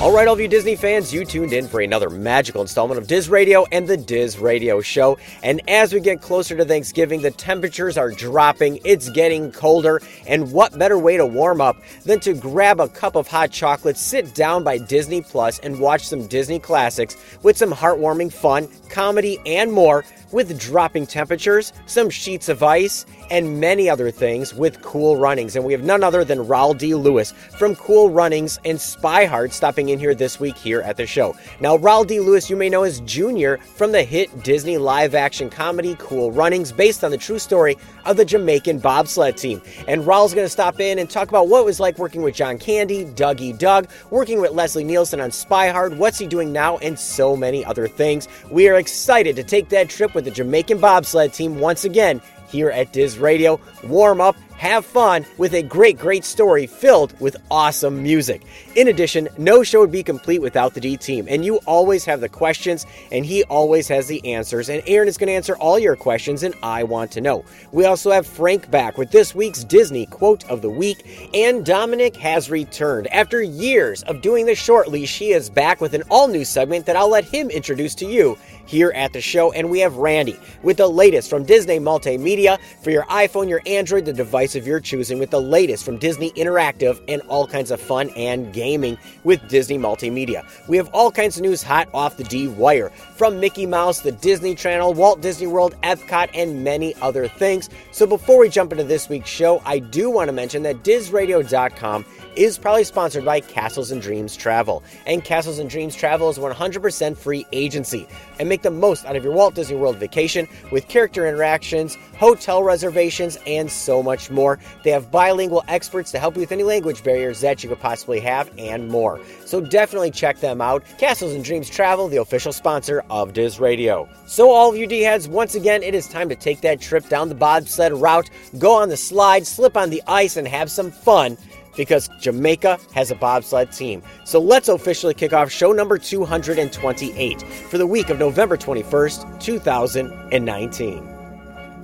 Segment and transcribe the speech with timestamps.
[0.00, 3.08] All right, all of you Disney fans, you tuned in for another magical installment of
[3.08, 5.18] Diz Radio and the Diz Radio Show.
[5.42, 10.52] And as we get closer to Thanksgiving, the temperatures are dropping, it's getting colder, and
[10.52, 14.36] what better way to warm up than to grab a cup of hot chocolate, sit
[14.36, 19.72] down by Disney Plus, and watch some Disney classics with some heartwarming fun, comedy, and
[19.72, 25.56] more with dropping temperatures, some sheets of ice, and many other things with Cool Runnings.
[25.56, 26.94] And we have none other than Rawle D.
[26.94, 31.06] Lewis from Cool Runnings and Spy Hard stopping in here this week here at the
[31.06, 31.36] show.
[31.60, 32.20] Now, Rawle D.
[32.20, 36.72] Lewis, you may know as Junior from the hit Disney live action comedy Cool Runnings,
[36.72, 39.60] based on the true story of the Jamaican bobsled team.
[39.86, 42.34] And Rawle's going to stop in and talk about what it was like working with
[42.34, 46.78] John Candy, Dougie Doug, working with Leslie Nielsen on Spy Hard, what's he doing now,
[46.78, 48.28] and so many other things.
[48.50, 52.70] We are excited to take that trip with the Jamaican bobsled team once again here
[52.70, 53.60] at Diz Radio.
[53.84, 58.42] Warm up, have fun with a great, great story filled with awesome music.
[58.74, 62.20] In addition, no show would be complete without the D team, and you always have
[62.20, 64.68] the questions, and he always has the answers.
[64.68, 67.44] And Aaron is going to answer all your questions, and I want to know.
[67.70, 72.16] We also have Frank back with this week's Disney quote of the week, and Dominic
[72.16, 73.06] has returned.
[73.08, 76.84] After years of doing the short leash, he is back with an all new segment
[76.86, 78.36] that I'll let him introduce to you
[78.68, 79.50] here at the show.
[79.52, 84.04] And we have Randy with the latest from Disney Multimedia for your iPhone, your Android,
[84.04, 87.80] the device of your choosing, with the latest from Disney Interactive and all kinds of
[87.80, 90.44] fun and gaming with Disney Multimedia.
[90.68, 94.12] We have all kinds of news hot off the D wire from Mickey Mouse, the
[94.12, 97.70] Disney Channel, Walt Disney World, Epcot, and many other things.
[97.90, 102.04] So before we jump into this week's show, I do want to mention that DizRadio.com
[102.36, 104.82] is probably sponsored by Castles and Dreams Travel.
[105.06, 108.06] And Castles and Dreams Travel is 100% free agency.
[108.38, 112.62] And make the most out of your Walt Disney World vacation with character interactions, hotel
[112.62, 114.58] reservations, and so much more.
[114.84, 118.20] They have bilingual experts to help you with any language barriers that you could possibly
[118.20, 119.20] have and more.
[119.44, 120.84] So definitely check them out.
[120.98, 124.08] Castles and Dreams Travel, the official sponsor of Diz Radio.
[124.26, 127.28] So all of you D-heads, once again, it is time to take that trip down
[127.28, 131.36] the bobsled route, go on the slide, slip on the ice, and have some fun
[131.78, 134.02] because Jamaica has a bobsled team.
[134.24, 140.98] So let's officially kick off show number 228 for the week of November 21st, 2019.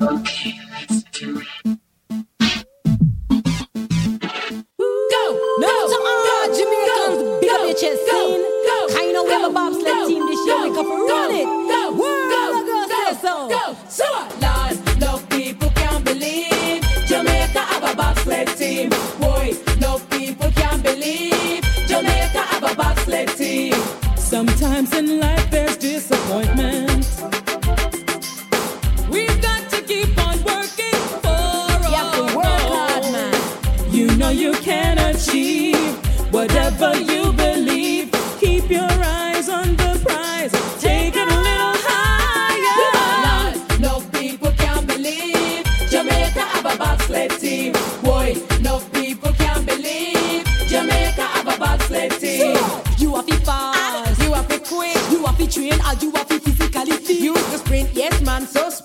[0.03, 1.78] Okay, let's do it.
[4.77, 5.25] Go!
[5.59, 5.71] No!
[5.71, 8.43] To all Jamaicans, big up your chest scene.
[8.88, 11.47] Kinda we have a bobsled team this year, we come for run it.
[11.47, 13.49] World, go, say so.
[13.49, 13.77] Go!
[13.88, 14.04] So,
[14.43, 18.91] Lord, love people can't believe Jamaica have a bobsled team.
[24.47, 27.09] Sometimes in life there's disappointment.
[29.09, 33.91] We've got to keep on working for You have to our work hard, man.
[33.91, 35.97] You know you can achieve
[36.31, 37.14] whatever you
[55.47, 57.21] quick, you have to train, and you have to physically fit.
[57.21, 58.84] You sprint, yes man, so speed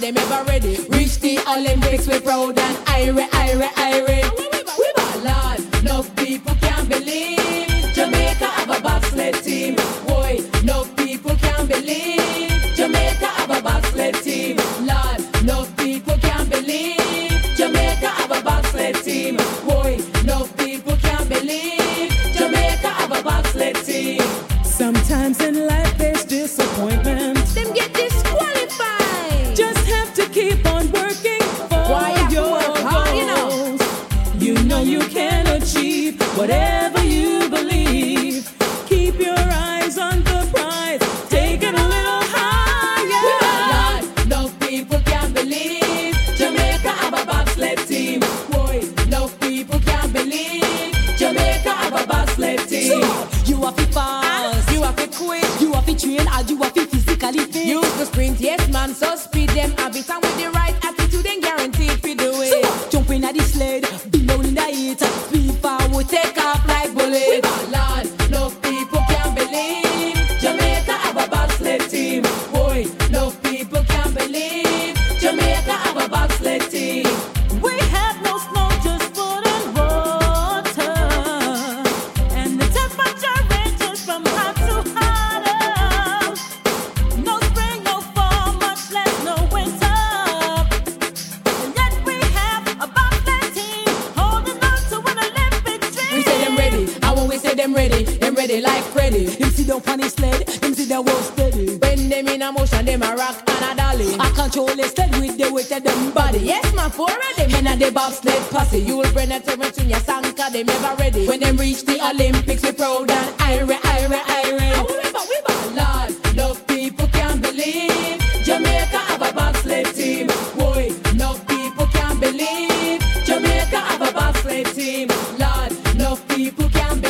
[0.00, 0.76] them ever ready.
[0.88, 3.39] Reach the Olympics, we proud and irie,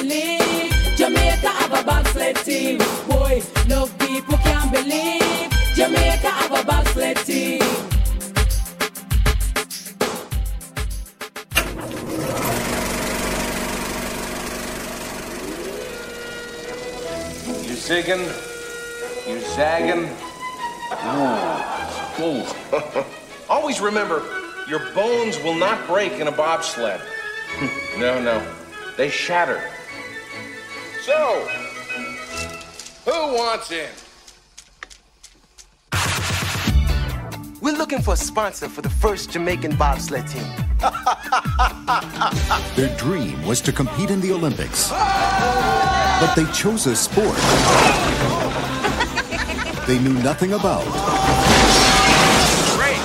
[0.00, 2.78] believe Jamaica have a bobsled team.
[3.08, 7.60] Boy, no people can believe Jamaica have a bobsled team.
[17.66, 18.24] You zigging?
[19.28, 20.08] You zagging?
[23.48, 24.22] Always remember,
[24.68, 27.00] your bones will not break in a bobsled.
[27.98, 28.42] no, no.
[28.96, 29.62] They shatter.
[31.02, 31.48] So,
[33.06, 33.88] who wants in?
[37.62, 40.44] We're looking for a sponsor for the first Jamaican bobsled team.
[42.76, 44.90] Their dream was to compete in the Olympics.
[44.90, 47.36] But they chose a sport
[49.86, 50.84] they knew nothing about
[52.76, 52.98] Great.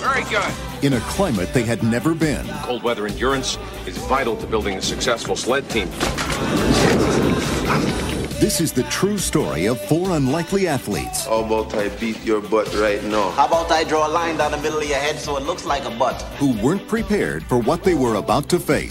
[0.00, 0.54] Very good.
[0.82, 2.46] in a climate they had never been.
[2.62, 5.88] Cold weather endurance is vital to building a successful sled team.
[8.42, 12.74] This is the true story of four unlikely athletes How about I beat your butt
[12.74, 13.30] right now?
[13.30, 15.64] How about I draw a line down the middle of your head so it looks
[15.64, 16.20] like a butt?
[16.40, 18.90] who weren't prepared for what they were about to face.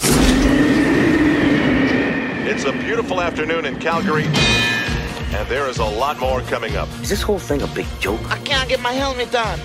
[2.48, 6.88] It's a beautiful afternoon in Calgary, and there is a lot more coming up.
[7.02, 8.24] Is this whole thing a big joke?
[8.30, 9.58] I can't get my helmet on.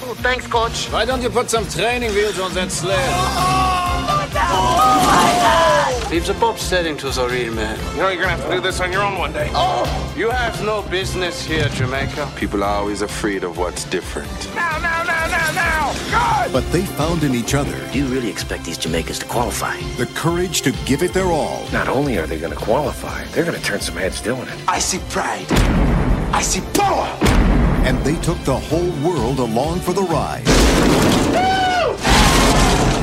[0.00, 0.86] Oh, thanks, coach.
[0.86, 2.98] Why don't you put some training wheels on that sled?
[4.40, 5.07] Oh,
[6.10, 7.78] Leave the bobsledding to the real man.
[7.94, 9.50] You know, you're gonna have to do this on your own one day.
[9.52, 10.14] Oh!
[10.16, 12.32] You have no business here, Jamaica.
[12.34, 14.30] People are always afraid of what's different.
[14.54, 16.44] Now, now, now, now, now!
[16.44, 16.52] Good!
[16.54, 19.76] But they found in each other Do you really expect these Jamaicans to qualify?
[19.98, 21.68] the courage to give it their all.
[21.72, 24.58] Not only are they gonna qualify, they're gonna turn some heads doing it.
[24.66, 25.46] I see pride.
[26.32, 27.06] I see power.
[27.84, 31.57] And they took the whole world along for the ride.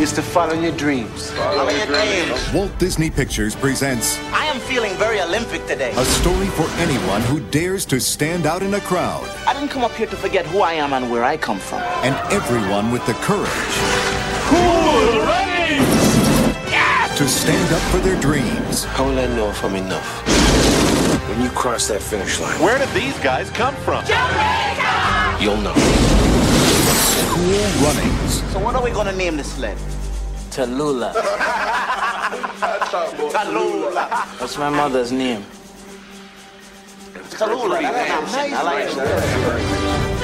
[0.05, 1.31] Used to follow your dreams.
[1.31, 2.53] Follow your dreams.
[2.53, 5.93] Walt Disney Pictures presents I am feeling very Olympic today.
[5.97, 9.83] a story for anyone who dares to stand out in a crowd I didn't come
[9.83, 11.81] up here to forget who I am and where I come from.
[12.05, 13.49] and everyone with the courage
[17.17, 18.83] to stand up for their dreams.
[18.83, 20.07] How will I know if I'm enough?
[21.29, 24.05] When you cross that finish line, Where did these guys come from?
[24.05, 25.41] Jamaica!
[25.41, 26.14] you'll know.
[27.29, 28.43] Cool runnings.
[28.51, 29.77] So what are we gonna name this sled?
[30.51, 31.13] Tallulah.
[33.35, 34.39] Tallulah.
[34.39, 35.43] That's my mother's name.
[37.31, 37.81] Tallulah.
[37.81, 38.53] That's nice.
[38.53, 40.15] I like it.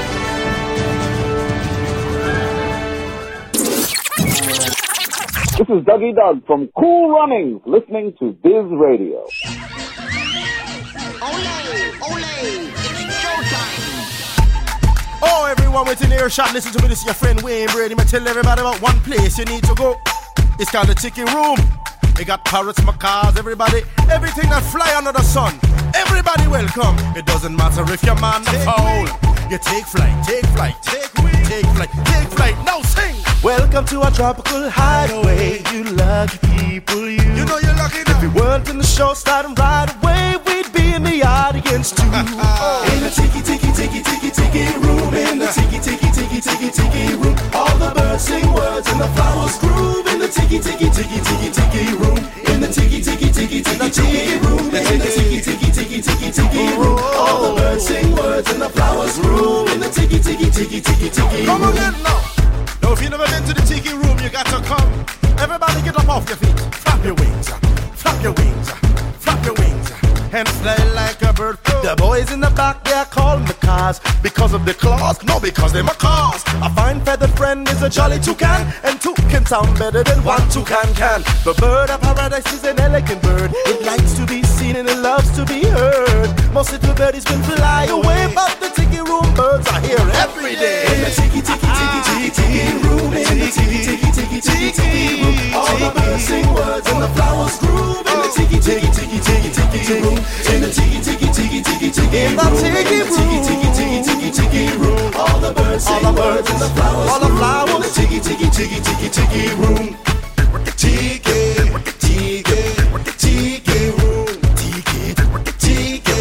[5.57, 9.27] This is Dougie Doug from Cool Runnings, listening to Diz Radio.
[15.21, 16.87] Oh, everyone within earshot, listen to me.
[16.87, 17.95] This is your friend Wayne Brady.
[17.95, 19.99] Me tell everybody about one place you need to go.
[20.59, 21.57] It's called the Chicken Room.
[22.15, 25.59] They got parrots, macaws, everybody, everything that fly under the sun.
[25.95, 26.95] Everybody welcome.
[27.15, 29.05] It doesn't matter if your man or foul.
[29.49, 32.55] You take flight, take flight, take wing, take flight, take flight.
[32.65, 33.15] Now sing.
[33.43, 35.63] Welcome to our tropical hideaway.
[35.73, 37.21] You lucky people, you.
[37.33, 38.17] You know you're lucky now.
[38.17, 40.30] If we weren't in the show starting right away,
[41.01, 41.41] in the yard
[41.81, 42.03] friends too.
[42.93, 47.15] in the tiki tiki tiki tiki tiki room, in the tiki tiki tiki tiki tiki
[47.17, 50.05] room, all the birds sing words and the flowers groove.
[50.07, 52.17] In the tiki tiki tiki tiki tiki room,
[52.53, 56.77] in the tiki tiki tiki tiki tiki room, in the tiki tiki tiki tiki tiki
[56.77, 59.69] room, all the birds sing words and the flowers groove.
[59.73, 61.45] In the tiki tiki tiki tiki tiki room.
[61.47, 62.21] Come again now.
[62.83, 65.05] Now if you never been to the tiki room, you got to come.
[65.41, 66.53] Everybody get up off your feet,
[73.99, 76.43] calling because of the claws, no, because they're my cars.
[76.61, 80.47] A fine feathered friend is a jolly toucan, and two can sound better than one
[80.49, 81.21] toucan can.
[81.43, 83.51] The bird of paradise is an elegant bird.
[83.65, 86.29] It likes to be seen and it loves to be heard.
[86.53, 90.85] Most little birdies will fly away, but the tiki room birds are here every day.
[90.93, 95.23] In the tiki tiki tiki tiki tiki room, in the tiki tiki tiki tiki tiki
[95.23, 98.05] room, all the birds sing words and the flowers groove.
[98.05, 100.17] In the tiki tiki tiki tiki tiki room,
[100.53, 103.30] in the tiki tiki tiki tiki tiki tiki tiki
[105.87, 107.73] all the birds words and the flowers all the flowers.
[107.75, 109.97] In the tiki tiki tiki tiki tiki room,
[110.75, 111.19] tiki
[111.99, 112.61] tiki
[113.17, 115.15] tiki room, tiki
[115.57, 116.19] tiki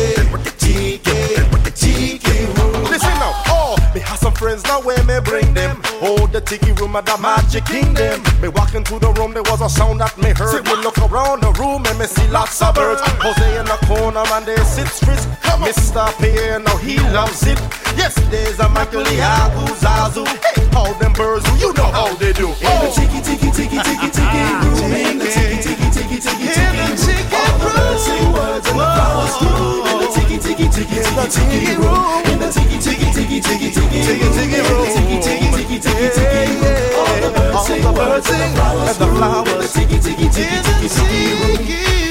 [0.59, 2.85] tiki tiki room.
[2.85, 5.81] Listen now, oh, me have some friends now where me bring them.
[6.02, 8.23] Oh, the tiki room of the magic kingdom.
[8.40, 10.64] Me walking through the room, there was a sound that me heard.
[10.64, 13.00] Me look around the room and me see lots of birds.
[13.21, 15.26] Jose in the corner and there sits Fritz.
[15.61, 16.09] Mr.
[16.19, 17.59] Pierre, now he loves it.
[18.00, 20.25] Yesterday's a Michael Iago Zazu.
[20.25, 22.49] Hey, how them birds you know how they do.
[22.49, 26.73] In the tiki tiki tiki tiki tiki room, in the tiki tiki tiki tiki tiki
[26.80, 26.97] room.
[27.37, 29.85] All the birds sing words and the flowers groove.
[29.85, 34.28] In the tiki tiki tiki tiki tiki room, in the tiki tiki tiki tiki tiki
[34.33, 34.88] tiki room.
[34.97, 36.97] Tiki tiki tiki tiki tiki room.
[36.97, 39.45] All the birds sing words and the flowers groove.
[39.45, 42.10] In the tiki tiki tiki tiki tiki room.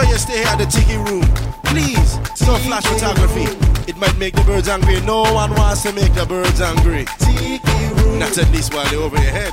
[0.00, 1.28] Hope you stay here at the Tiki Room.
[1.64, 2.16] Please,
[2.46, 3.44] no flash photography.
[3.86, 4.98] It might make the birds angry.
[5.02, 7.04] No one wants to make the birds angry.
[7.18, 7.60] Tiki
[8.00, 8.18] Room.
[8.18, 9.52] Not at least while they're over your head.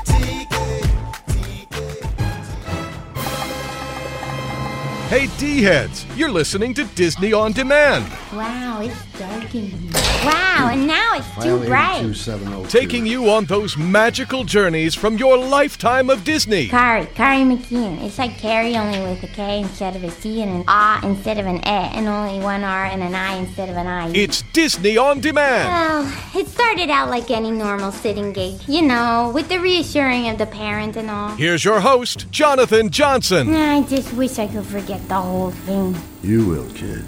[5.09, 9.91] Hey, D heads, you're listening to Disney On Demand, Wow, it's dark in here.
[10.25, 12.69] Wow, and now it's too bright.
[12.69, 16.67] taking you on those magical journeys from your lifetime of Disney.
[16.67, 18.03] Kari, Kari McKeon.
[18.03, 21.39] It's like Carrie only with a K instead of a C and an A instead
[21.39, 24.09] of an E, and only one R and an I instead of an I.
[24.09, 25.69] It's Disney On Demand.
[25.69, 30.37] Well, it started out like any normal sitting gig, you know, with the reassuring of
[30.37, 31.29] the parent and all.
[31.29, 33.55] Here's your host, Jonathan Johnson.
[33.55, 35.95] I just wish I could forget the whole thing.
[36.23, 37.05] You will, kid.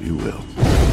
[0.00, 0.83] You will.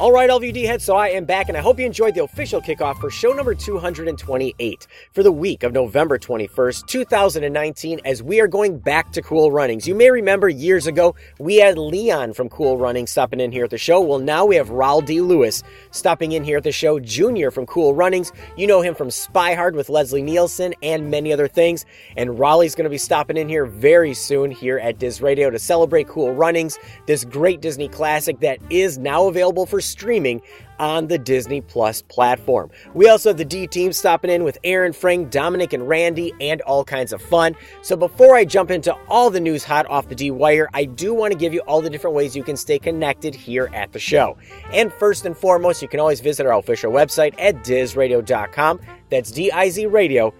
[0.00, 2.62] All right, LVD heads, so I am back, and I hope you enjoyed the official
[2.62, 8.48] kickoff for show number 228 for the week of November 21st, 2019, as we are
[8.48, 9.86] going back to Cool Runnings.
[9.86, 13.70] You may remember years ago, we had Leon from Cool Runnings stopping in here at
[13.70, 14.00] the show.
[14.00, 15.20] Well, now we have Rawle D.
[15.20, 18.32] Lewis stopping in here at the show, Junior from Cool Runnings.
[18.56, 21.84] You know him from Spy Hard with Leslie Nielsen and many other things.
[22.16, 25.58] And Rawle's going to be stopping in here very soon here at Diz Radio to
[25.58, 30.40] celebrate Cool Runnings, this great Disney classic that is now available for streaming
[30.78, 32.70] on the Disney Plus platform.
[32.94, 36.62] We also have the D team stopping in with Aaron, Frank, Dominic, and Randy, and
[36.62, 37.54] all kinds of fun.
[37.82, 41.12] So before I jump into all the news hot off the D wire, I do
[41.12, 43.98] want to give you all the different ways you can stay connected here at the
[43.98, 44.38] show.
[44.72, 48.80] And first and foremost, you can always visit our official website at dizradio.com.
[49.10, 50.32] That's D I Z radio.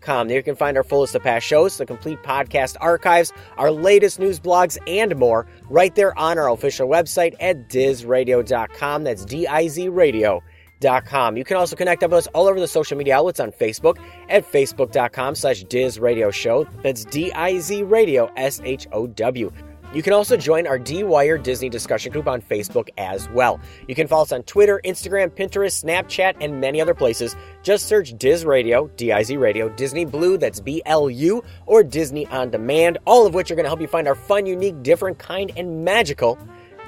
[0.00, 0.28] Com.
[0.28, 4.18] There you can find our full of past shows, the complete podcast archives, our latest
[4.18, 9.04] news blogs, and more right there on our official website at dizradio.com.
[9.04, 10.42] That's D I Z radio.
[11.36, 13.98] You can also connect with us all over the social media outlets on Facebook
[14.28, 16.66] at facebook.com slash Diz Radio Show.
[16.82, 19.52] That's D-I-Z Radio S-H-O-W.
[19.94, 23.60] You can also join our D-Wire Disney discussion group on Facebook as well.
[23.86, 27.36] You can follow us on Twitter, Instagram, Pinterest, Snapchat, and many other places.
[27.62, 33.26] Just search Diz Radio, D-I-Z Radio, Disney Blu, that's B-L-U, or Disney On Demand, all
[33.26, 36.38] of which are going to help you find our fun, unique, different, kind, and magical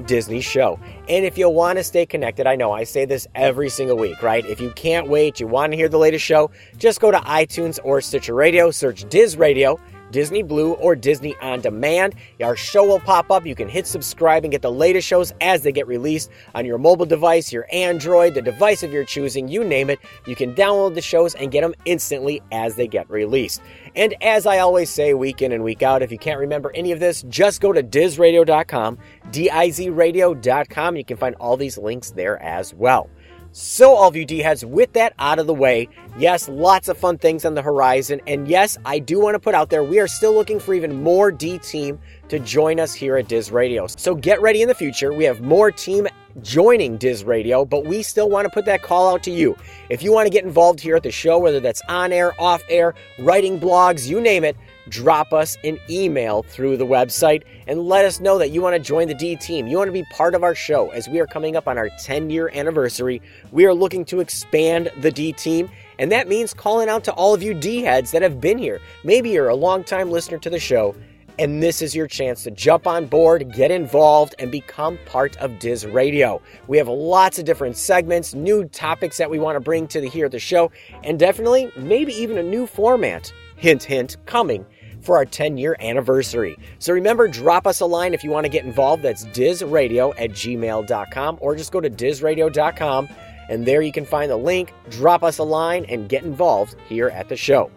[0.06, 0.80] Disney show.
[1.08, 4.22] And if you want to stay connected, I know I say this every single week,
[4.22, 4.44] right?
[4.44, 7.78] If you can't wait, you want to hear the latest show, just go to iTunes
[7.84, 9.78] or Stitcher Radio, search Diz Radio,
[10.14, 12.14] Disney Blu, or Disney On Demand.
[12.40, 13.44] Our show will pop up.
[13.44, 16.78] You can hit subscribe and get the latest shows as they get released on your
[16.78, 19.98] mobile device, your Android, the device of your choosing, you name it.
[20.24, 23.60] You can download the shows and get them instantly as they get released.
[23.96, 26.92] And as I always say, week in and week out, if you can't remember any
[26.92, 28.98] of this, just go to dizradio.com,
[29.32, 30.96] D-I-Z radio.com.
[30.96, 33.10] You can find all these links there as well.
[33.56, 36.98] So, all of you D heads, with that out of the way, yes, lots of
[36.98, 38.20] fun things on the horizon.
[38.26, 41.04] And yes, I do want to put out there, we are still looking for even
[41.04, 43.86] more D team to join us here at Diz Radio.
[43.86, 45.12] So, get ready in the future.
[45.12, 46.08] We have more team
[46.42, 49.56] joining Diz Radio, but we still want to put that call out to you.
[49.88, 52.64] If you want to get involved here at the show, whether that's on air, off
[52.68, 54.56] air, writing blogs, you name it,
[54.88, 58.80] drop us an email through the website and let us know that you want to
[58.80, 59.66] join the D team.
[59.66, 61.90] You want to be part of our show as we are coming up on our
[62.02, 63.22] 10 year anniversary.
[63.52, 65.70] We are looking to expand the D team.
[65.98, 68.80] And that means calling out to all of you D heads that have been here.
[69.04, 70.94] Maybe you're a longtime listener to the show
[71.38, 75.58] and this is your chance to jump on board, get involved, and become part of
[75.58, 76.40] Diz Radio.
[76.68, 80.08] We have lots of different segments, new topics that we want to bring to the
[80.08, 80.70] here at the show,
[81.02, 83.32] and definitely maybe even a new format.
[83.56, 84.64] Hint, hint, coming
[85.04, 86.56] for our 10 year anniversary.
[86.78, 89.02] So remember, drop us a line if you want to get involved.
[89.02, 93.08] That's dizradio at gmail.com or just go to dizradio.com
[93.48, 97.08] and there you can find the link, drop us a line, and get involved here
[97.08, 97.70] at the show.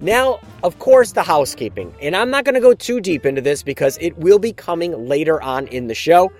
[0.00, 1.92] Now, of course, the housekeeping.
[2.00, 5.08] And I'm not going to go too deep into this because it will be coming
[5.08, 6.30] later on in the show.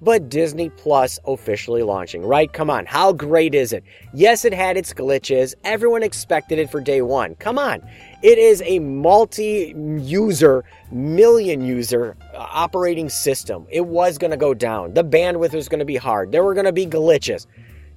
[0.00, 2.52] But Disney Plus officially launching, right?
[2.52, 3.82] Come on, how great is it?
[4.14, 5.54] Yes, it had its glitches.
[5.64, 7.34] Everyone expected it for day one.
[7.36, 7.82] Come on.
[8.22, 13.66] It is a multi user, million user uh, operating system.
[13.70, 14.94] It was going to go down.
[14.94, 16.30] The bandwidth was going to be hard.
[16.30, 17.46] There were going to be glitches.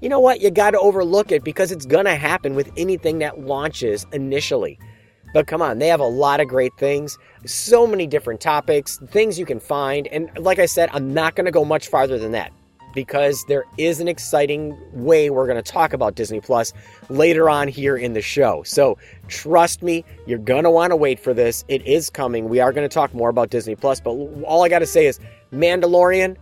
[0.02, 0.42] You know what?
[0.42, 4.80] You got to overlook it because it's going to happen with anything that launches initially.
[5.34, 9.40] But come on, they have a lot of great things, so many different topics, things
[9.40, 10.08] you can find.
[10.08, 12.52] And like I said, I'm not going to go much farther than that
[12.94, 16.74] because there is an exciting way we're going to talk about Disney Plus
[17.10, 18.64] later on here in the show.
[18.64, 18.98] So
[19.28, 21.64] trust me, you're going to want to wait for this.
[21.68, 22.50] It is coming.
[22.50, 24.12] We are going to talk more about Disney Plus, but
[24.44, 25.20] all I got to say is
[25.54, 26.36] Mandalorian,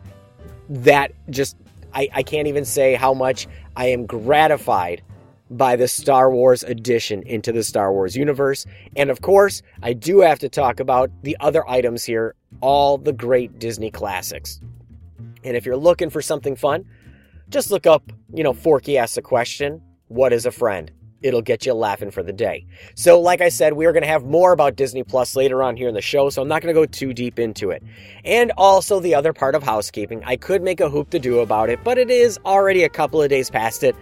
[0.70, 1.56] that just,
[1.94, 5.02] I, I can't even say how much I am gratified
[5.50, 8.66] by the Star Wars addition into the Star Wars universe.
[8.96, 13.14] And of course, I do have to talk about the other items here, all the
[13.14, 14.60] great Disney classics.
[15.44, 16.86] And if you're looking for something fun,
[17.50, 20.92] just look up, you know, Forky asks a question, what is a friend?
[21.22, 22.66] It'll get you laughing for the day.
[22.96, 25.76] So, like I said, we are going to have more about Disney Plus later on
[25.76, 27.84] here in the show, so I'm not going to go too deep into it.
[28.24, 31.70] And also, the other part of housekeeping, I could make a hoop to do about
[31.70, 33.98] it, but it is already a couple of days past it.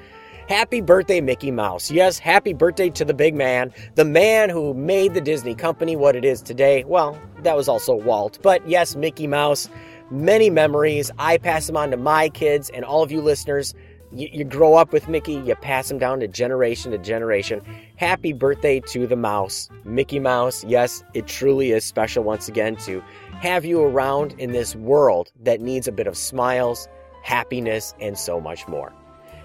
[0.48, 1.92] Happy birthday, Mickey Mouse.
[1.92, 6.16] Yes, happy birthday to the big man, the man who made the Disney company what
[6.16, 6.86] it is today.
[6.86, 9.68] Well, that was also Walt, but yes, Mickey Mouse.
[10.10, 11.12] Many memories.
[11.20, 13.74] I pass them on to my kids and all of you listeners.
[14.14, 17.62] You, you grow up with Mickey, you pass them down to generation to generation.
[17.98, 20.64] Happy birthday to the mouse, Mickey Mouse.
[20.64, 23.04] Yes, it truly is special once again to
[23.42, 26.88] have you around in this world that needs a bit of smiles,
[27.22, 28.94] happiness, and so much more.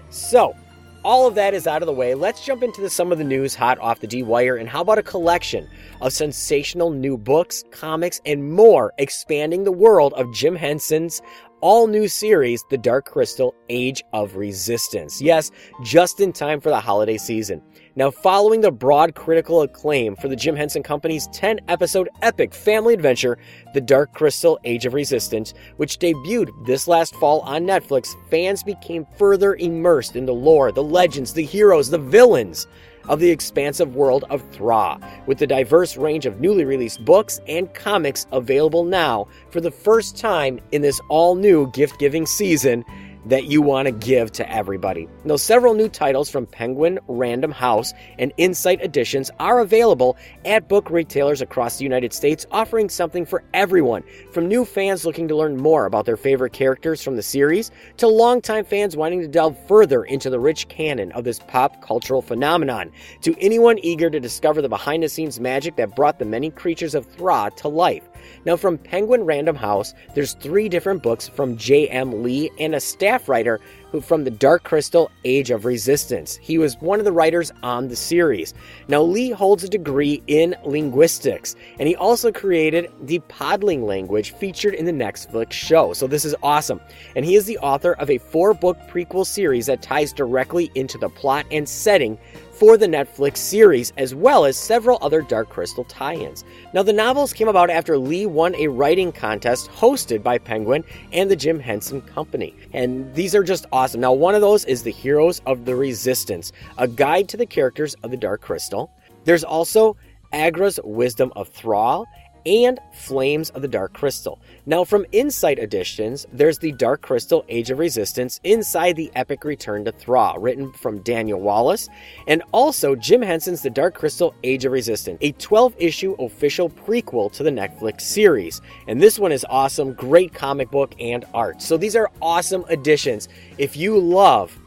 [0.09, 0.55] So,
[1.03, 3.23] all of that is out of the way, let's jump into the, some of the
[3.23, 4.55] news hot off the D Wire.
[4.55, 5.69] And how about a collection
[6.01, 11.21] of sensational new books, comics, and more expanding the world of Jim Henson's
[11.63, 15.21] all new series, The Dark Crystal Age of Resistance.
[15.21, 15.49] Yes,
[15.81, 17.61] just in time for the holiday season.
[17.95, 22.95] Now, following the broad critical acclaim for the Jim Henson Company's 10 episode epic family
[22.95, 23.37] adventure,
[23.75, 29.05] The Dark Crystal Age of Resistance, which debuted this last fall on Netflix, fans became
[29.15, 32.65] further immersed in the lore, the legends, the heroes, the villains
[33.09, 37.71] of the expansive world of Thra, with the diverse range of newly released books and
[37.75, 42.83] comics available now for the first time in this all new gift giving season
[43.25, 45.07] that you want to give to everybody.
[45.23, 50.89] Now, several new titles from Penguin Random House and Insight Editions are available at book
[50.89, 55.57] retailers across the United States, offering something for everyone, from new fans looking to learn
[55.57, 60.03] more about their favorite characters from the series, to longtime fans wanting to delve further
[60.03, 64.69] into the rich canon of this pop cultural phenomenon, to anyone eager to discover the
[64.69, 68.03] behind the scenes magic that brought the many creatures of Thra to life.
[68.45, 72.23] Now, from Penguin Random House, there's three different books from J.M.
[72.23, 73.59] Lee and a staff writer
[73.91, 76.37] who from the Dark Crystal Age of Resistance.
[76.41, 78.53] He was one of the writers on the series.
[78.87, 84.73] Now, Lee holds a degree in linguistics, and he also created the Podling language featured
[84.73, 85.93] in the Netflix show.
[85.93, 86.81] So, this is awesome.
[87.15, 90.97] And he is the author of a four book prequel series that ties directly into
[90.97, 92.17] the plot and setting
[92.53, 96.43] for the Netflix series, as well as several other Dark Crystal tie ins.
[96.73, 101.29] Now, the novels came about after Lee won a writing contest hosted by Penguin and
[101.29, 102.55] the Jim Henson Company.
[102.73, 104.01] And these are just awesome.
[104.01, 107.95] Now, one of those is The Heroes of the Resistance, a guide to the characters
[108.03, 108.91] of the Dark Crystal.
[109.25, 109.97] There's also
[110.31, 112.03] Aughra's Wisdom of Thra
[112.45, 114.39] and Flames of the Dark Crystal.
[114.65, 119.83] Now, from Insight Editions, there's the Dark Crystal Age of Resistance inside the epic Return
[119.83, 121.89] to Thra, written from Daniel Wallace,
[122.27, 127.29] and also Jim Henson's The Dark Crystal Age of Resistance, a 12 issue official prequel
[127.33, 128.61] to the Netflix series.
[128.87, 131.61] And this one is awesome, great comic book and art.
[131.61, 133.27] So these are awesome additions.
[133.57, 134.57] If you love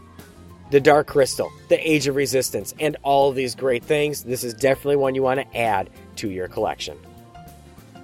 [0.70, 4.52] the Dark Crystal, the Age of Resistance, and all of these great things, this is
[4.52, 6.98] definitely one you want to add to your collection.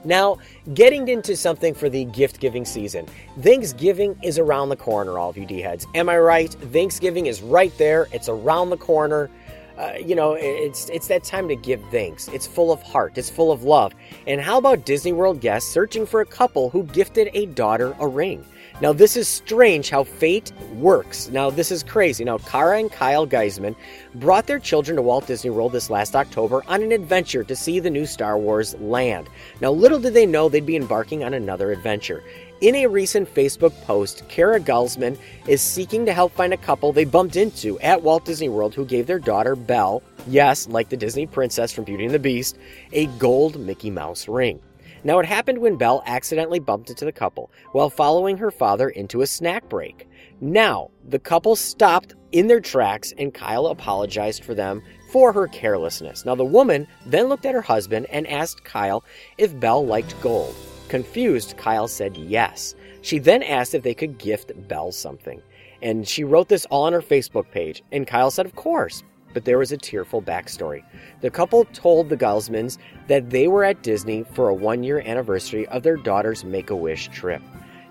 [0.04, 0.38] Now,
[0.74, 3.06] getting into something for the gift giving season.
[3.40, 5.86] Thanksgiving is around the corner, all of you D heads.
[5.94, 6.52] Am I right?
[6.52, 9.30] Thanksgiving is right there, it's around the corner.
[9.78, 12.28] Uh, you know, it's it's that time to give thanks.
[12.28, 13.16] It's full of heart.
[13.16, 13.94] It's full of love.
[14.26, 18.06] And how about Disney World guests searching for a couple who gifted a daughter a
[18.06, 18.44] ring?
[18.82, 21.28] Now, this is strange how fate works.
[21.28, 22.24] Now, this is crazy.
[22.24, 23.76] Now, Kara and Kyle Geisman
[24.16, 27.78] brought their children to Walt Disney World this last October on an adventure to see
[27.78, 29.28] the new Star Wars land.
[29.60, 32.24] Now, little did they know they'd be embarking on another adventure.
[32.60, 35.16] In a recent Facebook post, Kara Gulsman
[35.46, 38.84] is seeking to help find a couple they bumped into at Walt Disney World who
[38.84, 42.58] gave their daughter Belle, yes, like the Disney princess from Beauty and the Beast,
[42.92, 44.60] a gold Mickey Mouse ring.
[45.04, 49.22] Now, it happened when Belle accidentally bumped into the couple while following her father into
[49.22, 50.08] a snack break.
[50.40, 56.24] Now, the couple stopped in their tracks and Kyle apologized for them for her carelessness.
[56.24, 59.04] Now, the woman then looked at her husband and asked Kyle
[59.38, 60.54] if Belle liked gold.
[60.88, 62.74] Confused, Kyle said yes.
[63.00, 65.42] She then asked if they could gift Belle something.
[65.80, 69.02] And she wrote this all on her Facebook page, and Kyle said, Of course
[69.32, 70.82] but there was a tearful backstory.
[71.20, 75.66] The couple told the Gulsmans that they were at Disney for a one year anniversary
[75.68, 77.42] of their daughter's Make a Wish trip.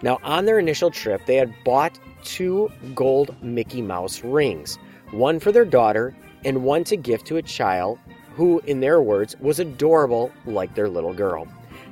[0.03, 4.77] Now, on their initial trip, they had bought two gold Mickey Mouse rings
[5.11, 7.99] one for their daughter and one to gift to a child
[8.33, 11.47] who, in their words, was adorable like their little girl.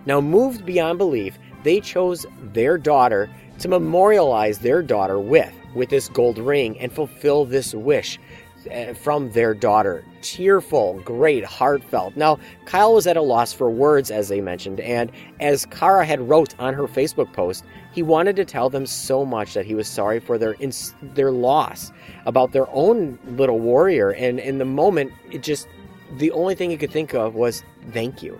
[0.05, 6.09] Now, moved beyond belief, they chose their daughter to memorialize their daughter with with this
[6.09, 8.19] gold ring and fulfill this wish
[8.67, 10.03] Eh, from their daughter.
[10.21, 12.17] Tearful, great, heartfelt.
[12.17, 16.27] Now, Kyle was at a loss for words, as they mentioned, and as Kara had
[16.27, 19.87] wrote on her Facebook post, he wanted to tell them so much that he was
[19.87, 21.93] sorry for their ins- their loss,
[22.25, 25.69] about their own little warrior, and in the moment, it just
[26.17, 28.37] the only thing he could think of was thank you.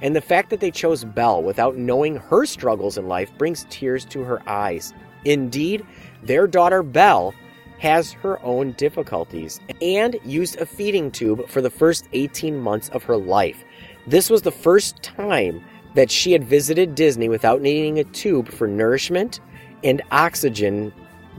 [0.00, 4.06] And the fact that they chose Belle without knowing her struggles in life brings tears
[4.06, 4.94] to her eyes.
[5.26, 5.84] Indeed,
[6.22, 7.34] their daughter Belle
[7.80, 13.02] has her own difficulties and used a feeding tube for the first 18 months of
[13.02, 13.64] her life.
[14.06, 15.64] This was the first time
[15.94, 19.40] that she had visited Disney without needing a tube for nourishment
[19.82, 20.92] and oxygen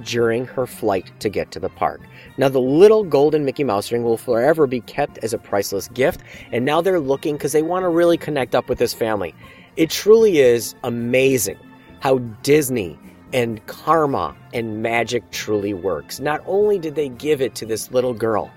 [0.04, 2.02] during her flight to get to the park.
[2.38, 6.22] Now, the little golden Mickey Mouse ring will forever be kept as a priceless gift,
[6.52, 9.36] and now they're looking because they want to really connect up with this family.
[9.76, 11.60] It truly is amazing
[12.00, 12.98] how Disney
[13.34, 16.20] and karma and magic truly works.
[16.20, 18.52] Not only did they give it to this little girl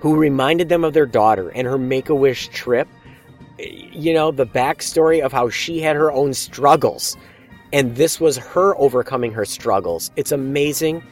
[0.00, 2.88] who reminded them of their daughter and her make a wish trip,
[3.58, 7.16] you know, the backstory of how she had her own struggles.
[7.72, 10.10] And this was her overcoming her struggles.
[10.16, 11.02] It's amazing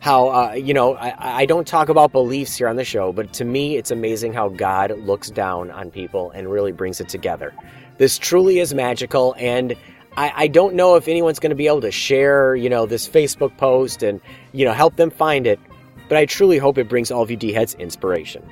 [0.00, 3.32] how, uh, you know, I, I don't talk about beliefs here on the show, but
[3.34, 7.54] to me, it's amazing how God looks down on people and really brings it together.
[7.98, 9.34] This truly is magical.
[9.38, 9.74] And
[10.16, 13.08] I, I don't know if anyone's going to be able to share, you know, this
[13.08, 14.20] Facebook post and,
[14.52, 15.60] you know, help them find it,
[16.08, 18.42] but I truly hope it brings all of you D heads inspiration.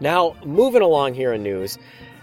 [0.00, 1.78] Now, moving along here in news,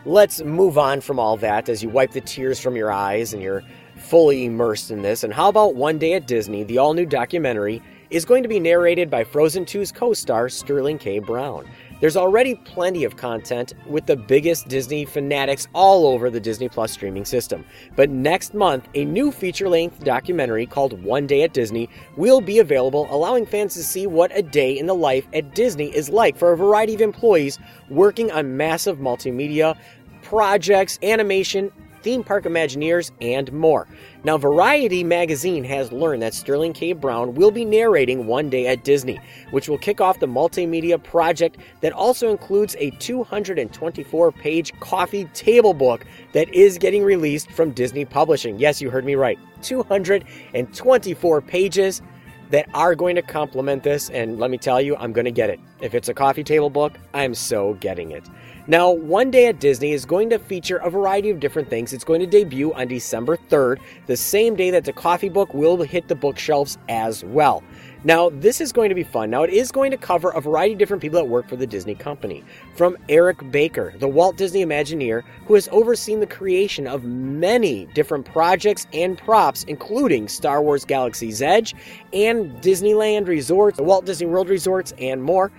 [0.06, 3.42] let's move on from all that as you wipe the tears from your eyes and
[3.42, 3.64] you're
[3.96, 5.24] fully immersed in this.
[5.24, 8.60] And how about One Day at Disney, the all new documentary, is going to be
[8.60, 11.20] narrated by Frozen 2's co star Sterling K.
[11.20, 11.68] Brown.
[12.00, 16.92] There's already plenty of content with the biggest Disney fanatics all over the Disney Plus
[16.92, 17.66] streaming system.
[17.96, 22.60] But next month, a new feature length documentary called One Day at Disney will be
[22.60, 26.38] available, allowing fans to see what a day in the life at Disney is like
[26.38, 27.58] for a variety of employees
[27.90, 29.76] working on massive multimedia
[30.22, 31.72] projects, animation,
[32.04, 33.88] theme park Imagineers, and more.
[34.28, 36.92] Now, Variety magazine has learned that Sterling K.
[36.92, 41.60] Brown will be narrating One Day at Disney, which will kick off the multimedia project
[41.80, 48.04] that also includes a 224 page coffee table book that is getting released from Disney
[48.04, 48.60] Publishing.
[48.60, 49.40] Yes, you heard me right.
[49.62, 52.02] 224 pages
[52.50, 55.50] that are going to complement this, and let me tell you, I'm going to get
[55.50, 55.60] it.
[55.82, 58.24] If it's a coffee table book, I'm so getting it.
[58.70, 61.94] Now, One Day at Disney is going to feature a variety of different things.
[61.94, 65.82] It's going to debut on December 3rd, the same day that the coffee book will
[65.82, 67.64] hit the bookshelves as well.
[68.04, 69.30] Now, this is going to be fun.
[69.30, 71.66] Now, it is going to cover a variety of different people that work for the
[71.66, 72.44] Disney company.
[72.76, 78.26] From Eric Baker, the Walt Disney Imagineer, who has overseen the creation of many different
[78.26, 81.74] projects and props, including Star Wars Galaxy's Edge
[82.14, 85.52] and Disneyland Resorts, the Walt Disney World Resorts, and more.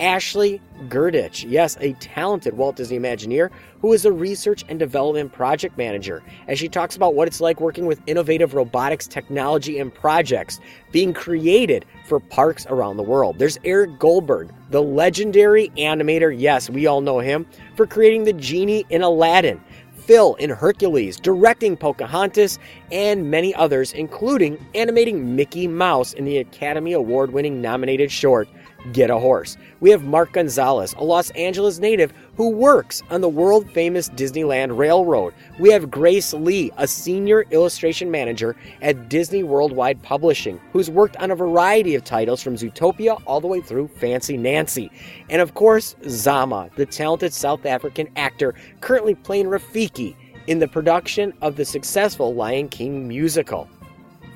[0.00, 5.76] Ashley Gerdich, yes, a talented Walt Disney Imagineer who is a research and development project
[5.76, 10.58] manager, as she talks about what it's like working with innovative robotics technology and projects
[10.90, 13.38] being created for parks around the world.
[13.38, 18.86] There's Eric Goldberg, the legendary animator, yes, we all know him, for creating the genie
[18.88, 19.62] in Aladdin.
[20.06, 22.58] Phil in Hercules, directing Pocahontas,
[22.92, 28.46] and many others, including animating Mickey Mouse in the Academy Award winning nominated short
[28.92, 29.56] Get a Horse.
[29.80, 34.76] We have Mark Gonzalez, a Los Angeles native who works on the world famous Disneyland
[34.76, 35.34] Railroad.
[35.58, 41.30] We have Grace Lee, a senior illustration manager at Disney Worldwide Publishing, who's worked on
[41.30, 44.90] a variety of titles from Zootopia all the way through Fancy Nancy.
[45.30, 50.16] And of course, Zama, the talented South African actor currently playing Rafiki
[50.46, 53.68] in the production of the successful Lion King musical.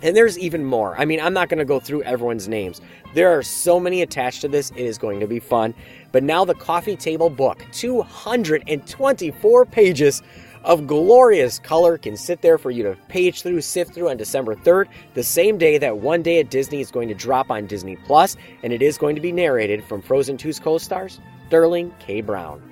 [0.02, 0.96] And there's even more.
[0.96, 2.80] I mean, I'm not going to go through everyone's names.
[3.14, 5.74] There are so many attached to this, it is going to be fun.
[6.12, 10.22] But now the coffee table book, 224 pages
[10.64, 14.54] of glorious color, can sit there for you to page through, sift through on December
[14.54, 17.96] 3rd, the same day that One Day at Disney is going to drop on Disney
[17.96, 22.20] Plus, and it is going to be narrated from Frozen 2's co stars, Sterling K.
[22.20, 22.62] Brown.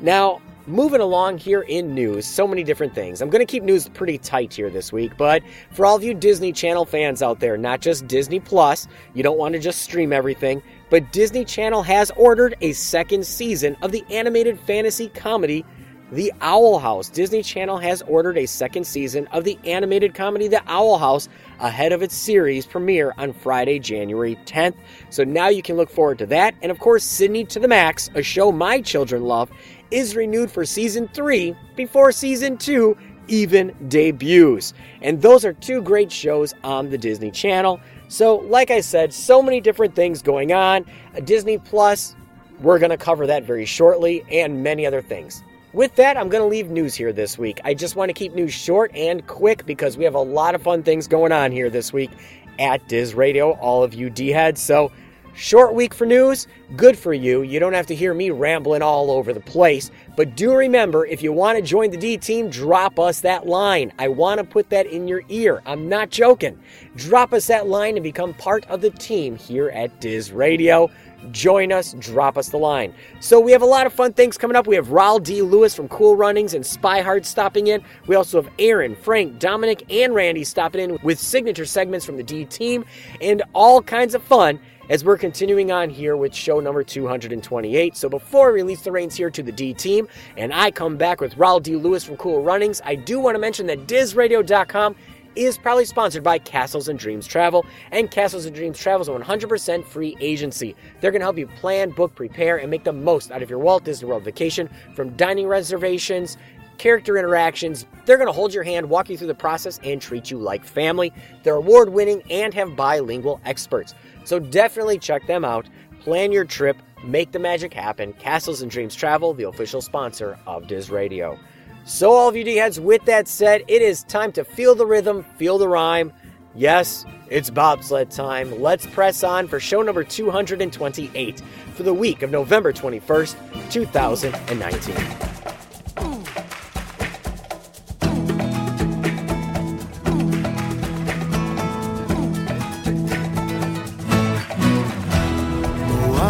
[0.00, 3.20] Now, moving along here in news, so many different things.
[3.20, 6.14] I'm going to keep news pretty tight here this week, but for all of you
[6.14, 10.12] Disney Channel fans out there, not just Disney Plus, you don't want to just stream
[10.12, 15.64] everything, but Disney Channel has ordered a second season of the animated fantasy comedy
[16.12, 17.08] the Owl House.
[17.08, 21.26] Disney Channel has ordered a second season of the animated comedy The Owl House
[21.58, 24.74] ahead of its series premiere on Friday, January 10th.
[25.08, 26.54] So now you can look forward to that.
[26.60, 29.50] And of course, Sydney to the Max, a show my children love,
[29.92, 32.96] is renewed for season 3 before season 2
[33.28, 34.74] even debuts.
[35.00, 37.80] And those are two great shows on the Disney Channel.
[38.08, 40.84] So, like I said, so many different things going on.
[41.16, 42.14] Uh, Disney Plus,
[42.60, 45.42] we're going to cover that very shortly, and many other things.
[45.72, 47.60] With that, I'm going to leave news here this week.
[47.64, 50.62] I just want to keep news short and quick because we have a lot of
[50.62, 52.10] fun things going on here this week
[52.58, 54.60] at Diz Radio, all of you D heads.
[54.60, 54.92] So,
[55.34, 57.42] short week for news, good for you.
[57.42, 59.90] You don't have to hear me rambling all over the place.
[60.16, 63.92] But do remember, if you want to join the D team, drop us that line.
[63.98, 65.62] I want to put that in your ear.
[65.66, 66.58] I'm not joking.
[66.96, 70.90] Drop us that line and become part of the team here at Diz Radio
[71.30, 72.92] join us, drop us the line.
[73.20, 74.66] So we have a lot of fun things coming up.
[74.66, 75.42] We have Rawle D.
[75.42, 77.82] Lewis from Cool Runnings and Spy Hard stopping in.
[78.06, 82.22] We also have Aaron, Frank, Dominic, and Randy stopping in with signature segments from the
[82.22, 82.84] D team
[83.20, 84.58] and all kinds of fun
[84.92, 87.96] as we're continuing on here with show number 228.
[87.96, 91.18] So before I release the reins here to the D team and I come back
[91.18, 91.76] with Rawle D.
[91.76, 94.94] Lewis from Cool Runnings, I do want to mention that DizRadio.com
[95.34, 99.12] is proudly sponsored by Castles and Dreams Travel, and Castles and Dreams Travel is a
[99.12, 100.76] 100% free agency.
[101.00, 103.60] They're going to help you plan, book, prepare, and make the most out of your
[103.60, 106.36] Walt Disney World vacation from dining reservations,
[106.76, 107.86] character interactions.
[108.04, 110.64] They're going to hold your hand, walk you through the process, and treat you like
[110.64, 111.12] family.
[111.44, 113.94] They're award winning and have bilingual experts.
[114.24, 115.68] So definitely check them out.
[116.00, 118.12] Plan your trip, make the magic happen.
[118.14, 121.38] Castles and Dreams Travel, the official sponsor of Diz Radio.
[121.84, 124.86] So, all of you D heads, with that said, it is time to feel the
[124.86, 126.12] rhythm, feel the rhyme.
[126.54, 128.60] Yes, it's bobsled time.
[128.60, 131.42] Let's press on for show number 228
[131.74, 135.32] for the week of November 21st, 2019.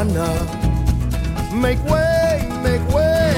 [0.05, 3.37] Moana, make way, make way.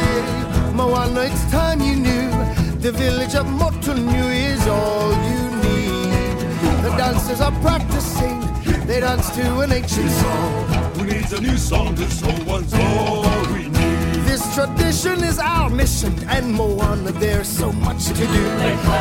[0.73, 2.31] Moana, it's time you knew
[2.79, 6.39] the village of Motunui is all you need.
[6.83, 8.41] The dancers are practicing,
[8.87, 10.65] they dance to an ancient song.
[10.95, 11.97] Who needs a new song?
[11.97, 14.25] to old one's all we need.
[14.25, 18.45] This tradition is our mission, and Moana, there's so much to do.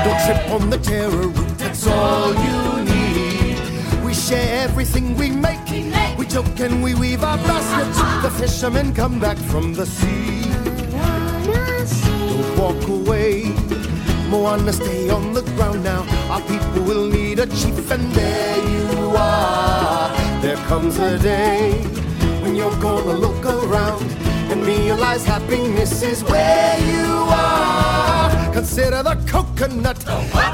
[0.03, 3.02] Don't trip on the taro root, that's all you need.
[4.23, 5.59] Share everything we make.
[6.17, 7.99] We joke and we weave our baskets.
[7.99, 8.21] Uh-huh.
[8.21, 10.43] The fishermen come back from the sea.
[11.43, 13.51] Don't walk away.
[14.29, 16.05] Moana, stay on the ground now.
[16.31, 20.09] Our people will need a chief, and there you are.
[20.41, 21.73] There comes a day
[22.41, 24.09] when you're gonna look around
[24.51, 28.42] and realize happiness is where you are.
[28.53, 29.97] Consider the coconut,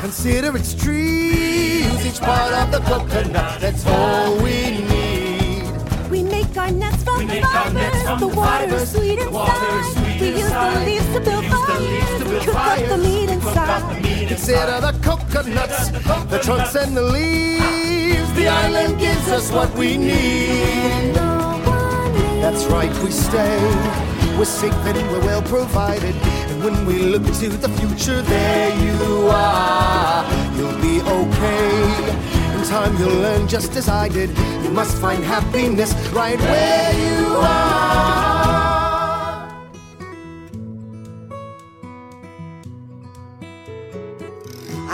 [0.01, 5.63] consider its trees, Use each part of the coconut, that's all we need.
[6.09, 8.03] We make our nets from make our fibers.
[8.03, 8.81] from the water fibers.
[8.83, 10.17] is sweet The water is inside.
[10.17, 12.19] sweet we use the leaves to build We the leaves fires.
[12.19, 13.95] to We build cook up the meat We cook up inside.
[13.95, 15.89] the meat Consider the coconuts,
[16.31, 18.33] the trunks and the leaves.
[18.33, 21.13] The island gives us what we need.
[22.41, 23.59] That's right, we stay.
[24.38, 26.15] We're safe and we're well provided.
[26.63, 30.26] When we look to the future, there you are.
[30.58, 32.54] You'll be okay.
[32.54, 34.30] In time, you'll learn just as I did.
[34.63, 38.28] You must find happiness right where you are.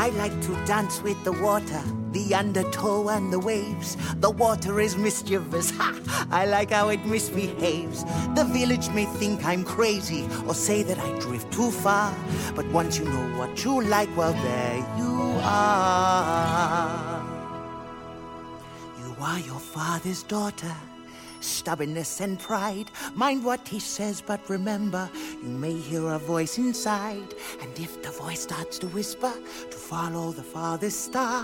[0.05, 3.97] I like to dance with the water, the undertow and the waves.
[4.17, 5.71] The water is mischievous.
[5.71, 6.27] Ha!
[6.29, 8.03] I like how it misbehaves.
[8.35, 12.15] The village may think I'm crazy or say that I drift too far.
[12.55, 17.25] But once you know what you like, well, there you are.
[18.99, 20.75] You are your father's daughter.
[21.45, 22.91] Stubbornness and pride.
[23.13, 25.09] Mind what he says, but remember,
[25.41, 27.33] you may hear a voice inside.
[27.61, 29.31] And if the voice starts to whisper,
[29.69, 31.43] to follow the farthest star,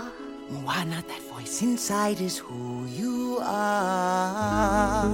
[0.64, 5.08] why not that voice inside is who you are.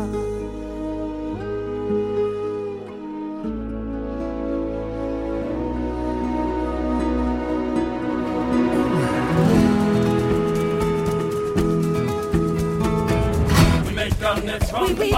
[14.71, 15.15] We weave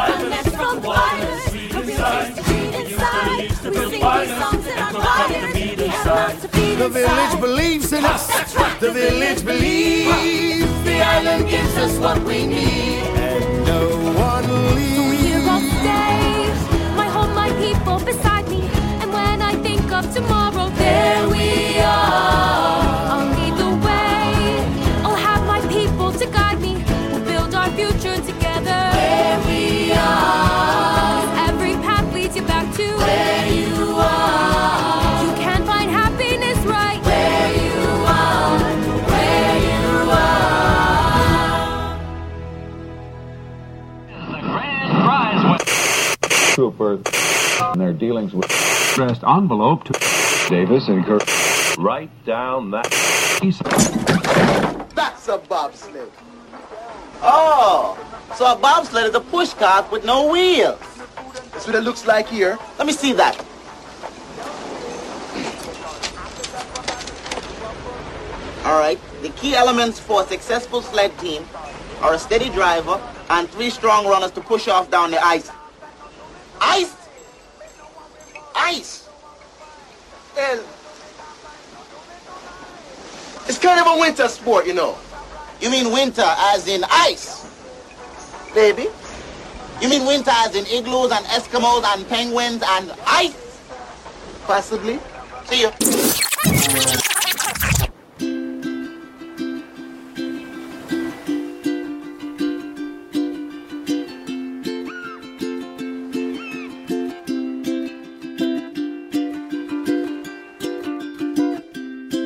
[0.54, 0.76] from.
[0.76, 3.50] We the meat inside.
[3.64, 5.54] We sing these songs in our choirs.
[5.54, 8.26] We have mouths to feed The village believes in us.
[8.78, 10.84] The village believes.
[10.84, 13.02] The island gives us what we need.
[13.18, 13.88] And no
[14.20, 15.22] one leaves.
[15.24, 16.94] Here I'll stay.
[16.94, 18.62] My home, my people beside me.
[19.00, 22.79] And when I think of tomorrow, there we are.
[46.80, 48.46] And their dealings with
[48.92, 49.92] addressed envelope to
[50.48, 51.22] Davis and Kirk.
[51.78, 52.90] Write down that
[53.38, 53.58] piece.
[54.94, 56.10] That's a bobsled.
[57.22, 57.98] Oh,
[58.34, 60.80] so a bobsled is a push cart with no wheels.
[61.52, 62.58] That's what it looks like here.
[62.78, 63.36] Let me see that.
[68.64, 68.98] All right.
[69.20, 71.44] The key elements for a successful sled team
[72.00, 75.50] are a steady driver and three strong runners to push off down the ice.
[76.60, 76.94] Ice?
[78.54, 79.08] Ice?
[80.36, 80.64] Well,
[83.46, 84.96] it's kind of a winter sport, you know.
[85.60, 87.46] You mean winter as in ice?
[88.54, 88.88] Baby?
[89.80, 93.34] You mean winter as in igloos and Eskimos and penguins and ice?
[94.46, 94.98] Possibly.
[95.46, 97.10] See you.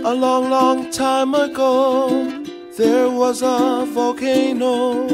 [0.06, 2.28] A long, long time ago,
[2.76, 5.06] there was a volcano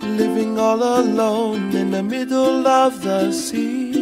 [0.00, 3.92] living all alone in the middle of the sea.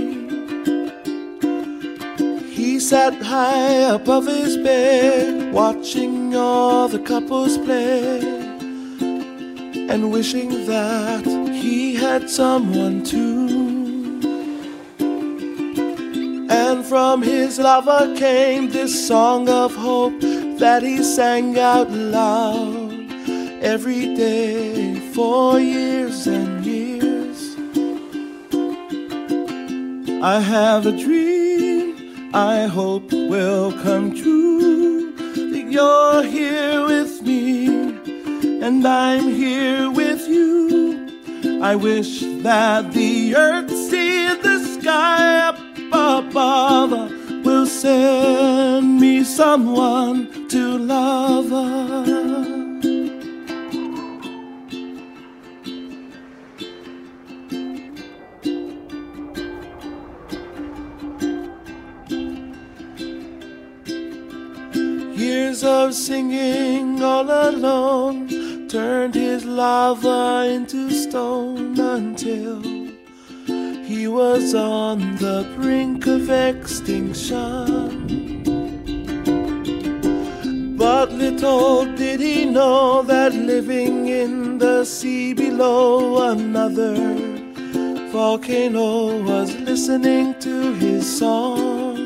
[2.55, 8.21] He sat high above his bed, watching all the couples play,
[9.90, 13.68] and wishing that he had someone too.
[16.49, 20.21] And from his lover came this song of hope
[20.59, 22.93] that he sang out loud
[23.63, 27.57] every day for years and years.
[30.23, 31.59] I have a dream
[32.35, 35.13] I hope will come true.
[35.17, 37.67] That you're here with me,
[38.61, 41.09] and I'm here with you.
[41.62, 46.91] I wish that the earth see the sky up above
[47.45, 51.51] will send me someone to love.
[65.18, 72.78] Years of singing all alone, turned his lava into stone until
[73.89, 77.39] he was on the brink of extinction.
[80.76, 86.97] But little did he know that living in the sea below another
[88.12, 91.97] volcano was listening to his song.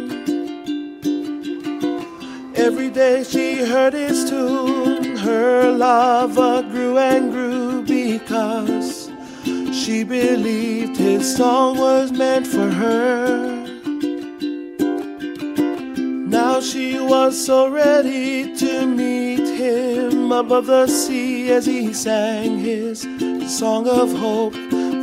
[2.55, 8.92] Every day she heard his tune, her lava grew and grew because
[9.85, 13.67] she believed his song was meant for her.
[16.39, 23.01] Now she was so ready to meet him above the sea as he sang his
[23.59, 24.55] song of hope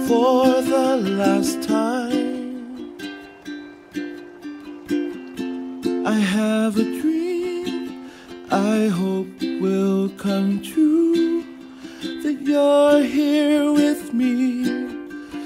[0.08, 2.96] for the last time.
[6.08, 8.10] I have a dream
[8.50, 11.39] I hope will come true
[12.50, 14.68] you're here with me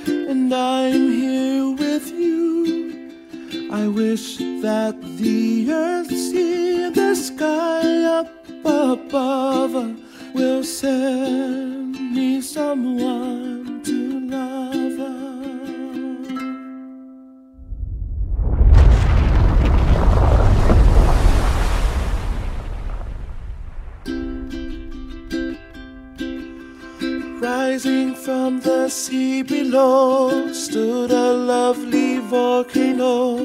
[0.06, 3.12] and I'm here with you.
[3.72, 8.32] I wish that the earth, and the sky up
[8.64, 9.74] above
[10.34, 13.62] will send me someone
[28.54, 33.38] From the sea below stood a lovely volcano,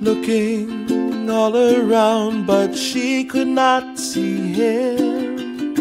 [0.00, 5.76] looking all around, but she could not see him.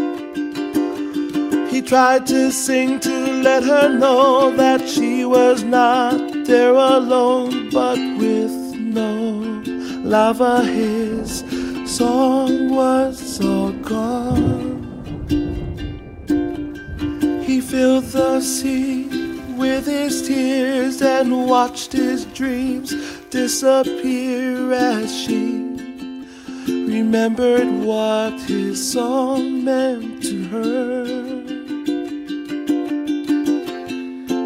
[1.70, 7.98] He tried to sing to let her know that she was not there alone, but
[8.18, 9.64] with no
[10.04, 11.46] lava, his
[11.86, 14.55] song was all gone.
[17.70, 19.08] Filled the sea
[19.58, 22.94] with his tears and watched his dreams
[23.32, 25.76] disappear as she
[26.68, 31.06] remembered what his song meant to her.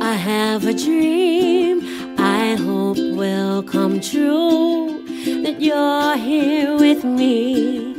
[0.02, 1.82] I have a dream
[2.18, 5.04] I hope will come true
[5.44, 7.90] that you're here with me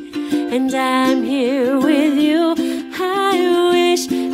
[0.55, 2.60] and I'm here with you.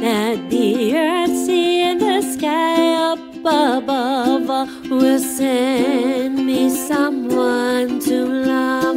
[0.01, 8.27] That the earth, sea, and the sky up above all will send me someone to
[8.27, 8.97] love.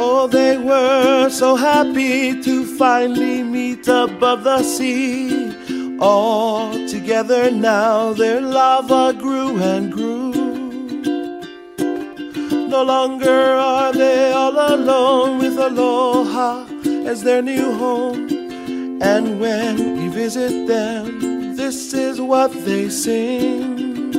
[0.00, 5.57] Oh, they were so happy to finally meet above the sea.
[6.00, 10.32] All together now, their lava grew and grew.
[12.68, 16.66] No longer are they all alone with Aloha
[17.06, 18.28] as their new home.
[19.02, 24.14] And when we visit them, this is what they sing.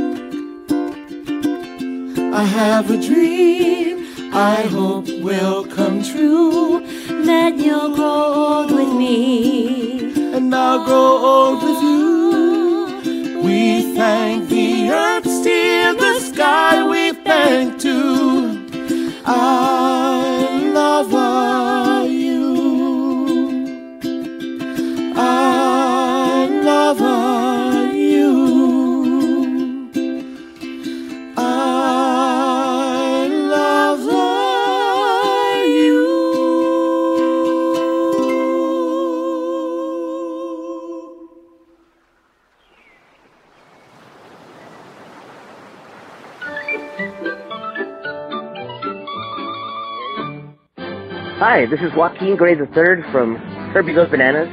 [2.34, 3.80] I have a dream
[4.32, 6.86] I hope will come true
[7.25, 13.41] that you'll grow old with me and I'll grow old with you.
[13.43, 16.88] We thank the earth, and the sky.
[16.88, 18.65] We thank too.
[19.25, 21.11] I love
[22.09, 22.39] you.
[25.15, 25.48] I
[51.60, 53.36] Hi, this is Joaquin Garay III from
[53.74, 54.47] Herbie Goes Bananas,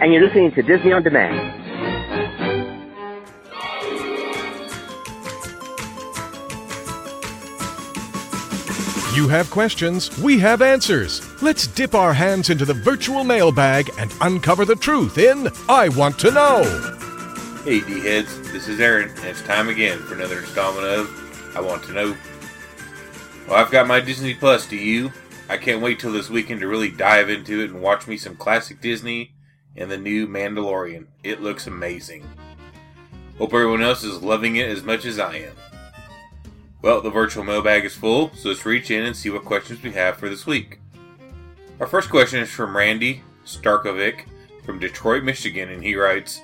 [0.00, 1.34] and you're listening to Disney on Demand.
[9.16, 11.42] You have questions, we have answers.
[11.42, 16.20] Let's dip our hands into the virtual mailbag and uncover the truth in I Want
[16.20, 16.62] to Know.
[17.64, 21.60] Hey, D heads, this is Erin, and it's time again for another installment of I
[21.60, 22.16] Want to Know.
[23.48, 25.10] Well, I've got my Disney Plus, do you?
[25.48, 28.36] I can't wait till this weekend to really dive into it and watch me some
[28.36, 29.34] classic Disney
[29.76, 31.06] and the new Mandalorian.
[31.22, 32.26] It looks amazing.
[33.38, 35.52] Hope everyone else is loving it as much as I am.
[36.80, 39.92] Well, the virtual mailbag is full, so let's reach in and see what questions we
[39.92, 40.78] have for this week.
[41.80, 44.26] Our first question is from Randy Starkovic
[44.64, 46.40] from Detroit, Michigan, and he writes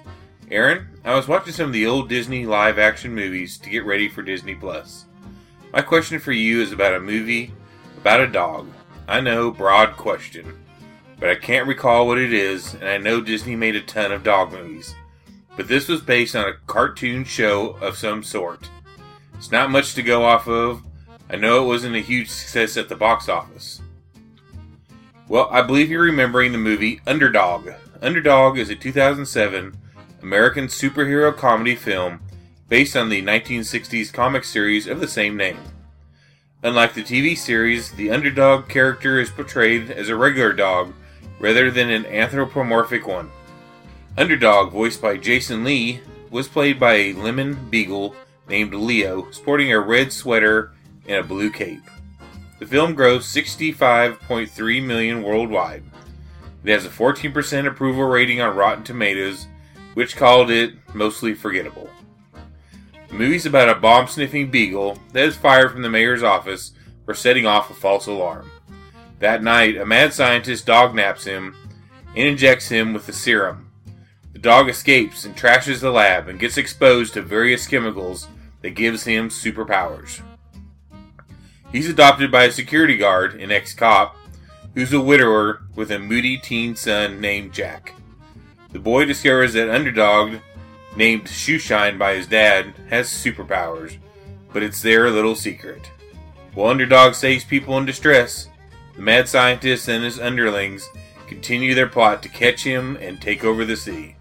[0.51, 4.09] Erin, I was watching some of the old Disney live action movies to get ready
[4.09, 5.07] for Disney Plus.
[5.73, 7.53] My question for you is about a movie
[8.01, 8.67] about a dog.
[9.11, 10.57] I know, broad question,
[11.19, 14.23] but I can't recall what it is, and I know Disney made a ton of
[14.23, 14.95] dog movies.
[15.57, 18.71] But this was based on a cartoon show of some sort.
[19.35, 20.83] It's not much to go off of.
[21.29, 23.83] I know it wasn't a huge success at the box office.
[25.27, 27.69] Well, I believe you're remembering the movie Underdog.
[28.01, 29.77] Underdog is a 2007
[30.23, 32.21] American superhero comedy film
[32.69, 35.59] based on the 1960s comic series of the same name.
[36.63, 40.93] Unlike the TV series, the underdog character is portrayed as a regular dog
[41.39, 43.31] rather than an anthropomorphic one.
[44.19, 46.01] Underdog, voiced by Jason Lee,
[46.31, 48.15] was played by a lemon beagle
[48.47, 50.73] named Leo, sporting a red sweater
[51.09, 51.83] and a blue cape.
[52.59, 55.83] The film grossed 65.3 million worldwide.
[56.63, 59.47] It has a 14% approval rating on Rotten Tomatoes,
[59.95, 61.89] which called it mostly forgettable.
[63.11, 66.73] The movie's about a bomb sniffing beagle that is fired from the mayor's office
[67.05, 68.51] for setting off a false alarm.
[69.19, 71.57] That night, a mad scientist dog naps him
[72.17, 73.71] and injects him with the serum.
[74.33, 78.29] The dog escapes and trashes the lab and gets exposed to various chemicals
[78.63, 80.23] that gives him superpowers.
[81.73, 84.17] He's adopted by a security guard, an ex-cop,
[84.75, 87.95] who's a widower with a moody teen son named Jack.
[88.73, 90.37] The boy discovers that Underdog,
[90.97, 93.97] named Shoeshine by his dad, has superpowers,
[94.53, 95.91] but it's their little secret.
[96.55, 98.49] While Underdog saves people in distress,
[98.97, 100.89] the mad scientist and his underlings
[101.29, 104.17] continue their plot to catch him and take over the sea.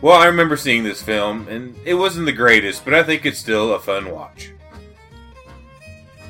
[0.00, 3.38] Well, I remember seeing this film, and it wasn't the greatest, but I think it's
[3.38, 4.52] still a fun watch.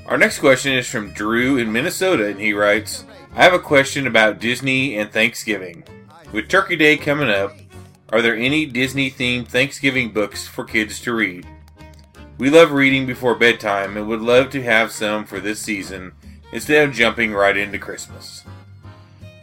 [0.07, 3.05] Our next question is from Drew in Minnesota, and he writes
[3.35, 5.85] I have a question about Disney and Thanksgiving.
[6.33, 7.57] With Turkey Day coming up,
[8.13, 11.47] are there any Disney themed Thanksgiving books for kids to read?
[12.37, 16.13] We love reading before bedtime and would love to have some for this season
[16.53, 18.45] instead of jumping right into Christmas.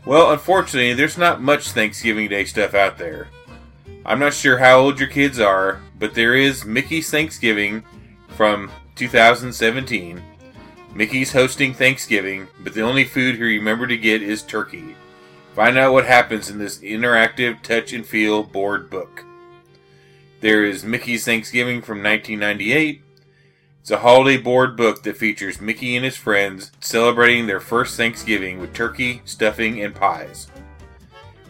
[0.05, 3.29] Well, unfortunately, there's not much Thanksgiving Day stuff out there.
[4.05, 7.83] I'm not sure how old your kids are, but there is Mickey's Thanksgiving
[8.29, 10.21] from 2017.
[10.93, 14.95] Mickey's hosting Thanksgiving, but the only food he remembered to get is turkey.
[15.59, 19.25] Find out what happens in this interactive touch and feel board book.
[20.39, 23.01] There is Mickey's Thanksgiving from 1998.
[23.81, 28.61] It's a holiday board book that features Mickey and his friends celebrating their first Thanksgiving
[28.61, 30.47] with turkey, stuffing, and pies.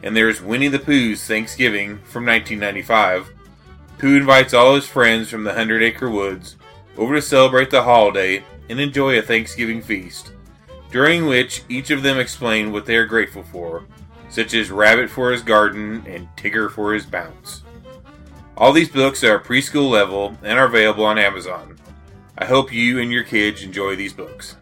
[0.02, 3.30] And there's Winnie the Pooh's Thanksgiving from 1995.
[4.00, 6.56] Pooh invites all his friends from the Hundred Acre Woods
[6.98, 10.32] over to celebrate the holiday and enjoy a Thanksgiving feast,
[10.92, 13.86] during which each of them explain what they are grateful for,
[14.30, 17.64] such as Rabbit for his garden and Tigger for his bounce.
[18.56, 21.78] All these books are preschool level and are available on Amazon.
[22.38, 24.56] I hope you and your kids enjoy these books.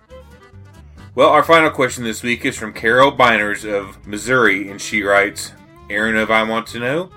[1.16, 5.52] Well, our final question this week is from Carol Biners of Missouri, and she writes
[5.90, 7.12] Erin of I Want to Know.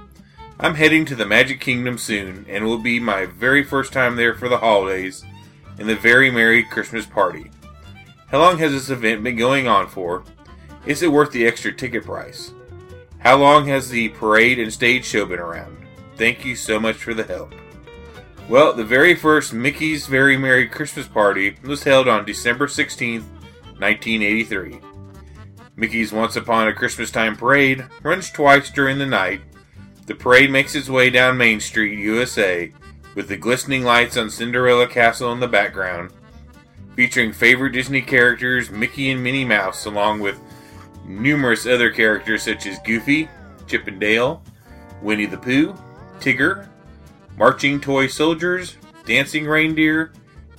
[0.59, 4.35] I'm heading to the Magic Kingdom soon, and will be my very first time there
[4.35, 5.25] for the holidays
[5.79, 7.51] and the very merry Christmas party.
[8.29, 10.23] How long has this event been going on for?
[10.87, 12.53] Is it worth the extra ticket price?
[13.19, 15.77] How long has the parade and stage show been around?
[16.17, 17.53] Thank you so much for the help.
[18.49, 23.21] Well, the very first Mickey's Very Merry Christmas Party was held on December 16,
[23.79, 24.81] 1983.
[25.77, 29.41] Mickey's Once Upon a Christmas Time Parade runs twice during the night.
[30.07, 32.73] The parade makes its way down Main Street, USA,
[33.15, 36.11] with the glistening lights on Cinderella Castle in the background,
[36.97, 40.41] featuring favorite Disney characters Mickey and Minnie Mouse, along with
[41.11, 43.29] numerous other characters such as Goofy,
[43.67, 44.43] Chip and Dale,
[45.03, 45.75] Winnie the Pooh,
[46.21, 46.69] Tigger,
[47.37, 50.13] marching toy soldiers, dancing reindeer,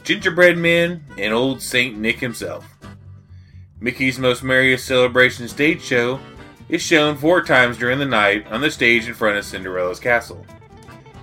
[0.03, 2.65] gingerbread men, and old Saint Nick himself.
[3.79, 6.19] Mickey's Most Merriest Celebration stage show
[6.69, 10.45] is shown four times during the night on the stage in front of Cinderella's castle.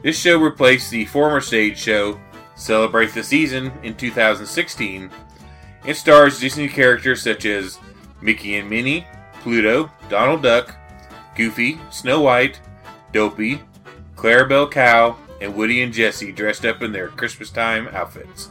[0.03, 2.19] This show replaced the former stage show
[2.55, 5.11] Celebrate the Season in 2016
[5.85, 7.79] and stars Disney characters such as
[8.21, 9.07] Mickey and Minnie,
[9.41, 10.75] Pluto, Donald Duck,
[11.37, 12.61] Goofy, Snow White,
[13.13, 13.61] Dopey,
[14.17, 18.51] Clarabelle Cow, and Woody and Jesse dressed up in their Christmas time outfits.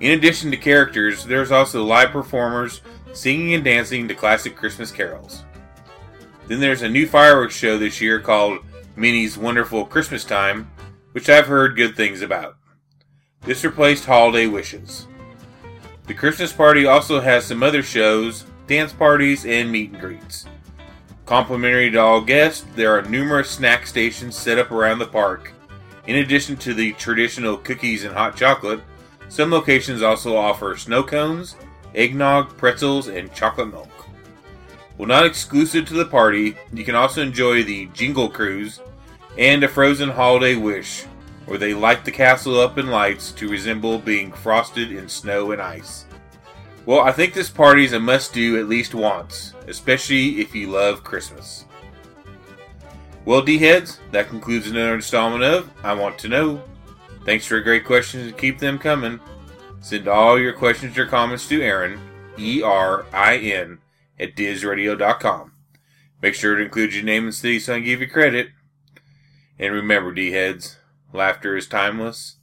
[0.00, 2.82] In addition to characters, there's also live performers
[3.12, 5.42] singing and dancing to classic Christmas carols.
[6.46, 8.60] Then there's a new fireworks show this year called
[8.96, 10.70] Minnie's Wonderful Christmas Time,
[11.12, 12.56] which I've heard good things about.
[13.42, 15.06] This replaced Holiday Wishes.
[16.06, 20.46] The Christmas party also has some other shows, dance parties, and meet and greets.
[21.26, 25.52] Complimentary to all guests, there are numerous snack stations set up around the park.
[26.06, 28.80] In addition to the traditional cookies and hot chocolate,
[29.28, 31.56] some locations also offer snow cones,
[31.94, 33.90] eggnog, pretzels, and chocolate milk.
[34.96, 38.80] While not exclusive to the party, you can also enjoy the Jingle Cruise
[39.36, 41.04] and a frozen holiday wish,
[41.46, 45.62] where they light the castle up in lights to resemble being frosted in snow and
[45.62, 46.06] ice.
[46.88, 50.70] Well, I think this party is a must do at least once, especially if you
[50.70, 51.66] love Christmas.
[53.26, 56.62] Well, D heads, that concludes another installment of I Want to Know.
[57.26, 59.20] Thanks for a great questions and keep them coming.
[59.80, 62.00] Send all your questions or comments to Erin,
[62.38, 63.80] E R I N,
[64.18, 65.52] at DizRadio.com.
[66.22, 68.48] Make sure to include your name and city so I can give you credit.
[69.58, 70.78] And remember, D heads,
[71.12, 72.36] laughter is timeless,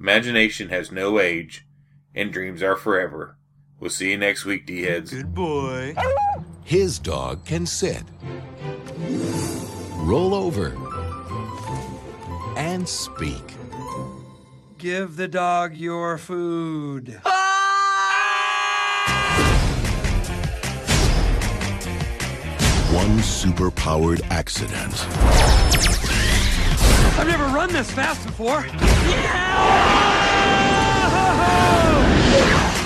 [0.00, 1.68] imagination has no age,
[2.16, 3.36] and dreams are forever.
[3.82, 5.10] We'll see you next week, D heads.
[5.10, 5.96] Good boy.
[6.62, 8.04] His dog can sit,
[9.96, 10.76] roll over,
[12.56, 13.42] and speak.
[14.78, 17.20] Give the dog your food.
[22.94, 25.08] One super-powered accident.
[27.18, 28.64] I've never run this fast before.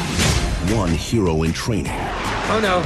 [0.75, 1.93] One hero in training.
[2.49, 2.83] Oh no.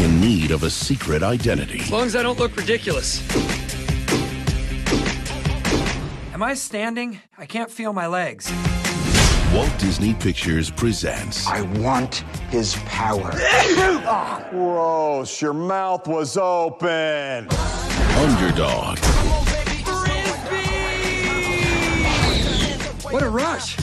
[0.00, 1.80] In need of a secret identity.
[1.80, 3.20] As long as I don't look ridiculous.
[6.32, 7.18] Am I standing?
[7.36, 8.52] I can't feel my legs.
[9.52, 11.48] Walt Disney Pictures presents.
[11.48, 12.18] I want
[12.50, 13.32] his power.
[14.50, 17.48] Gross, your mouth was open.
[18.16, 18.98] Underdog.
[23.10, 23.76] What a rush.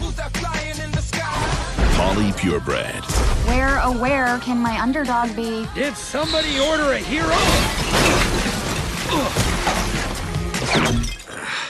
[1.97, 3.03] Polly Purebred.
[3.47, 5.67] Where, oh, where can my underdog be?
[5.73, 7.33] Did somebody order a hero?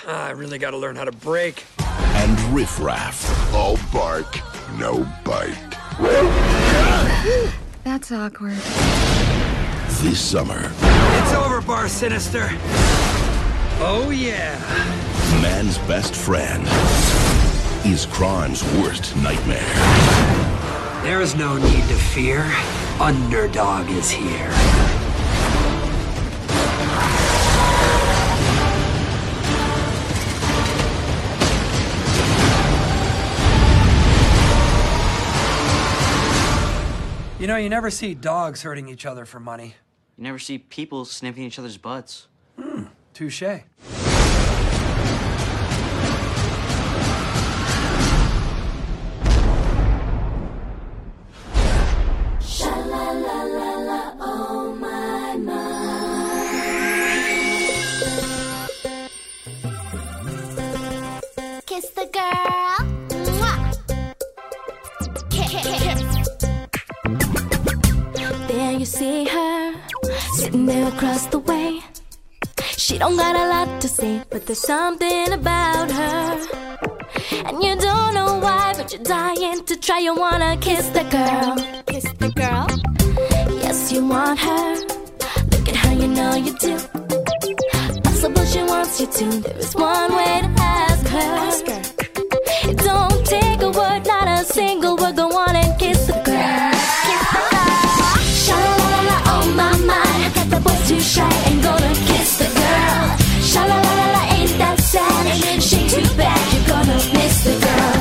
[0.06, 1.64] Ah, I really gotta learn how to break.
[1.80, 3.54] And Riff Raff.
[3.54, 4.42] All bark,
[4.78, 5.56] no bite.
[7.86, 8.58] That's awkward.
[10.02, 12.50] This summer, It's over, Bar Sinister.
[13.80, 14.60] Oh, yeah.
[15.42, 16.68] man's best friend
[17.92, 19.64] is crime's worst nightmare.
[21.04, 22.44] There is no need to fear.
[23.00, 24.52] Underdog is here.
[37.40, 39.76] You know, you never see dogs hurting each other for money.
[40.18, 42.28] You never see people sniffing each other's butts.
[42.60, 43.44] Hmm, touche.
[68.98, 69.76] See her,
[70.34, 71.82] sitting there across the way.
[72.84, 76.32] She don't got a lot to say, but there's something about her.
[77.48, 80.00] And you don't know why, but you're dying to try.
[80.00, 81.54] You wanna kiss the girl.
[81.92, 82.68] Kiss the girl.
[83.64, 84.68] Yes, you want her.
[85.52, 86.76] Look at her, you know you do.
[88.04, 89.26] Possible she wants you to.
[89.46, 91.32] There is one way to ask her.
[91.48, 91.82] Ask her.
[92.70, 95.16] It don't take a word, not a single word.
[95.18, 95.97] Go on and kiss
[100.98, 103.06] too shy, ain't gonna kiss the girl.
[103.50, 105.26] Sha la la la la, ain't that sad?
[105.62, 108.00] She too bad, you're gonna miss the girl.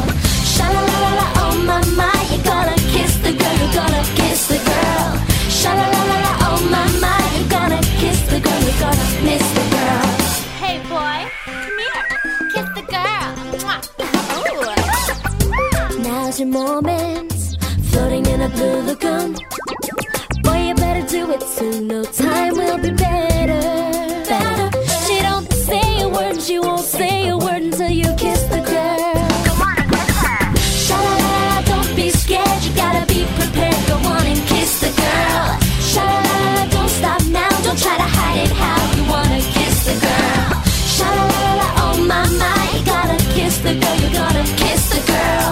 [0.52, 2.18] Sha la la la la, oh my my.
[2.30, 5.08] You're gonna kiss the girl, you're gonna kiss the girl.
[5.58, 7.20] Sha la la la la, oh my my.
[7.36, 10.06] You're gonna kiss the girl, you're gonna miss the girl.
[10.62, 12.04] Hey boy, come here.
[12.52, 13.30] Kiss the girl.
[16.06, 17.32] Now's your moment,
[17.90, 19.36] floating in a blue lagoon.
[21.42, 21.86] Soon.
[21.88, 23.62] No time will be better.
[24.28, 24.70] Better.
[25.06, 29.28] She don't say a word, she won't say a word until you kiss the girl.
[29.46, 31.62] Come on, kiss her.
[31.64, 33.80] Don't be scared, you gotta be prepared.
[33.88, 35.58] Go on and kiss the girl.
[36.70, 38.52] Don't stop now, don't try to hide it.
[38.62, 40.62] How you wanna kiss the girl?
[41.82, 45.45] Oh my my, you gotta kiss the girl, you gotta kiss the girl.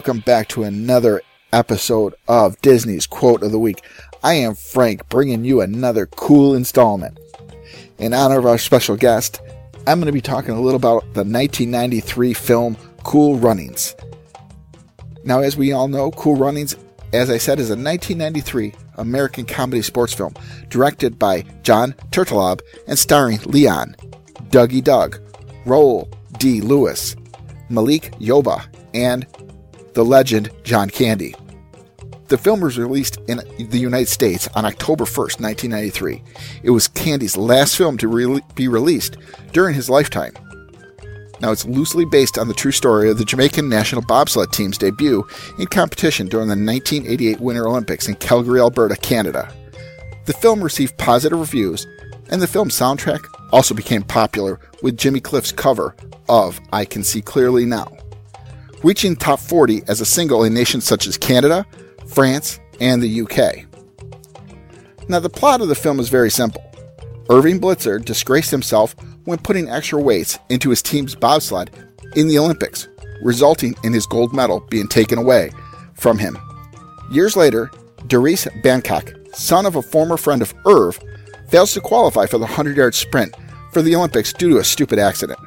[0.00, 1.20] Welcome back to another
[1.52, 3.84] episode of Disney's Quote of the Week.
[4.24, 7.20] I am Frank, bringing you another cool installment.
[7.98, 9.42] In honor of our special guest,
[9.86, 13.94] I'm going to be talking a little about the 1993 film Cool Runnings.
[15.22, 16.76] Now, as we all know, Cool Runnings,
[17.12, 20.32] as I said, is a 1993 American comedy sports film
[20.70, 23.96] directed by John Turteltaub and starring Leon,
[24.48, 25.20] Dougie Doug,
[25.66, 26.62] Rawle D.
[26.62, 27.16] Lewis,
[27.68, 29.26] Malik Yoba, and
[29.94, 31.34] the legend John Candy.
[32.28, 36.22] The film was released in the United States on October 1st, 1993.
[36.62, 39.16] It was Candy's last film to re- be released
[39.52, 40.32] during his lifetime.
[41.40, 45.26] Now, it's loosely based on the true story of the Jamaican national bobsled team's debut
[45.58, 49.52] in competition during the 1988 Winter Olympics in Calgary, Alberta, Canada.
[50.26, 51.86] The film received positive reviews,
[52.28, 55.96] and the film's soundtrack also became popular with Jimmy Cliff's cover
[56.28, 57.88] of I Can See Clearly Now,
[58.82, 61.66] reaching top 40 as a single in nations such as Canada,
[62.06, 63.66] France, and the UK.
[65.08, 66.62] Now, the plot of the film is very simple.
[67.28, 71.70] Irving Blitzer disgraced himself when putting extra weights into his team's bobsled
[72.16, 72.88] in the Olympics,
[73.22, 75.50] resulting in his gold medal being taken away
[75.94, 76.36] from him.
[77.10, 77.70] Years later,
[78.06, 80.98] Derice Bannock, son of a former friend of Irv,
[81.48, 83.34] fails to qualify for the 100 yard sprint
[83.72, 85.38] for the Olympics due to a stupid accident.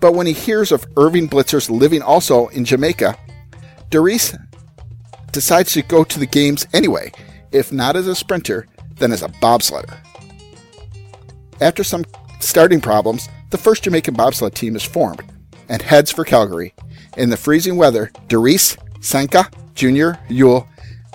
[0.00, 3.16] But when he hears of Irving Blitzer's living also in Jamaica,
[3.90, 4.36] Derice
[5.30, 7.12] decides to go to the games anyway,
[7.52, 9.96] if not as a sprinter, then as a bobsledder.
[11.60, 12.04] After some
[12.40, 15.22] starting problems, the first Jamaican bobsled team is formed
[15.68, 16.74] and heads for Calgary.
[17.16, 20.66] In the freezing weather, Derice, Sanka, Jr., Yul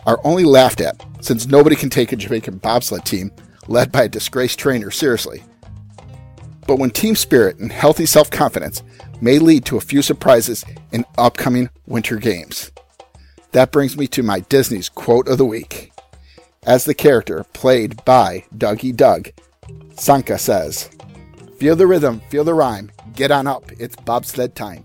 [0.06, 3.32] are only laughed at since nobody can take a Jamaican bobsled team
[3.68, 5.44] led by a disgraced trainer seriously.
[6.68, 8.84] But when team spirit and healthy self confidence
[9.22, 12.72] may lead to a few surprises in upcoming winter games.
[13.52, 15.92] That brings me to my Disney's quote of the week.
[16.64, 19.30] As the character played by Dougie Doug,
[19.96, 20.90] Sanka says,
[21.58, 24.84] Feel the rhythm, feel the rhyme, get on up, it's bobsled time.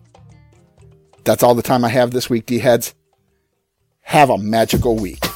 [1.24, 2.94] That's all the time I have this week, D heads.
[4.02, 5.29] Have a magical week.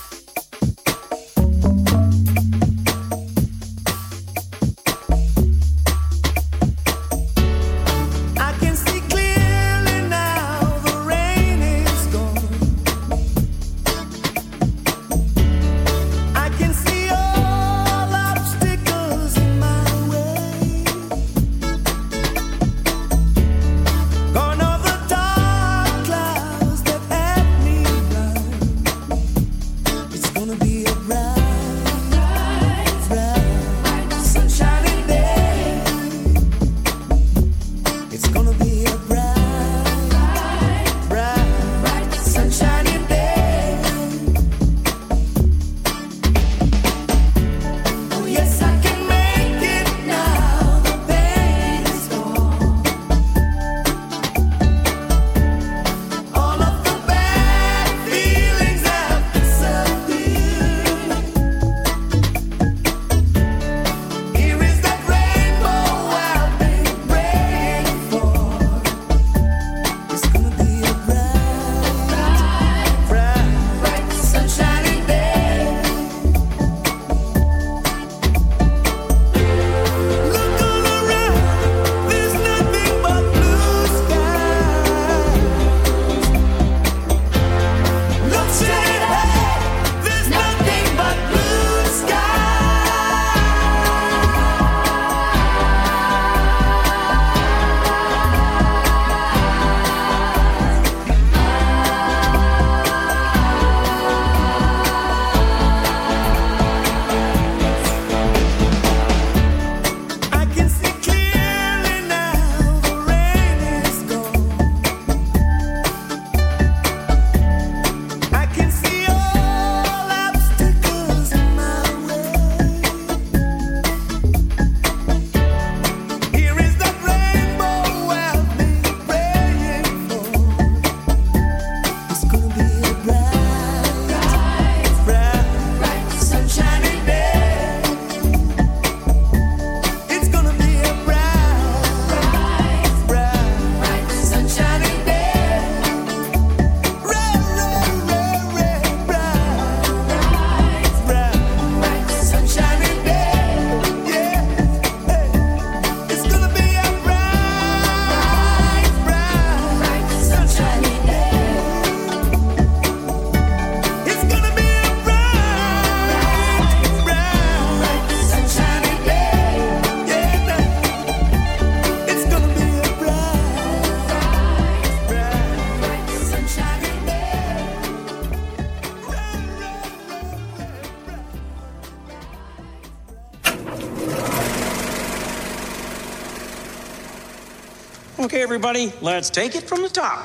[188.66, 190.24] Everybody, let's take it from the top.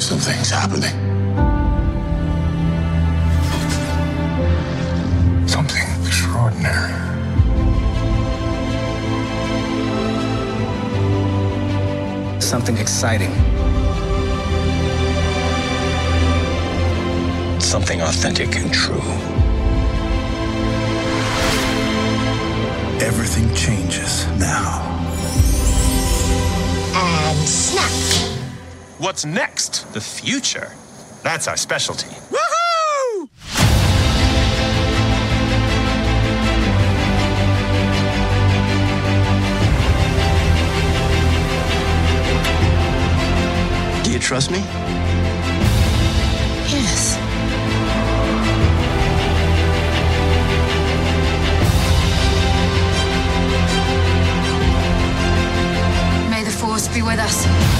[0.00, 0.96] Something's happening.
[5.46, 6.94] Something extraordinary.
[12.40, 13.30] Something exciting.
[17.60, 19.35] Something authentic and true.
[23.00, 24.80] Everything changes now.
[26.94, 27.90] And snap.
[28.98, 29.92] What's next?
[29.92, 30.72] The future.
[31.22, 32.08] That's our specialty.
[32.30, 33.28] Woohoo!
[44.04, 44.64] Do you trust me?
[57.26, 57.75] Force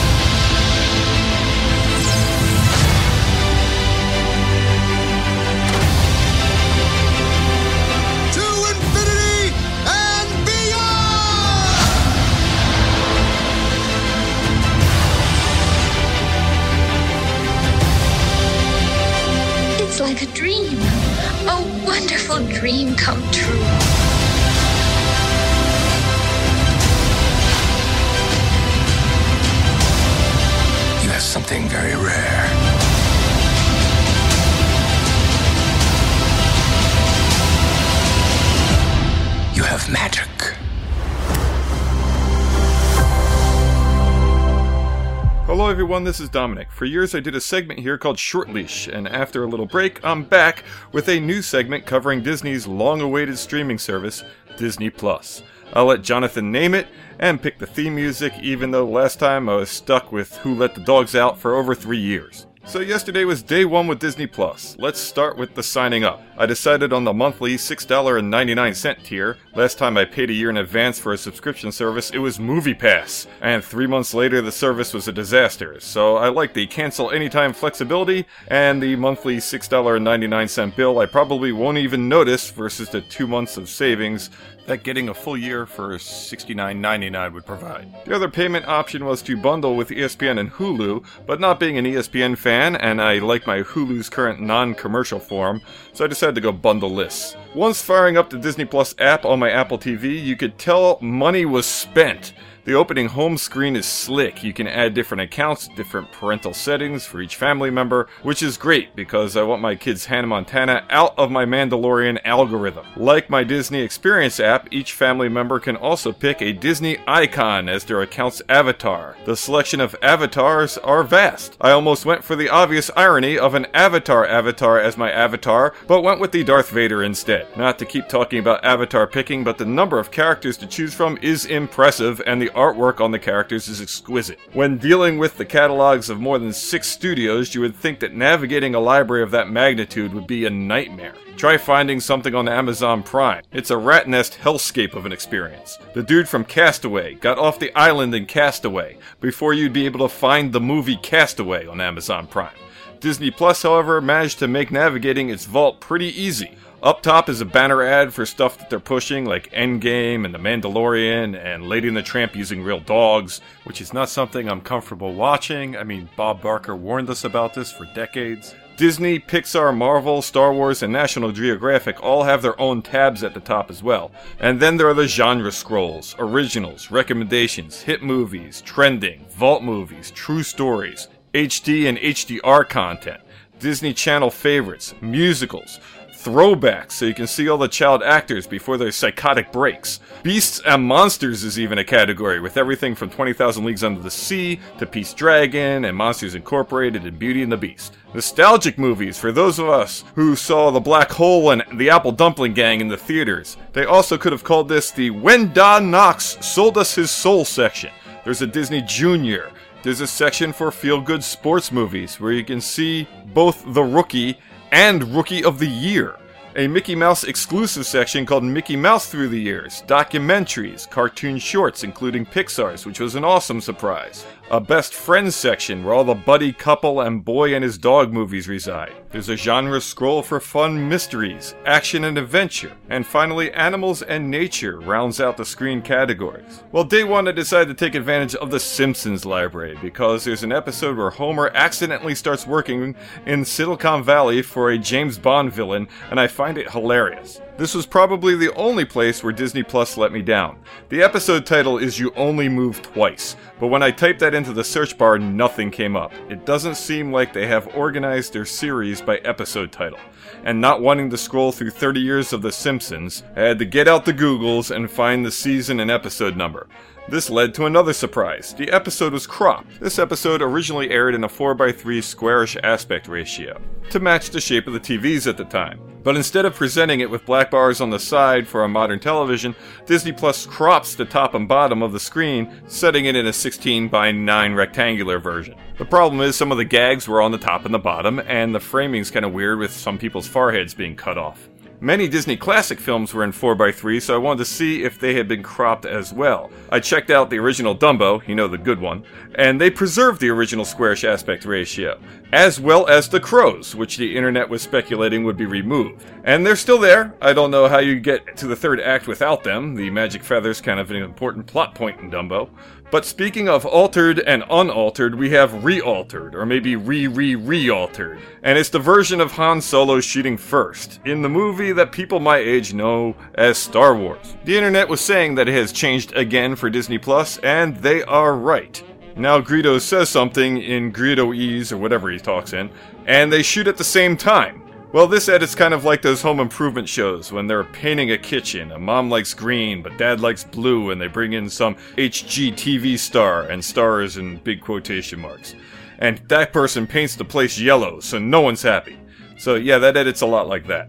[45.86, 46.68] everyone, this is Dominic.
[46.72, 50.04] For years I did a segment here called Short Leash, and after a little break,
[50.04, 54.24] I'm back with a new segment covering Disney's long awaited streaming service,
[54.56, 55.44] Disney Plus.
[55.74, 56.88] I'll let Jonathan name it
[57.20, 60.74] and pick the theme music, even though last time I was stuck with Who Let
[60.74, 62.48] the Dogs Out for over three years.
[62.68, 64.76] So yesterday was day one with Disney Plus.
[64.80, 66.20] Let's start with the signing up.
[66.36, 69.36] I decided on the monthly $6.99 tier.
[69.54, 73.28] Last time I paid a year in advance for a subscription service, it was MoviePass.
[73.40, 75.78] And three months later, the service was a disaster.
[75.78, 81.78] So I like the cancel anytime flexibility and the monthly $6.99 bill I probably won't
[81.78, 84.28] even notice versus the two months of savings
[84.66, 87.92] that getting a full year for $69.99 would provide.
[88.04, 91.84] The other payment option was to bundle with ESPN and Hulu, but not being an
[91.84, 95.60] ESPN fan, and I like my Hulu's current non-commercial form,
[95.92, 97.36] so I decided to go bundle-less.
[97.54, 101.44] Once firing up the Disney Plus app on my Apple TV, you could tell money
[101.44, 102.32] was spent.
[102.66, 104.42] The opening home screen is slick.
[104.42, 108.96] You can add different accounts, different parental settings for each family member, which is great
[108.96, 112.84] because I want my kids Hannah Montana out of my Mandalorian algorithm.
[112.96, 117.84] Like my Disney Experience app, each family member can also pick a Disney icon as
[117.84, 119.16] their account's avatar.
[119.26, 121.56] The selection of avatars are vast.
[121.60, 126.02] I almost went for the obvious irony of an avatar avatar as my avatar, but
[126.02, 127.46] went with the Darth Vader instead.
[127.56, 131.16] Not to keep talking about avatar picking, but the number of characters to choose from
[131.22, 134.40] is impressive and the artwork on the characters is exquisite.
[134.52, 138.74] When dealing with the catalogs of more than six studios, you would think that navigating
[138.74, 141.14] a library of that magnitude would be a nightmare.
[141.36, 143.42] Try finding something on Amazon Prime.
[143.52, 145.78] It's a rat nest hellscape of an experience.
[145.92, 150.08] The dude from Castaway got off the island in Castaway before you'd be able to
[150.08, 152.56] find the movie Castaway on Amazon Prime.
[153.00, 156.56] Disney Plus, however, managed to make navigating its vault pretty easy.
[156.82, 160.38] Up top is a banner ad for stuff that they're pushing, like Endgame and The
[160.38, 165.14] Mandalorian and Lady and the Tramp using real dogs, which is not something I'm comfortable
[165.14, 165.74] watching.
[165.74, 168.54] I mean, Bob Barker warned us about this for decades.
[168.76, 173.40] Disney, Pixar, Marvel, Star Wars, and National Geographic all have their own tabs at the
[173.40, 174.12] top as well.
[174.38, 180.42] And then there are the genre scrolls, originals, recommendations, hit movies, trending, vault movies, true
[180.42, 183.22] stories, HD and HDR content,
[183.58, 185.80] Disney Channel favorites, musicals,
[186.26, 190.00] throwbacks so you can see all the child actors before their psychotic breaks.
[190.24, 194.58] Beasts and Monsters is even a category with everything from 20,000 Leagues Under the Sea
[194.78, 197.94] to Pete's Dragon and Monsters Incorporated and Beauty and the Beast.
[198.12, 202.54] Nostalgic movies for those of us who saw The Black Hole and The Apple Dumpling
[202.54, 203.56] Gang in the theaters.
[203.72, 207.92] They also could have called this the When Don Knotts Sold Us His Soul section.
[208.24, 209.52] There's a Disney Junior.
[209.84, 214.38] There's a section for feel good sports movies where you can see both The Rookie
[214.72, 216.16] and Rookie of the Year.
[216.56, 222.24] A Mickey Mouse exclusive section called Mickey Mouse Through the Years, documentaries, cartoon shorts, including
[222.24, 224.24] Pixar's, which was an awesome surprise.
[224.50, 228.48] a best friends section where all the buddy couple and boy and his dog movies
[228.48, 228.94] reside.
[229.16, 234.78] There's a genre scroll for fun mysteries, action and adventure, and finally animals and nature
[234.78, 236.62] rounds out the screen categories.
[236.70, 240.52] Well, day one I decided to take advantage of the Simpsons library because there's an
[240.52, 242.94] episode where Homer accidentally starts working
[243.24, 247.40] in Silicon Valley for a James Bond villain, and I find it hilarious.
[247.56, 250.58] This was probably the only place where Disney Plus let me down.
[250.90, 254.62] The episode title is You Only Move Twice, but when I typed that into the
[254.62, 256.12] search bar, nothing came up.
[256.28, 259.98] It doesn't seem like they have organized their series by episode title.
[260.44, 263.88] And not wanting to scroll through 30 years of The Simpsons, I had to get
[263.88, 266.66] out the Googles and find the season and episode number.
[267.08, 268.52] This led to another surprise.
[268.52, 269.78] The episode was cropped.
[269.78, 274.72] This episode originally aired in a 4x3 squarish aspect ratio to match the shape of
[274.72, 275.80] the TVs at the time.
[276.02, 279.54] But instead of presenting it with black bars on the side for a modern television,
[279.86, 283.88] Disney Plus crops the top and bottom of the screen, setting it in a 16
[283.88, 285.54] by 9 rectangular version.
[285.78, 288.52] The problem is some of the gags were on the top and the bottom, and
[288.52, 291.48] the framing's kind of weird with some people's foreheads being cut off.
[291.80, 295.28] Many Disney classic films were in 4x3, so I wanted to see if they had
[295.28, 296.50] been cropped as well.
[296.70, 299.04] I checked out the original Dumbo, you know, the good one,
[299.34, 302.00] and they preserved the original squarish aspect ratio,
[302.32, 306.02] as well as the crows, which the internet was speculating would be removed.
[306.24, 307.14] And they're still there.
[307.20, 309.74] I don't know how you get to the third act without them.
[309.74, 312.48] The magic feather's kind of an important plot point in Dumbo.
[312.90, 318.20] But speaking of altered and unaltered, we have re-altered, or maybe re-re-re-altered.
[318.44, 322.36] And it's the version of Han Solo shooting first, in the movie that people my
[322.36, 324.36] age know as Star Wars.
[324.44, 328.36] The internet was saying that it has changed again for Disney Plus, and they are
[328.36, 328.82] right.
[329.16, 332.70] Now Greedo says something in Greedo-ese, or whatever he talks in,
[333.06, 334.62] and they shoot at the same time.
[334.96, 338.72] Well, this edit's kind of like those home improvement shows when they're painting a kitchen.
[338.72, 343.42] A mom likes green, but dad likes blue, and they bring in some HGTV star,
[343.42, 345.54] and stars in big quotation marks.
[345.98, 348.98] And that person paints the place yellow, so no one's happy.
[349.36, 350.88] So, yeah, that edit's a lot like that.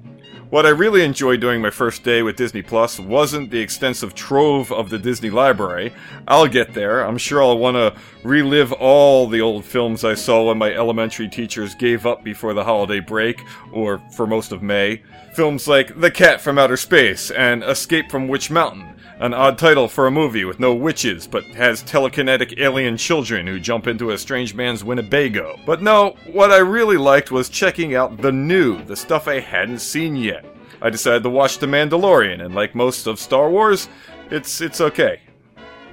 [0.49, 4.71] What I really enjoyed doing my first day with Disney Plus wasn't the extensive trove
[4.71, 5.91] of the Disney library.
[6.25, 7.01] I'll get there.
[7.01, 7.93] I'm sure I'll want to
[8.23, 12.63] relive all the old films I saw when my elementary teachers gave up before the
[12.63, 13.41] holiday break,
[13.73, 15.01] or for most of May.
[15.33, 18.95] Films like The Cat from Outer Space and Escape from Witch Mountain.
[19.19, 23.59] An odd title for a movie with no witches, but has telekinetic alien children who
[23.59, 25.59] jump into a strange man's Winnebago.
[25.65, 29.79] But no, what I really liked was checking out the new, the stuff I hadn't
[29.79, 30.45] seen yet.
[30.83, 33.89] I decided to watch The Mandalorian, and like most of Star Wars,
[34.29, 35.21] it's it's okay.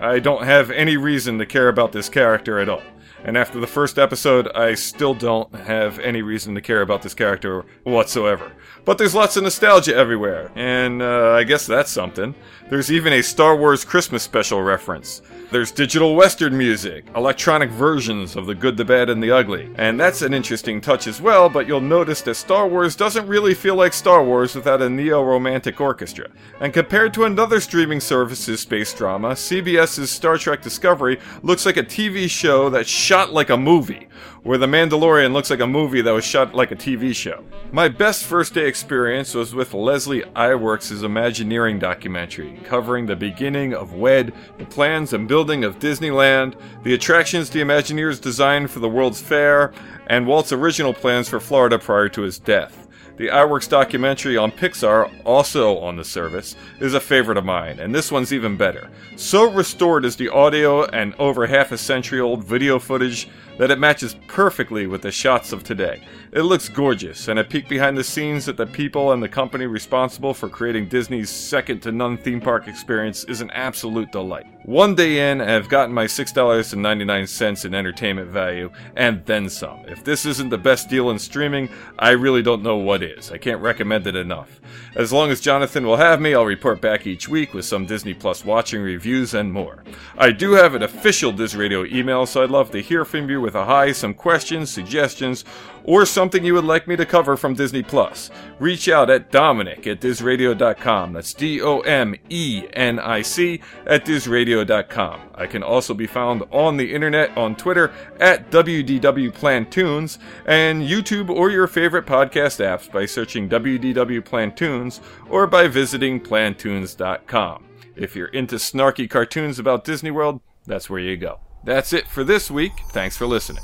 [0.00, 2.82] I don't have any reason to care about this character at all.
[3.24, 7.14] And after the first episode, I still don't have any reason to care about this
[7.14, 8.52] character whatsoever.
[8.84, 12.34] But there's lots of nostalgia everywhere, and uh, I guess that's something.
[12.68, 15.22] There's even a Star Wars Christmas special reference.
[15.50, 19.70] There's digital western music, electronic versions of The Good, the Bad, and the Ugly.
[19.76, 23.54] And that's an interesting touch as well, but you'll notice that Star Wars doesn't really
[23.54, 26.28] feel like Star Wars without a neo romantic orchestra.
[26.60, 31.84] And compared to another streaming service's space drama, CBS's Star Trek Discovery looks like a
[31.84, 34.08] TV show that's shot like a movie,
[34.44, 37.42] where The Mandalorian looks like a movie that was shot like a TV show.
[37.72, 43.94] My best first day experience was with Leslie Iwerks' Imagineering documentary, covering the beginning of
[43.94, 49.22] WED, the plans and building of Disneyland, the attractions the Imagineers designed for the World's
[49.22, 49.72] Fair,
[50.08, 52.86] and Walt's original plans for Florida prior to his death.
[53.16, 57.94] The Iwerks documentary on Pixar, also on the service, is a favorite of mine, and
[57.94, 58.90] this one's even better.
[59.16, 63.28] So restored is the audio and over half a century old video footage
[63.58, 66.02] that it matches perfectly with the shots of today.
[66.32, 69.66] It looks gorgeous, and a peek behind the scenes at the people and the company
[69.66, 74.46] responsible for creating Disney's second to none theme park experience is an absolute delight.
[74.64, 79.84] One day in, I've gotten my $6.99 in entertainment value, and then some.
[79.86, 83.30] If this isn't the best deal in streaming, I really don't know what is.
[83.30, 84.60] I can't recommend it enough.
[84.96, 88.14] As long as Jonathan will have me, I'll report back each week with some Disney
[88.14, 89.84] Plus watching reviews and more.
[90.16, 93.40] I do have an official Diz Radio email, so I'd love to hear from you
[93.44, 95.44] with a hi, some questions, suggestions,
[95.84, 98.30] or something you would like me to cover from Disney Plus.
[98.58, 101.12] Reach out at Domenic at DizRadio.com.
[101.12, 105.20] That's D O M E N I C at DizRadio.com.
[105.34, 111.28] I can also be found on the internet on Twitter at WDW Plantoons and YouTube
[111.28, 117.66] or your favorite podcast apps by searching WDW Plantoons or by visiting plantoons.com.
[117.94, 121.40] If you're into snarky cartoons about Disney World, that's where you go.
[121.64, 122.72] That's it for this week.
[122.90, 123.62] Thanks for listening.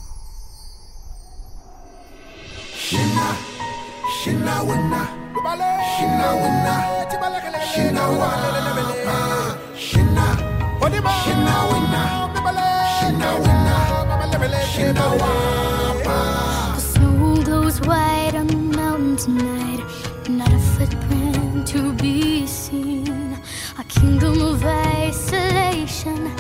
[2.72, 3.36] Shina,
[4.22, 5.03] shina wina,
[5.92, 6.74] shina wina,
[7.70, 8.30] shina wa,
[9.76, 10.26] shina,
[11.26, 12.03] shina wina,
[14.72, 15.55] shina wina.
[16.74, 19.84] The snow goes white on the mountain tonight.
[20.26, 23.36] Not a footprint to be seen.
[23.78, 26.32] A kingdom of isolation.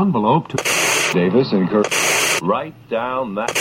[0.00, 0.56] Envelope to
[1.12, 1.86] Davis and Kirk.
[2.42, 3.52] Write down that.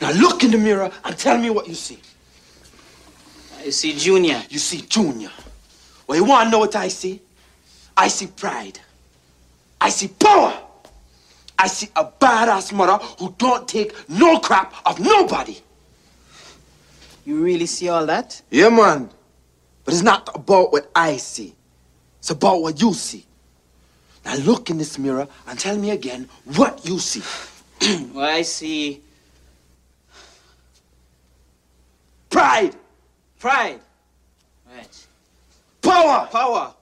[0.00, 1.98] Now look in the mirror and tell me what you see.
[3.58, 4.42] I see Junior.
[4.48, 5.30] You see Junior.
[6.06, 7.20] Well, you want to know what I see?
[7.96, 8.80] I see pride.
[9.80, 10.58] I see power.
[11.58, 15.58] I see a badass mother who don't take no crap of nobody.
[17.26, 18.40] You really see all that?
[18.50, 19.10] Yeah, man.
[19.84, 21.54] But it's not about what I see.
[22.18, 23.26] It's about what you see.
[24.30, 27.20] Now look in this mirror and tell me again what you see.
[28.14, 29.02] well, I see
[32.28, 32.76] Pride.
[33.40, 33.80] pride.
[34.72, 35.06] Right.
[35.82, 36.28] Power.
[36.30, 36.74] Power.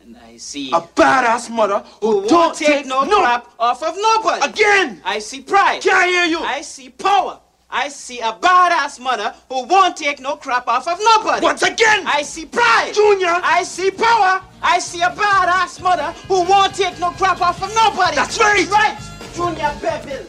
[0.00, 3.94] And I see A badass mother who, who don't won't take no crap off of
[3.96, 4.44] nobody.
[4.44, 5.00] Again.
[5.04, 5.82] I see pride.
[5.82, 6.40] Can't hear you.
[6.40, 7.38] I see power.
[7.70, 11.44] I see a badass mother who won't take no crap off of nobody.
[11.44, 12.06] Once again.
[12.06, 12.92] I see pride.
[12.94, 13.28] Junior.
[13.42, 14.42] I see power.
[14.62, 18.16] I see a badass mother who won't take no crap off of nobody.
[18.16, 18.66] That's right.
[18.70, 18.98] Right.
[19.34, 20.26] Junior Bevil.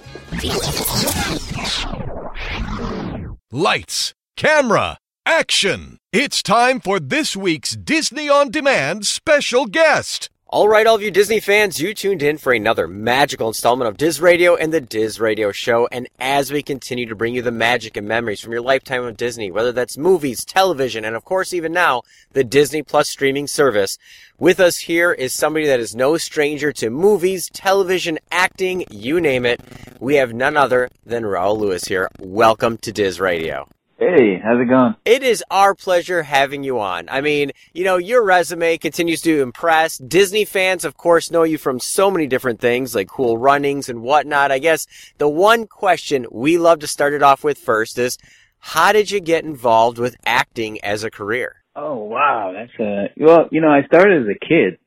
[3.51, 5.97] Lights, camera, action!
[6.11, 10.29] It's time for this week's Disney On Demand special guest.
[10.51, 13.97] All right, all of you Disney fans, you tuned in for another magical installment of
[13.97, 15.87] Diz Radio and the Diz Radio Show.
[15.91, 19.15] And as we continue to bring you the magic and memories from your lifetime of
[19.15, 22.01] Disney, whether that's movies, television, and of course, even now,
[22.31, 23.99] the Disney Plus streaming service,
[24.39, 29.45] with us here is somebody that is no stranger to movies, television, acting, you name
[29.45, 29.61] it.
[29.99, 32.09] We have none other than Rawle Lewis here.
[32.17, 33.67] Welcome to Diz Radio.
[33.99, 34.95] Hey, how's it going?
[35.03, 37.09] It is our pleasure having you on.
[37.09, 39.97] I mean, you know, your resume continues to impress.
[39.97, 44.01] Disney fans, of course, know you from so many different things like cool runnings and
[44.01, 44.53] whatnot.
[44.53, 48.17] I guess the one question we love to start it off with first is,
[48.59, 51.57] how did you get involved with acting as a career?
[51.75, 53.49] Oh wow, that's a well.
[53.51, 54.79] You know, I started as a kid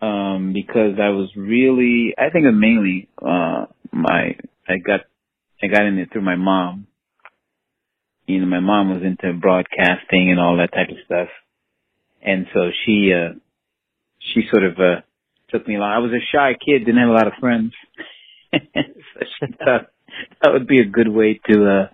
[0.00, 2.14] um, because I was really.
[2.16, 4.36] I think it mainly uh, my.
[4.68, 5.00] I got
[5.60, 6.86] I got in it through my mom.
[8.30, 11.28] You know, my mom was into broadcasting and all that type of stuff.
[12.22, 13.34] And so she, uh,
[14.18, 15.00] she sort of, uh,
[15.50, 15.92] took me along.
[15.92, 17.72] I was a shy kid, didn't have a lot of friends.
[18.52, 18.58] so
[19.38, 19.90] she thought
[20.42, 21.88] that would be a good way to, uh,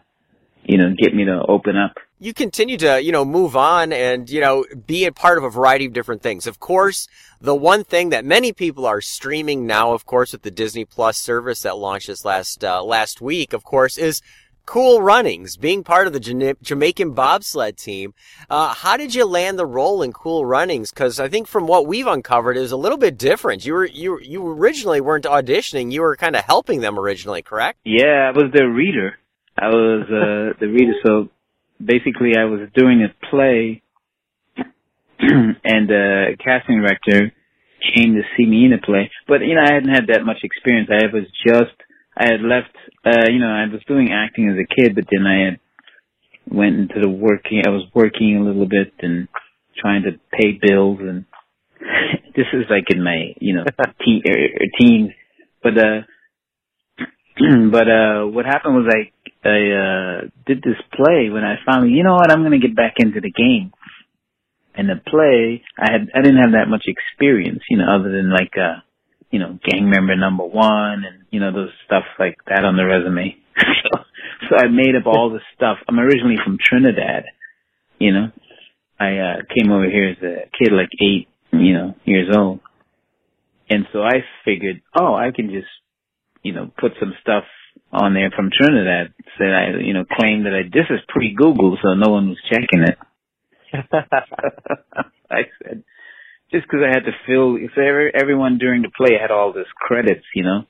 [0.64, 1.92] you know, get me to open up.
[2.18, 5.50] you continue to, you know, move on and, you know, be a part of a
[5.50, 6.46] variety of different things.
[6.46, 7.06] Of course,
[7.40, 11.18] the one thing that many people are streaming now, of course, with the Disney Plus
[11.18, 14.22] service that launched this last, uh, last week, of course, is
[14.66, 18.14] Cool Runnings, being part of the Jama- Jamaican bobsled team.
[18.50, 20.90] Uh, how did you land the role in Cool Runnings?
[20.90, 23.64] Cause I think from what we've uncovered, it was a little bit different.
[23.64, 25.92] You were, you, you originally weren't auditioning.
[25.92, 27.78] You were kind of helping them originally, correct?
[27.84, 29.16] Yeah, I was the reader.
[29.56, 30.94] I was uh, the reader.
[31.06, 31.28] So
[31.82, 33.82] basically, I was doing a play,
[35.20, 37.32] and uh, a casting director
[37.94, 39.12] came to see me in a play.
[39.28, 40.90] But you know, I hadn't had that much experience.
[40.90, 41.76] I was just
[42.16, 42.74] I had left.
[43.04, 45.60] Uh, you know, I was doing acting as a kid, but then I had
[46.48, 47.62] went into the working.
[47.66, 49.28] I was working a little bit and
[49.76, 51.26] trying to pay bills, and
[52.36, 53.64] this is like in my you know
[54.04, 54.48] teen, er,
[54.78, 55.10] teens.
[55.62, 56.00] But uh,
[57.70, 59.12] but uh, what happened was I
[59.46, 62.94] I uh, did this play when I finally, you know what, I'm gonna get back
[62.98, 63.72] into the game.
[64.78, 68.30] And the play, I had I didn't have that much experience, you know, other than
[68.30, 68.80] like uh,
[69.30, 72.84] you know, gang member number one and you know those stuff like that on the
[72.84, 73.36] resume.
[73.58, 74.00] so,
[74.48, 75.78] so I made up all this stuff.
[75.88, 77.24] I'm originally from Trinidad,
[77.98, 78.32] you know.
[78.98, 82.60] I uh came over here as a kid, like eight, you know, years old.
[83.68, 85.66] And so I figured, oh, I can just,
[86.42, 87.44] you know, put some stuff
[87.92, 89.12] on there from Trinidad.
[89.38, 92.84] Said I, you know, claimed that I, this is pre-Google, so no one was checking
[92.84, 92.98] it.
[95.30, 95.82] I said,
[96.50, 99.66] just because I had to fill, if every, everyone during the play had all this
[99.76, 100.62] credits, you know,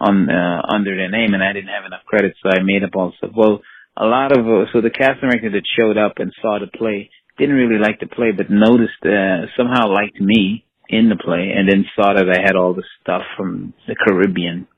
[0.00, 2.94] on uh, under their name, and I didn't have enough credits, so I made up
[2.94, 3.32] all stuff.
[3.36, 3.60] Well,
[3.96, 7.10] a lot of uh, so the cast director that showed up and saw the play
[7.38, 11.68] didn't really like the play, but noticed uh, somehow liked me in the play, and
[11.68, 14.68] then saw that I had all the stuff from the Caribbean,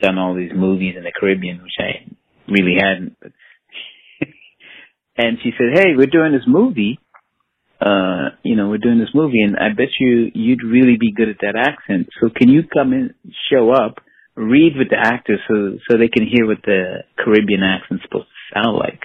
[0.00, 2.10] done all these movies in the Caribbean, which I
[2.48, 3.16] really hadn't.
[5.16, 6.98] And she said, "Hey, we're doing this movie."
[7.80, 11.28] Uh, you know, we're doing this movie and I bet you you'd really be good
[11.28, 12.08] at that accent.
[12.20, 13.14] So can you come in,
[13.50, 13.98] show up,
[14.36, 18.60] read with the actors so, so they can hear what the Caribbean accent's supposed to
[18.60, 19.00] sound like?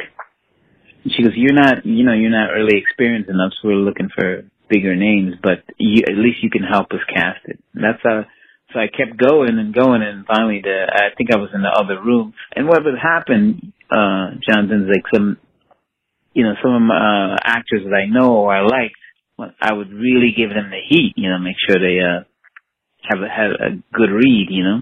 [1.04, 4.10] And she goes, you're not, you know, you're not really experienced enough, so we're looking
[4.14, 7.60] for bigger names, but you, at least you can help us cast it.
[7.74, 8.26] And that's how,
[8.74, 11.72] so I kept going and going and finally the, I think I was in the
[11.72, 12.34] other room.
[12.56, 15.38] And what would happen, uh, Jonathan's like some,
[16.36, 19.00] you know, some of my uh, actors that I know or I liked,
[19.60, 22.24] I would really give them the heat, you know, make sure they uh
[23.08, 24.82] have a, have a good read, you know.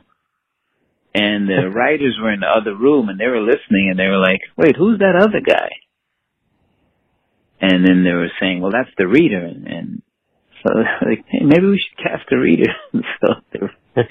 [1.15, 4.17] And the writers were in the other room and they were listening and they were
[4.17, 5.69] like, "Wait, who's that other guy?"
[7.61, 10.01] And then they were saying, "Well, that's the reader." And, and
[10.63, 10.73] so
[11.05, 12.73] like, hey, maybe we should cast the reader.
[12.93, 13.71] so were,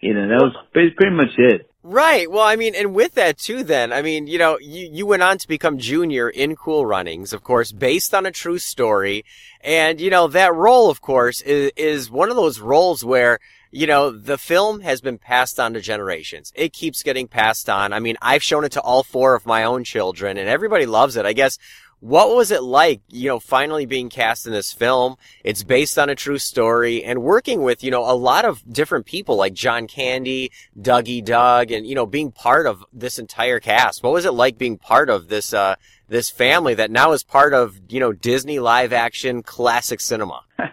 [0.00, 1.69] you know, that was pretty, pretty much it.
[1.82, 2.30] Right.
[2.30, 5.22] Well, I mean, and with that too, then, I mean, you know, you, you went
[5.22, 9.24] on to become junior in Cool Runnings, of course, based on a true story.
[9.62, 13.38] And, you know, that role, of course, is, is one of those roles where,
[13.70, 16.52] you know, the film has been passed on to generations.
[16.54, 17.94] It keeps getting passed on.
[17.94, 21.16] I mean, I've shown it to all four of my own children and everybody loves
[21.16, 21.24] it.
[21.24, 21.56] I guess
[22.00, 25.16] what was it like, you know, finally being cast in this film?
[25.44, 29.06] It's based on a true story and working with, you know, a lot of different
[29.06, 34.02] people like John Candy, Dougie Doug, and, you know, being part of this entire cast.
[34.02, 35.76] What was it like being part of this, uh,
[36.08, 40.42] this family that now is part of, you know, Disney live action classic cinema?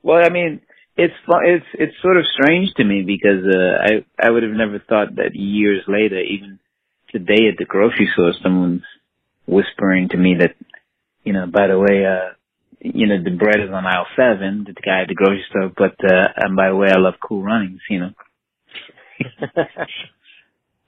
[0.00, 0.60] Well, I mean,
[0.96, 4.78] it's it's it's sort of strange to me because uh, I I would have never
[4.78, 6.58] thought that years later, even
[7.10, 8.84] today at the grocery store, someone's
[9.46, 10.54] whispering to me that,
[11.28, 12.32] you know, by the way, uh,
[12.80, 15.92] you know, the bread is on aisle seven, the guy at the grocery store, but,
[16.02, 18.12] uh, and by the way, I love cool runnings, you know.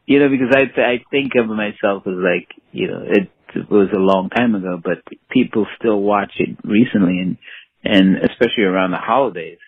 [0.07, 3.91] you know, because I, I think of myself as like, you know, it, it was
[3.93, 7.37] a long time ago, but people still watch it recently and,
[7.85, 9.59] and especially around the holidays.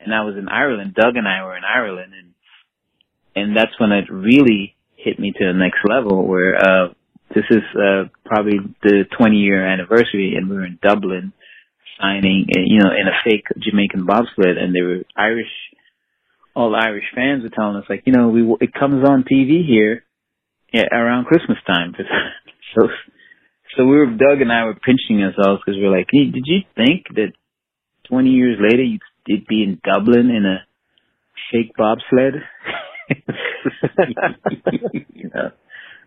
[0.00, 2.34] And I was in Ireland, Doug and I were in Ireland and,
[3.34, 6.88] and that's when it really hit me to the next level where, uh,
[7.34, 11.32] this is uh, probably the 20 year anniversary, and we were in Dublin
[12.00, 15.50] signing, uh, you know, in a fake Jamaican bobsled, and they were Irish.
[16.56, 20.02] All Irish fans were telling us, like, you know, we it comes on TV here
[20.72, 21.94] yeah, around Christmas time.
[22.74, 22.88] so,
[23.76, 26.44] so we were Doug and I were pinching ourselves because we are like, hey, did
[26.46, 27.32] you think that
[28.08, 30.64] 20 years later you'd be in Dublin in a
[31.52, 32.42] fake bobsled?
[35.14, 35.52] you know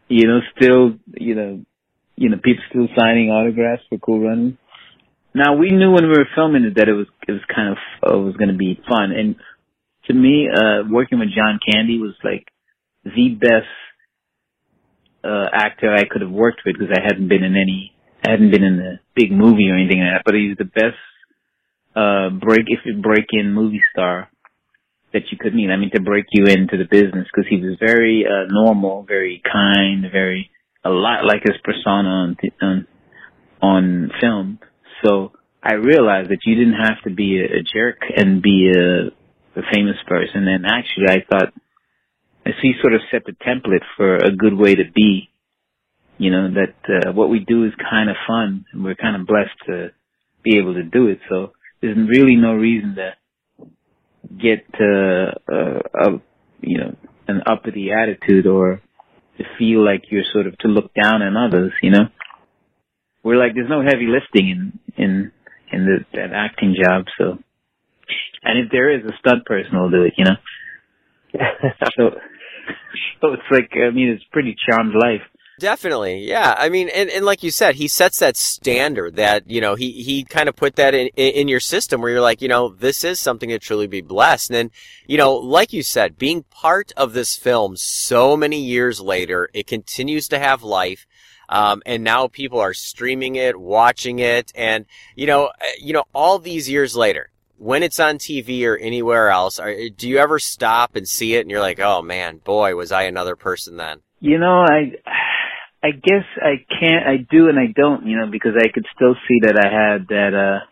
[0.08, 1.66] you know, still, you know,
[2.16, 4.58] you know, people still signing autographs for Cool Runnings.
[5.34, 7.78] Now we knew when we were filming it that it was it was kind of
[8.06, 9.36] uh, was going to be fun, and
[10.06, 12.48] to me, uh, working with John Candy was like
[13.04, 13.74] the best
[15.24, 17.94] uh, actor I could have worked with because I hadn't been in any,
[18.24, 20.26] I hadn't been in a big movie or anything like that.
[20.26, 21.02] But he's the best
[21.96, 24.30] uh, break if you break in movie star
[25.14, 25.70] that you could meet.
[25.70, 29.42] I mean, to break you into the business because he was very uh, normal, very
[29.50, 30.50] kind, very
[30.84, 32.88] a lot like his persona on on
[33.62, 34.60] on film.
[35.04, 35.32] So
[35.62, 39.64] I realized that you didn't have to be a, a jerk and be a, a
[39.72, 40.48] famous person.
[40.48, 41.54] And actually, I thought
[42.46, 45.30] as he sort of set the template for a good way to be.
[46.18, 49.26] You know that uh, what we do is kind of fun, and we're kind of
[49.28, 49.92] blessed to
[50.44, 51.20] be able to do it.
[51.28, 53.14] So there's really no reason to
[54.42, 56.22] get uh, uh, a
[56.62, 56.96] you know
[57.28, 58.82] an uppity attitude or
[59.38, 61.74] to feel like you're sort of to look down on others.
[61.82, 62.06] You know,
[63.24, 65.32] we're like there's no heavy lifting in in
[65.72, 67.06] in the, that acting job.
[67.18, 67.38] So,
[68.44, 70.14] and if there is a stunt person, will do it.
[70.18, 70.38] You know.
[71.98, 72.10] so,
[73.22, 75.22] so it's like I mean, it's pretty charmed life.
[75.60, 76.56] Definitely, yeah.
[76.58, 79.92] I mean, and, and like you said, he sets that standard that you know he
[79.92, 83.04] he kind of put that in in your system where you're like, you know, this
[83.04, 84.50] is something to truly be blessed.
[84.50, 84.72] And then,
[85.06, 89.68] you know, like you said, being part of this film so many years later, it
[89.68, 91.06] continues to have life.
[91.50, 94.86] Um, and now people are streaming it, watching it, and
[95.16, 99.30] you know, uh, you know, all these years later, when it's on TV or anywhere
[99.30, 102.76] else, are, do you ever stop and see it and you're like, oh man, boy,
[102.76, 104.00] was I another person then?
[104.20, 104.94] You know, I
[105.84, 107.06] I guess I can't.
[107.06, 108.08] I do and I don't.
[108.08, 110.34] You know, because I could still see that I had that.
[110.34, 110.66] uh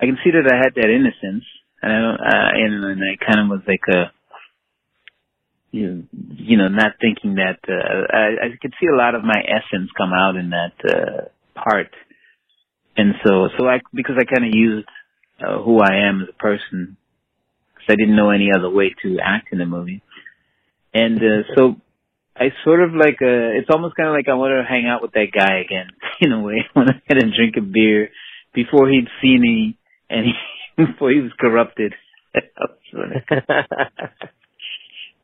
[0.00, 1.44] I can see that I had that innocence,
[1.82, 2.20] and I don't.
[2.20, 4.12] Uh, and, and I kind of was like a.
[5.72, 6.02] You know,
[6.36, 9.90] you know, not thinking that uh, I, I could see a lot of my essence
[9.98, 11.90] come out in that uh, part,
[12.96, 14.88] and so so I because I kind of used
[15.44, 16.96] uh, who I am as a person
[17.74, 20.02] because I didn't know any other way to act in the movie,
[20.94, 21.76] and uh, so
[22.38, 25.02] I sort of like uh it's almost kind of like I want to hang out
[25.02, 25.88] with that guy again
[26.20, 26.64] in a way.
[26.64, 28.10] I want to get and drink a beer
[28.54, 29.78] before he'd seen me
[30.10, 30.32] and he,
[30.84, 31.94] before he was corrupted.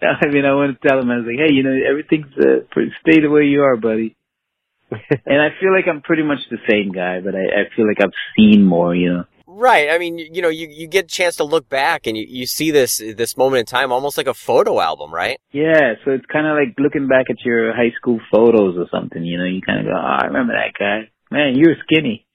[0.03, 2.65] I mean, I want to tell him I was like, hey, you know, everything's uh,
[2.71, 4.17] pretty, stay the way you are, buddy.
[4.91, 8.01] and I feel like I'm pretty much the same guy, but I, I feel like
[8.03, 9.25] I've seen more, you know.
[9.55, 9.91] Right.
[9.91, 12.47] I mean, you know, you, you get a chance to look back and you, you
[12.47, 15.39] see this, this moment in time almost like a photo album, right?
[15.53, 15.95] Yeah.
[16.05, 19.37] So it's kind of like looking back at your high school photos or something, you
[19.37, 21.11] know, you kind of go, oh, I remember that guy.
[21.31, 22.27] Man, you were skinny.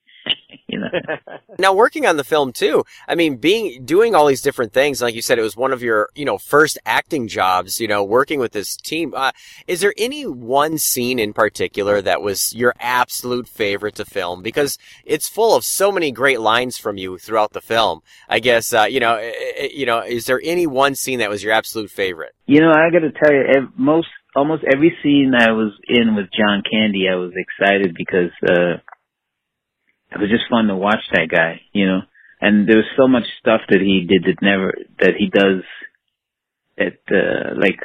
[0.68, 0.88] you know.
[1.60, 2.84] now working on the film too.
[3.08, 5.82] I mean, being doing all these different things, like you said, it was one of
[5.82, 7.80] your you know first acting jobs.
[7.80, 9.14] You know, working with this team.
[9.16, 9.32] Uh,
[9.68, 14.42] is there any one scene in particular that was your absolute favorite to film?
[14.42, 18.02] Because it's full of so many great lines from you throughout the film.
[18.30, 21.30] I guess uh, you know, eh, eh, you know, is there any one scene that
[21.30, 22.34] was your absolute favorite?
[22.46, 26.28] You know, I got to tell you, most almost every scene I was in with
[26.38, 28.32] John Candy, I was excited because.
[28.48, 28.78] uh
[30.12, 32.02] it was just fun to watch that guy, you know.
[32.40, 35.64] And there was so much stuff that he did that never that he does
[36.78, 37.80] that uh like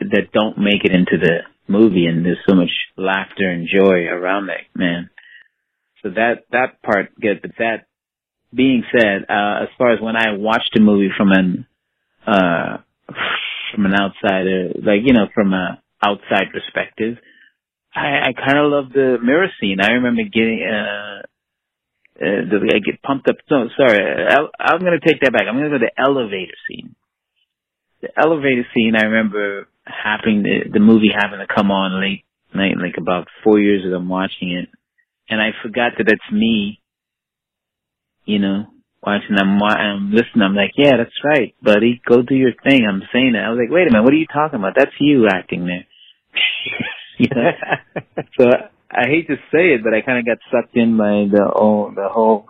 [0.00, 4.46] that don't make it into the movie and there's so much laughter and joy around
[4.46, 5.10] that man.
[6.02, 7.86] So that that part good but that
[8.52, 11.66] being said, uh as far as when I watched a movie from an
[12.26, 12.78] uh
[13.72, 17.18] from an outsider like, you know, from a outside perspective,
[17.94, 19.78] I, I kind of love the mirror scene.
[19.80, 21.22] I remember getting, uh,
[22.20, 23.36] uh, the, I get pumped up.
[23.50, 25.46] No, sorry, I, I'm going to take that back.
[25.48, 26.94] I'm going to go to the elevator scene.
[28.02, 32.76] The elevator scene, I remember having the, the movie having to come on late night,
[32.76, 34.68] like about four years ago, I'm watching it.
[35.28, 36.80] And I forgot that that's me,
[38.24, 38.66] you know,
[39.02, 40.42] watching, I'm, I'm listening.
[40.42, 42.00] I'm like, yeah, that's right, buddy.
[42.06, 42.86] Go do your thing.
[42.86, 43.44] I'm saying that.
[43.44, 44.74] I was like, wait a minute, what are you talking about?
[44.76, 45.86] That's you acting there.
[47.20, 47.50] You know?
[48.38, 48.46] so
[48.90, 51.92] I hate to say it, but I kind of got sucked in by the whole
[51.94, 52.46] the whole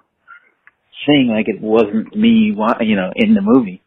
[1.06, 3.82] thing, like it wasn't me, you know, in the movie.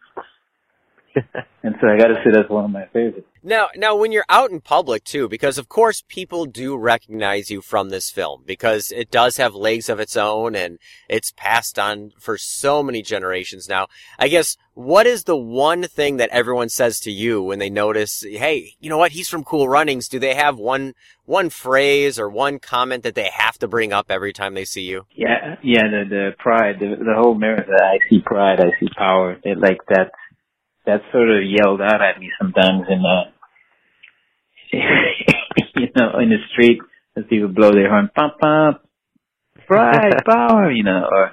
[1.64, 3.28] and so I got to say that's one of my favorites.
[3.44, 7.62] Now, now when you're out in public too, because of course people do recognize you
[7.62, 10.80] from this film because it does have legs of its own and
[11.10, 13.88] it's passed on for so many generations now.
[14.18, 18.24] I guess what is the one thing that everyone says to you when they notice,
[18.24, 20.08] hey, you know what, he's from Cool Runnings?
[20.08, 20.94] Do they have one
[21.26, 24.82] one phrase or one comment that they have to bring up every time they see
[24.82, 25.06] you?
[25.16, 27.66] Yeah, yeah, the the pride, the, the whole mirror.
[27.70, 29.38] I see pride, I see power.
[29.44, 30.12] It like that
[30.86, 33.22] that sort of yelled out at me sometimes in the
[35.80, 36.80] you know in the street
[37.16, 38.82] as people blow their horn, pump pump,
[39.68, 41.32] pride, power, you know, or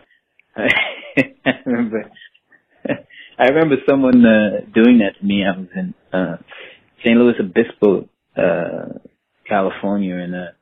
[0.57, 2.11] I remember,
[3.39, 5.43] I remember someone uh, doing that to me.
[5.45, 6.37] I was in uh,
[7.03, 8.99] San Luis Obispo, uh,
[9.49, 10.53] California, and uh,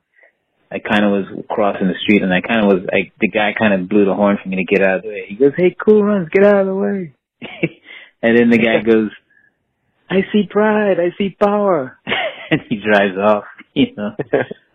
[0.71, 3.51] I kind of was crossing the street, and I kind of was, I, the guy
[3.57, 5.25] kind of blew the horn for me to get out of the way.
[5.27, 7.15] He goes, "Hey, Cool Runs, get out of the way!"
[8.21, 9.11] And then the guy goes,
[10.09, 11.97] "I see pride, I see power,"
[12.51, 13.43] and he drives off.
[13.75, 14.11] You know,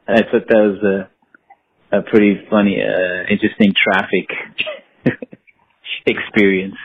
[0.06, 4.30] I thought that was a a pretty funny, uh, interesting traffic
[6.06, 6.76] experience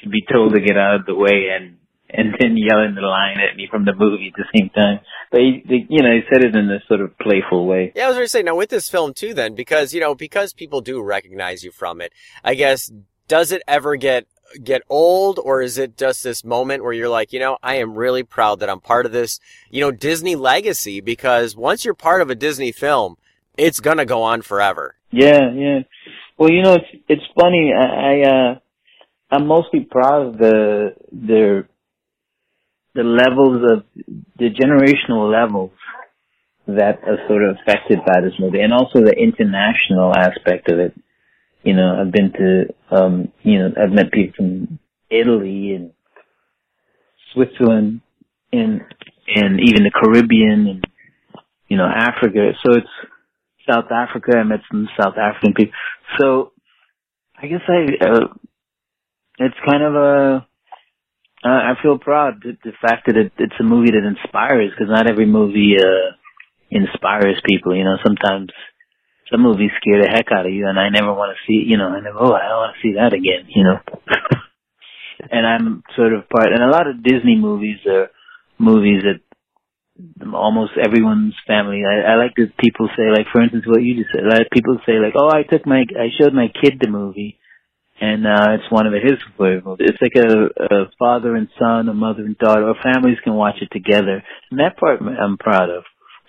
[0.00, 1.76] to be told to get out of the way and
[2.08, 5.00] and then yelling the line at me from the movie at the same time.
[5.30, 7.92] But he, the, you know, he said it in a sort of playful way.
[7.96, 10.14] Yeah, I was going to say, now with this film too then, because, you know,
[10.14, 12.12] because people do recognize you from it,
[12.44, 12.92] I guess,
[13.26, 14.26] does it ever get
[14.62, 17.94] get old or is it just this moment where you're like, you know, I am
[17.94, 19.40] really proud that I'm part of this,
[19.70, 23.16] you know, Disney legacy because once you're part of a Disney film,
[23.56, 24.94] it's going to go on forever.
[25.10, 25.78] Yeah, yeah.
[26.38, 27.72] Well, you know, it's it's funny.
[27.72, 28.54] I, I uh
[29.30, 31.66] I'm mostly proud of the the
[32.94, 33.84] the levels of
[34.38, 35.72] the generational levels
[36.66, 40.94] that are sort of affected by this movie, and also the international aspect of it.
[41.66, 44.78] You know, I've been to, um, you know, I've met people from
[45.10, 45.90] Italy and
[47.32, 48.02] Switzerland
[48.52, 48.82] and
[49.34, 50.84] and even the Caribbean and
[51.66, 52.52] you know Africa.
[52.64, 52.86] So it's
[53.68, 54.38] South Africa.
[54.38, 55.74] I met some South African people.
[56.20, 56.52] So
[57.36, 58.28] I guess I uh,
[59.38, 60.46] it's kind of a
[61.44, 64.88] uh, I feel proud the, the fact that it, it's a movie that inspires because
[64.88, 66.14] not every movie uh
[66.70, 67.74] inspires people.
[67.74, 68.50] You know, sometimes
[69.30, 71.66] some movies scare the heck out of you, and I never want to see.
[71.66, 72.18] You know, I never.
[72.18, 73.48] Oh, I don't want to see that again.
[73.48, 73.78] You know.
[75.30, 76.52] and I'm sort of part.
[76.52, 78.08] And a lot of Disney movies are
[78.58, 79.20] movies that
[80.34, 81.82] almost everyone's family.
[81.84, 84.28] I, I like that people say, like for instance, what you just said.
[84.28, 87.38] Like people say, like, oh, I took my, I showed my kid the movie,
[88.00, 89.90] and uh it's one of his favorite movies.
[89.90, 93.56] It's like a, a father and son, a mother and daughter, or families can watch
[93.60, 95.84] it together, and that part I'm proud of.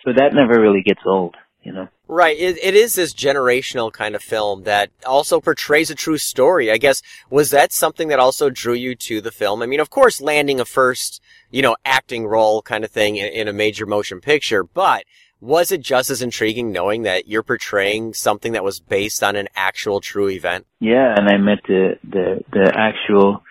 [0.06, 1.36] So that never really gets old,
[1.68, 1.90] you know.
[2.08, 2.40] Right.
[2.40, 6.72] It, it is this generational kind of film that also portrays a true story.
[6.72, 9.62] I guess, was that something that also drew you to the film?
[9.62, 11.22] I mean, of course, landing a first,
[11.52, 15.04] you know, acting role kind of thing in, in a major motion picture, but
[15.42, 19.50] was it just as intriguing knowing that you're portraying something that was based on an
[19.54, 20.66] actual true event?
[20.80, 23.44] Yeah, and I met the, the, the actual,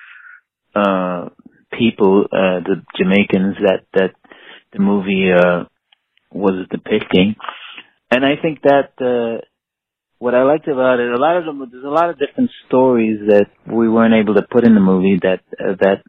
[0.74, 1.28] uh,
[1.78, 4.14] people, uh, the Jamaicans that, that
[4.72, 5.64] the movie, uh,
[6.32, 7.36] was depicting.
[8.10, 9.44] And I think that uh,
[10.18, 13.18] what I liked about it, a lot of them, there's a lot of different stories
[13.28, 16.02] that we weren't able to put in the movie that uh, that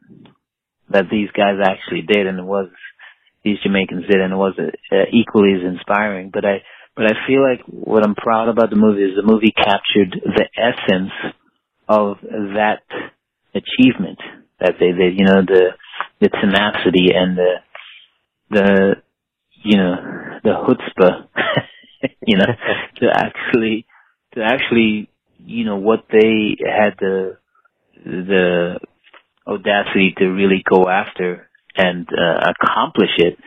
[0.89, 2.69] that these guys actually did, and it was
[3.43, 6.29] these Jamaicans did, and it was uh, equally as inspiring.
[6.31, 6.63] But I
[6.95, 10.47] but I feel like what I'm proud about the movie is the movie captured the
[10.55, 11.11] essence
[11.89, 12.83] of that
[13.53, 14.19] achievement
[14.59, 15.17] that they did.
[15.17, 15.71] You know, the
[16.21, 17.53] the tenacity and the
[18.49, 18.95] the
[19.63, 19.95] you know
[20.43, 21.27] the chutzpah
[22.25, 22.45] you know,
[22.97, 23.85] to actually,
[24.33, 25.09] to actually,
[25.39, 27.37] you know, what they had the,
[28.05, 28.79] the
[29.47, 33.37] audacity to really go after and uh, accomplish it.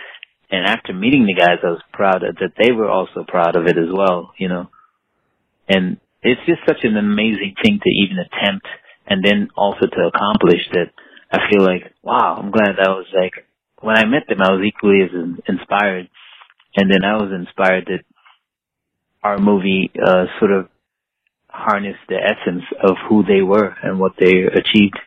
[0.50, 3.66] And after meeting the guys, I was proud of, that they were also proud of
[3.66, 4.68] it as well, you know.
[5.68, 8.66] And it's just such an amazing thing to even attempt
[9.06, 10.90] and then also to accomplish that
[11.30, 13.46] I feel like, wow, I'm glad that was like,
[13.80, 15.10] when I met them, I was equally as
[15.48, 16.08] inspired.
[16.76, 18.04] And then I was inspired that
[19.22, 20.68] our movie uh, sort of
[21.48, 24.98] harnessed the essence of who they were and what they achieved.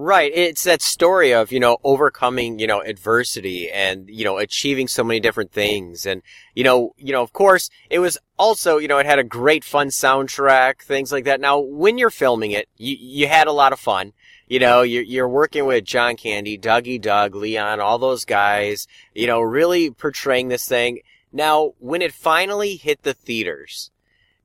[0.00, 0.30] Right.
[0.32, 5.02] It's that story of, you know, overcoming, you know, adversity and, you know, achieving so
[5.02, 6.06] many different things.
[6.06, 6.22] And,
[6.54, 9.64] you know, you know, of course, it was also, you know, it had a great
[9.64, 11.40] fun soundtrack, things like that.
[11.40, 14.12] Now, when you're filming it, you, you had a lot of fun.
[14.46, 18.86] You know, you're, you're working with John Candy, Dougie Doug, Leon, all those guys,
[19.16, 21.00] you know, really portraying this thing.
[21.32, 23.90] Now, when it finally hit the theaters,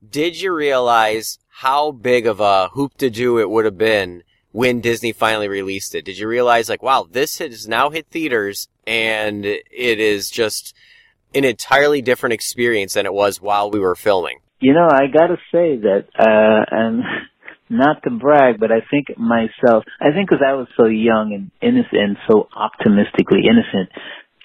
[0.08, 4.80] did you realize how big of a hoop to do it would have been when
[4.80, 6.04] Disney finally released it?
[6.04, 10.74] Did you realize like, wow, this has now hit theaters and it is just
[11.34, 14.40] an entirely different experience than it was while we were filming?
[14.60, 17.02] You know, I gotta say that, uh, and
[17.70, 21.50] not to brag, but I think myself, I think because I was so young and
[21.60, 23.90] innocent and so optimistically innocent,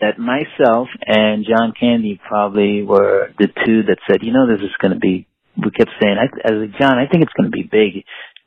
[0.01, 4.75] that myself and John Candy probably were the two that said, you know, this is
[4.81, 5.27] going to be.
[5.57, 8.05] We kept saying, I, I was like, John, I think it's going to be big,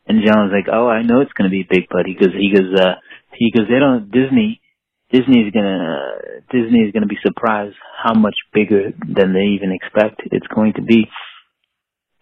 [0.08, 2.52] and John was like, oh, I know it's going to be big, he goes, he
[2.54, 2.94] goes, uh,
[3.36, 4.62] he goes, they don't Disney
[5.12, 6.00] Disney's gonna
[6.50, 10.82] Disney is gonna be surprised how much bigger than they even expect it's going to
[10.82, 11.04] be.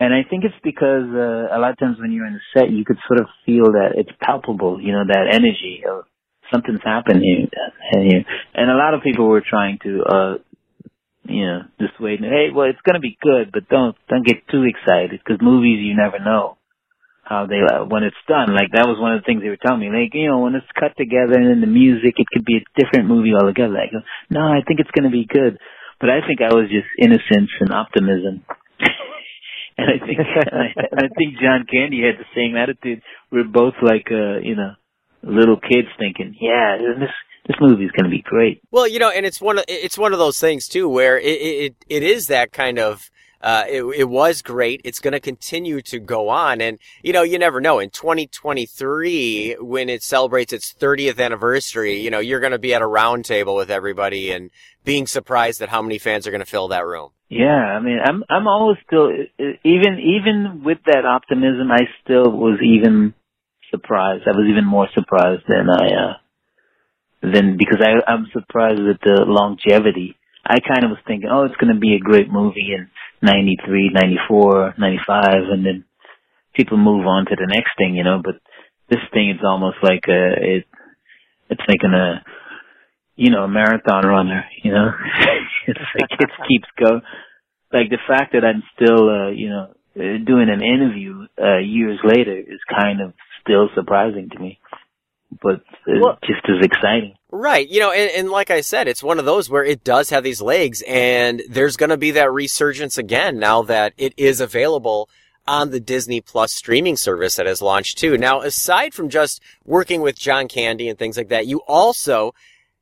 [0.01, 2.71] And I think it's because uh, a lot of times when you're in the set,
[2.71, 6.05] you could sort of feel that it's palpable, you know, that energy of
[6.53, 7.49] something's happening
[7.93, 8.25] here.
[8.55, 10.35] And a lot of people were trying to, uh,
[11.25, 12.29] you know, dissuade me.
[12.29, 15.97] Hey, well, it's gonna be good, but don't don't get too excited because movies you
[15.97, 16.57] never know
[17.31, 18.51] how they uh, when it's done.
[18.55, 19.89] Like that was one of the things they were telling me.
[19.89, 22.67] Like you know, when it's cut together and then the music, it could be a
[22.75, 23.79] different movie altogether.
[23.93, 25.59] Go, no, I think it's gonna be good.
[26.01, 28.43] But I think I was just innocence and optimism.
[29.79, 33.03] and I think and I, and I think John Candy had the same attitude.
[33.31, 34.75] We're both like uh, you know,
[35.23, 37.11] little kids thinking, yeah, this
[37.47, 38.63] this movie's going to be great.
[38.71, 41.25] Well, you know, and it's one of it's one of those things too where it
[41.25, 43.11] it, it is that kind of
[43.43, 44.81] uh, it, it was great.
[44.85, 46.61] It's going to continue to go on.
[46.61, 47.79] And, you know, you never know.
[47.79, 52.83] In 2023, when it celebrates its 30th anniversary, you know, you're going to be at
[52.83, 54.51] a round table with everybody and
[54.85, 57.11] being surprised at how many fans are going to fill that room.
[57.31, 62.59] Yeah, I mean, I'm I'm always still even even with that optimism, I still was
[62.61, 63.15] even
[63.71, 64.25] surprised.
[64.27, 66.15] I was even more surprised than I uh
[67.23, 70.17] than because I I'm surprised at the longevity.
[70.45, 72.89] I kind of was thinking, oh, it's going to be a great movie in
[73.23, 75.85] 93, 94, 95, and then
[76.55, 78.37] people move on to the next thing, you know, but
[78.89, 80.65] this thing is almost like a, it,
[81.51, 82.25] it's like an, a,
[83.17, 84.91] you know, a marathon runner, you know,
[85.69, 87.03] it's like it keeps going.
[87.73, 92.37] Like the fact that I'm still, uh, you know, doing an interview, uh, years later
[92.37, 94.59] is kind of still surprising to me
[95.43, 97.15] but well, just as exciting.
[97.31, 97.69] Right.
[97.69, 100.25] You know, and, and, like I said, it's one of those where it does have
[100.25, 105.09] these legs and there's going to be that resurgence again now that it is available
[105.47, 108.19] on the Disney Plus streaming service that has launched too.
[108.19, 112.35] Now, aside from just working with John Candy and things like that, you also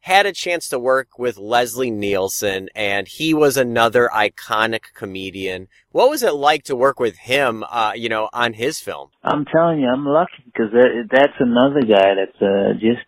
[0.08, 5.68] had a chance to work with Leslie Nielsen, and he was another iconic comedian.
[5.90, 9.10] What was it like to work with him, uh, you know, on his film?
[9.22, 13.06] I'm telling you, I'm lucky because that, that's another guy that's uh, just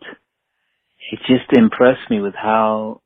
[1.09, 3.01] he just impressed me with how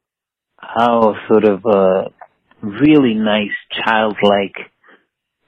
[0.59, 2.09] how sort of uh,
[2.63, 4.57] really nice, childlike,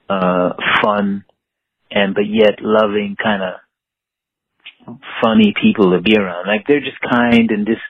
[0.09, 1.25] uh, fun,
[1.91, 6.47] and but yet loving kind of funny people to be around.
[6.47, 7.81] Like they're just kind and just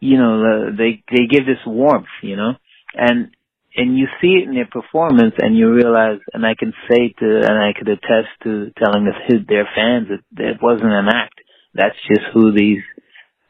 [0.00, 2.54] you know, they they give this warmth, you know,
[2.94, 3.30] and
[3.76, 7.26] and you see it in their performance, and you realize, and I can say to,
[7.46, 11.38] and I could attest to telling his, their fans that it wasn't an act.
[11.74, 12.82] That's just who these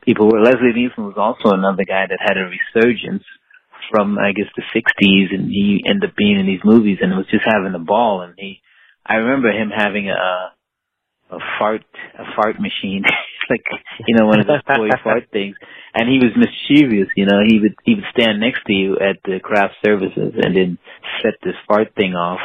[0.04, 0.42] people were.
[0.42, 3.24] Leslie Nielsen was also another guy that had a resurgence
[3.90, 7.30] from, I guess, the '60s, and he ended up being in these movies, and was
[7.30, 8.20] just having a ball.
[8.20, 8.60] And he,
[9.06, 10.52] I remember him having a
[11.30, 11.84] a fart
[12.18, 13.04] a fart machine
[13.50, 13.64] like
[14.06, 15.56] you know one of those toy fart things.
[15.94, 17.40] And he was mischievous you know.
[17.46, 20.78] He would he would stand next to you at the craft services and then
[21.22, 22.40] set this fart thing off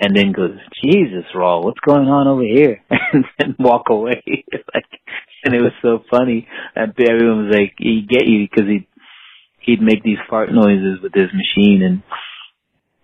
[0.00, 2.82] and then goes jesus Rawle what's going on over here?
[3.12, 4.22] And then walk away.
[4.74, 4.86] Like
[5.44, 6.48] and it was so funny.
[6.74, 8.86] And everyone was like he'd get you because he'd
[9.60, 11.82] he'd make these fart noises with his machine.
[11.82, 12.02] And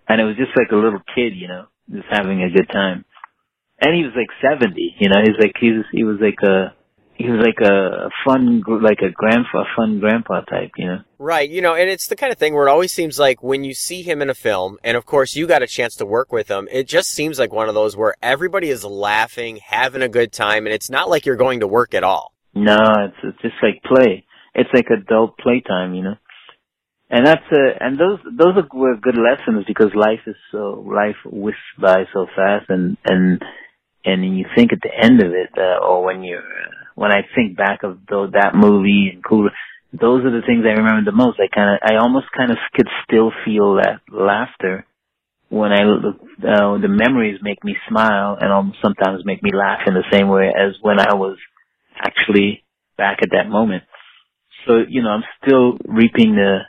[0.09, 3.05] and it was just like a little kid you know just having a good time.
[3.81, 6.75] And he was like 70, you know, he's like, he was, he was like a,
[7.19, 10.99] he was like a fun, like a grandpa, fun grandpa type, you know?
[11.19, 11.51] Right.
[11.51, 13.75] You know, and it's the kind of thing where it always seems like when you
[13.75, 16.49] see him in a film, and of course you got a chance to work with
[16.49, 20.33] him, it just seems like one of those where everybody is laughing, having a good
[20.33, 22.33] time, and it's not like you're going to work at all.
[22.55, 24.25] No, it's, it's just like play.
[24.55, 26.15] It's like adult playtime, you know?
[27.11, 31.17] and that's uh, and those those are, were good lessons because life is so life
[31.25, 33.43] whisks by so fast and and
[34.05, 37.23] and you think at the end of it, uh, or when you, uh, when I
[37.35, 39.49] think back of the, that movie and cool,
[39.93, 41.39] those are the things I remember the most.
[41.41, 44.87] I kind of, I almost kind of could still feel that laughter
[45.49, 46.17] when I look.
[46.39, 50.29] Uh, the memories make me smile and almost sometimes make me laugh in the same
[50.29, 51.37] way as when I was
[52.01, 52.65] actually
[52.97, 53.85] back at that moment.
[54.67, 56.61] So you know, I'm still reaping the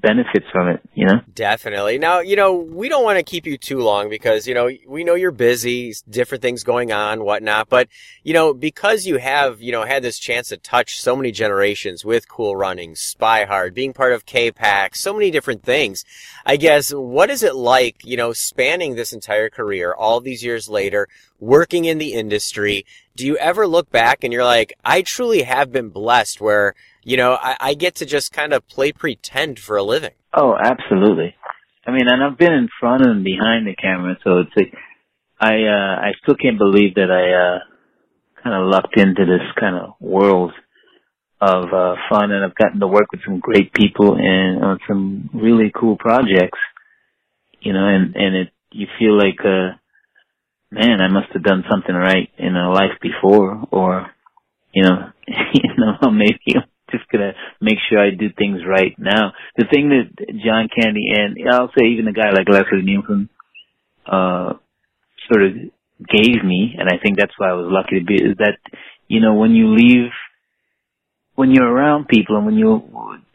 [0.00, 1.20] benefits from it, you know?
[1.34, 1.98] Definitely.
[1.98, 5.04] Now, you know, we don't want to keep you too long because, you know, we
[5.04, 7.88] know you're busy, different things going on, whatnot, but,
[8.22, 12.04] you know, because you have, you know, had this chance to touch so many generations
[12.04, 16.04] with Cool Running, Spy Hard, being part of K-Pax, so many different things,
[16.44, 20.68] I guess, what is it like, you know, spanning this entire career, all these years
[20.68, 21.08] later,
[21.40, 22.84] working in the industry?
[23.16, 27.16] Do you ever look back and you're like, I truly have been blessed where, you
[27.16, 30.12] know, I, I get to just kind of play pretend for a living.
[30.32, 31.34] Oh, absolutely.
[31.86, 34.74] I mean, and I've been in front and behind the camera, so it's like,
[35.38, 37.58] I, uh, I still can't believe that I, uh,
[38.42, 40.52] kind of lucked into this kind of world
[41.40, 45.30] of uh, fun, and I've gotten to work with some great people and on some
[45.32, 46.58] really cool projects.
[47.60, 49.76] You know, and and it you feel like, uh,
[50.70, 54.06] man, I must have done something right in a life before, or
[54.72, 56.60] you know, you know, maybe
[56.90, 59.32] just gonna make sure I do things right now.
[59.56, 63.28] The thing that John Candy and I'll say even a guy like Leslie Nielsen,
[64.06, 64.54] uh,
[65.30, 65.52] sort of
[66.00, 68.58] gave me, and I think that's why I was lucky to be, is that,
[69.08, 70.10] you know, when you leave,
[71.34, 72.82] when you're around people and when you,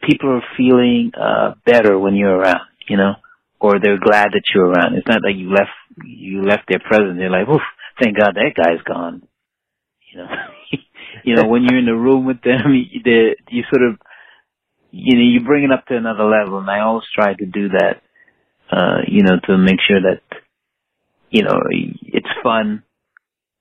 [0.02, 3.14] people are feeling, uh, better when you're around, you know,
[3.60, 4.94] or they're glad that you're around.
[4.94, 5.70] It's not like you left,
[6.04, 7.18] you left their presence.
[7.18, 7.60] They're like, oof,
[8.00, 9.22] thank God that guy's gone.
[10.12, 10.28] You know,
[11.24, 13.00] you know, when you're in the room with them, you,
[13.48, 13.98] you sort of,
[14.90, 16.58] you know, you bring it up to another level.
[16.58, 18.02] And I always try to do that,
[18.70, 20.20] uh, you know, to make sure that,
[21.30, 22.82] you know, it's fun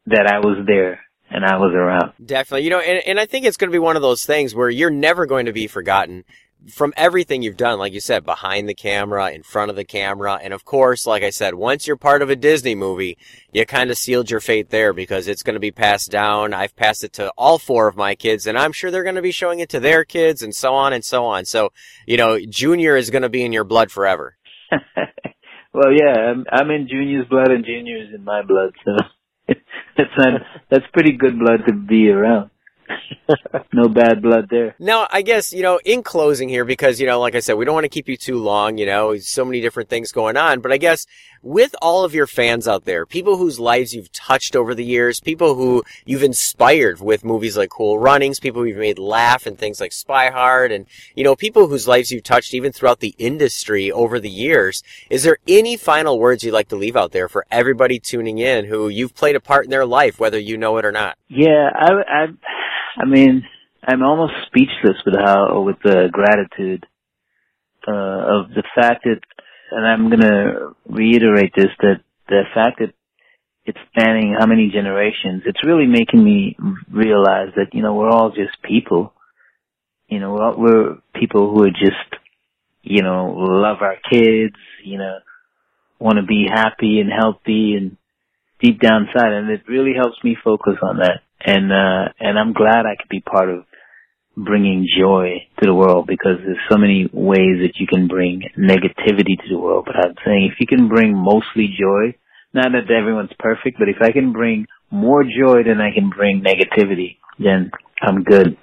[0.08, 2.14] that I was there and I was around.
[2.24, 2.64] Definitely.
[2.64, 4.70] You know, and, and I think it's going to be one of those things where
[4.70, 6.26] you're never going to be forgotten
[6.68, 10.40] from everything you've done, like you said, behind the camera, in front of the camera.
[10.41, 13.18] And of course, like I said, once you're part of a Disney movie,
[13.53, 16.53] you kind of sealed your fate there because it's going to be passed down.
[16.53, 19.22] I've passed it to all four of my kids and I'm sure they're going to
[19.22, 21.45] be showing it to their kids and so on and so on.
[21.45, 21.72] So,
[22.06, 24.38] you know, Junior is going to be in your blood forever.
[25.73, 28.73] well, yeah, I'm, I'm in Junior's blood and Junior's in my blood.
[28.84, 28.91] So
[29.98, 32.52] that's not, uh, that's pretty good blood to be around.
[33.74, 34.76] no bad blood there.
[34.80, 37.66] Now, I guess, you know, in closing here, because, you know, like I said, we
[37.66, 40.61] don't want to keep you too long, you know, so many different things going on,
[40.61, 41.06] but I guess
[41.41, 45.20] with all of your fans out there, people whose lives you've touched over the years,
[45.20, 49.80] people who you've inspired with movies like Cool Runnings, people you've made laugh and things
[49.80, 50.86] like Spy Hard, and,
[51.16, 55.24] you know, people whose lives you've touched even throughout the industry over the years, is
[55.24, 58.90] there any final words you'd like to leave out there for everybody tuning in who
[58.90, 61.18] you've played a part in their life, whether you know it or not?
[61.30, 62.26] Yeah, I, I,
[63.00, 63.44] I mean,
[63.88, 66.86] I'm almost speechless with how, with the gratitude,
[67.88, 69.22] uh, of the fact that,
[69.72, 72.94] and I'm gonna reiterate this, that the fact that
[73.66, 76.58] it's spanning how many generations, it's really making me
[76.92, 79.14] realize that, you know, we're all just people.
[80.08, 82.22] You know, we're, all, we're people who are just,
[82.82, 85.20] you know, love our kids, you know,
[86.00, 87.98] want to be happy and healthy and
[88.60, 89.34] deep down inside.
[89.34, 93.10] And it really helps me focus on that and uh and I'm glad I could
[93.10, 93.66] be part of
[94.36, 99.36] bringing joy to the world because there's so many ways that you can bring negativity
[99.38, 99.86] to the world.
[99.86, 102.16] But I'm saying if you can bring mostly joy,
[102.53, 106.41] not that everyone's perfect, but if I can bring more joy than I can bring
[106.41, 107.72] negativity, then
[108.02, 108.57] I'm good.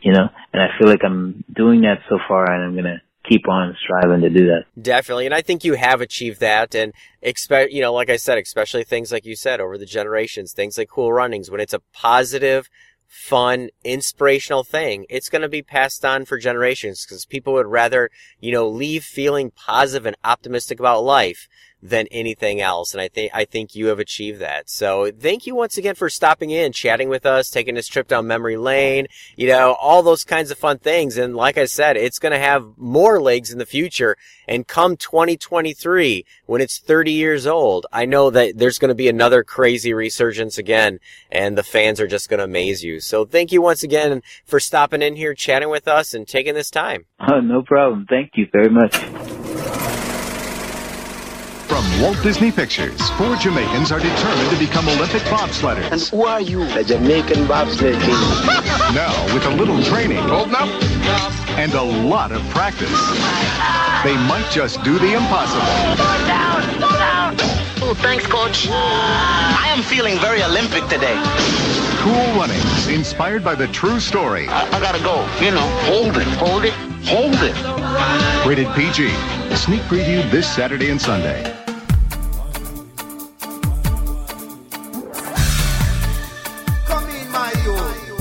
[0.00, 3.48] You know, and I feel like I'm doing that so far and I'm gonna keep
[3.48, 4.64] on striving to do that.
[4.80, 5.26] Definitely.
[5.26, 6.74] And I think you have achieved that.
[6.74, 6.92] And
[7.22, 10.78] expect, you know, like I said, especially things like you said over the generations, things
[10.78, 12.68] like cool runnings, when it's a positive,
[13.06, 18.10] fun, inspirational thing, it's going to be passed on for generations because people would rather,
[18.40, 21.48] you know, leave feeling positive and optimistic about life
[21.88, 22.92] than anything else.
[22.92, 24.68] And I think, I think you have achieved that.
[24.68, 28.26] So thank you once again for stopping in, chatting with us, taking this trip down
[28.26, 29.06] memory lane,
[29.36, 31.16] you know, all those kinds of fun things.
[31.16, 34.16] And like I said, it's going to have more legs in the future.
[34.48, 39.08] And come 2023, when it's 30 years old, I know that there's going to be
[39.08, 41.00] another crazy resurgence again
[41.30, 43.00] and the fans are just going to amaze you.
[43.00, 46.70] So thank you once again for stopping in here, chatting with us and taking this
[46.70, 47.06] time.
[47.20, 48.06] Oh, no problem.
[48.08, 49.85] Thank you very much.
[51.76, 55.92] From Walt Disney Pictures, four Jamaicans are determined to become Olympic bobsledders.
[55.92, 56.62] And who are you?
[56.74, 58.14] A Jamaican bobsled king.
[58.94, 60.70] now, with a little training Holding up.
[61.58, 62.88] and a lot of practice,
[64.02, 65.66] they might just do the impossible.
[65.96, 67.36] Slow down, slow down.
[67.82, 68.68] Oh, thanks, coach.
[68.70, 71.20] I am feeling very Olympic today.
[71.98, 74.48] Cool Runnings, inspired by the true story.
[74.48, 75.28] I, I gotta go.
[75.44, 76.72] You know, hold it, hold it,
[77.04, 78.46] hold it.
[78.46, 79.10] Rated PG.
[79.54, 81.65] Sneak preview this Saturday and Sunday.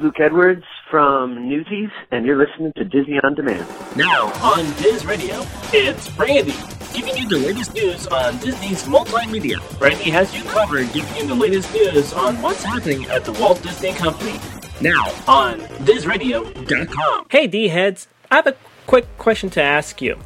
[0.00, 3.66] is Luke Edwards from Newsies, and you're listening to Disney On Demand.
[3.96, 6.54] Now on Diz Radio, it's Randy,
[6.94, 9.58] giving you the latest news on Disney's multimedia.
[9.80, 13.62] Randy has you covered, giving you the latest news on what's happening at the Walt
[13.62, 14.38] Disney Company.
[14.80, 17.26] Now on DizRadio.com.
[17.30, 18.56] Hey D heads, I have a
[18.86, 20.18] quick question to ask you.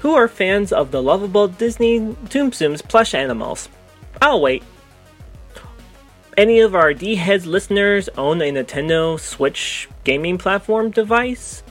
[0.00, 3.68] Who are fans of the lovable Disney Tsum Tsums plush animals?
[4.22, 4.62] I'll wait.
[6.36, 11.62] Any of our D heads listeners own a Nintendo Switch gaming platform device?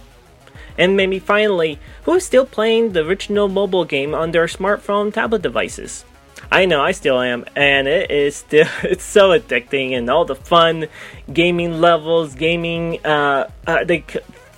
[0.76, 5.44] And maybe finally, who is still playing the original mobile game on their smartphone tablet
[5.44, 6.04] devices?
[6.52, 10.36] I know I still am, and it is still it's so addicting and all the
[10.36, 10.88] fun
[11.32, 14.04] gaming levels, gaming uh, uh the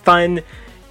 [0.04, 0.40] fun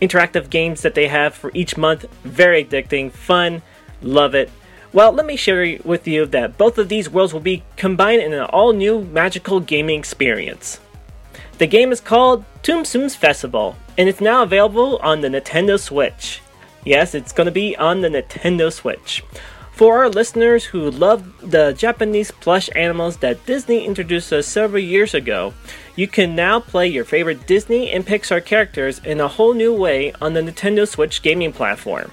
[0.03, 2.05] interactive games that they have for each month.
[2.23, 3.63] Very addicting, fun,
[4.03, 4.51] love it.
[4.97, 8.33] Well, let me share with you that both of these worlds will be combined in
[8.33, 10.81] an all new magical gaming experience.
[11.59, 16.41] The game is called Tsum's Festival, and it's now available on the Nintendo Switch.
[16.83, 19.23] Yes, it's going to be on the Nintendo Switch.
[19.73, 25.13] For our listeners who love the Japanese plush animals that Disney introduced us several years
[25.13, 25.53] ago,
[25.95, 30.15] you can now play your favorite Disney and Pixar characters in a whole new way
[30.23, 32.13] on the Nintendo Switch gaming platform.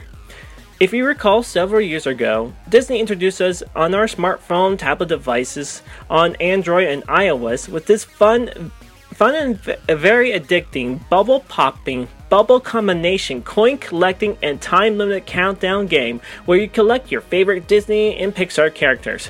[0.84, 6.36] If you recall, several years ago, Disney introduced us on our smartphone tablet devices on
[6.42, 8.70] Android and iOS with this fun,
[9.14, 9.58] fun and
[9.88, 16.68] very addicting bubble popping, bubble combination, coin collecting, and time limited countdown game where you
[16.68, 19.28] collect your favorite Disney and Pixar characters.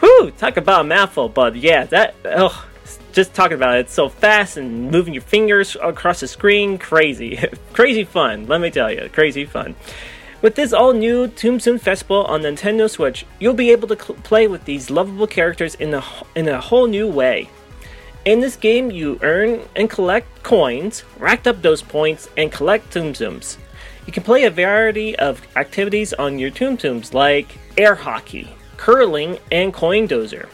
[0.00, 2.64] Whew, talk about a mouthful, but yeah, that, ugh,
[3.12, 7.38] just talking about it, it's so fast and moving your fingers across the screen, crazy.
[7.74, 9.76] crazy fun, let me tell you, crazy fun.
[10.42, 14.46] With this all new Tsum Festival on Nintendo Switch, you'll be able to cl- play
[14.48, 16.02] with these lovable characters in a,
[16.34, 17.50] in a whole new way.
[18.24, 23.58] In this game, you earn and collect coins, rack up those points, and collect Tsums.
[24.06, 28.48] You can play a variety of activities on your Tsums like air hockey,
[28.78, 30.48] curling, and coin dozer.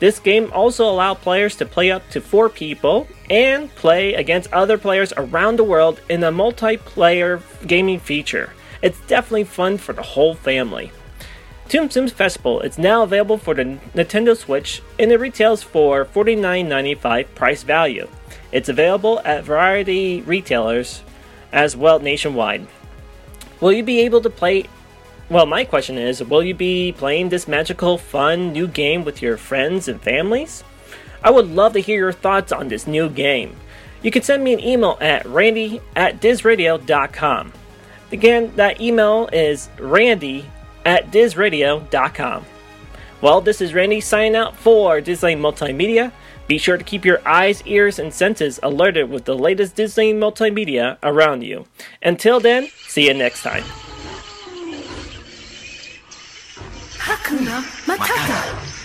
[0.00, 4.76] This game also allows players to play up to four people and play against other
[4.76, 8.52] players around the world in a multiplayer gaming feature.
[8.86, 10.92] It's definitely fun for the whole family.
[11.68, 13.64] Tsum Tsum's Festival is now available for the
[13.96, 18.06] Nintendo Switch and it retails for $49.95 price value.
[18.52, 21.02] It's available at variety retailers
[21.50, 22.68] as well nationwide.
[23.60, 24.66] Will you be able to play?
[25.30, 29.36] Well, my question is will you be playing this magical, fun new game with your
[29.36, 30.62] friends and families?
[31.24, 33.56] I would love to hear your thoughts on this new game.
[34.00, 37.52] You can send me an email at randy at dizradio.com.
[38.12, 40.46] Again, that email is randy
[40.84, 42.46] at dizradio.com.
[43.20, 46.12] Well, this is Randy signing out for Disney Multimedia.
[46.46, 50.96] Be sure to keep your eyes, ears, and senses alerted with the latest Disney multimedia
[51.02, 51.66] around you.
[52.02, 53.64] Until then, see you next time.
[56.98, 58.75] Hakuna Matata.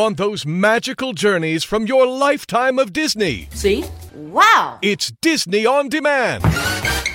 [0.00, 3.48] On those magical journeys from your lifetime of Disney.
[3.52, 3.84] See?
[4.14, 4.78] Wow.
[4.80, 6.42] It's Disney on Demand.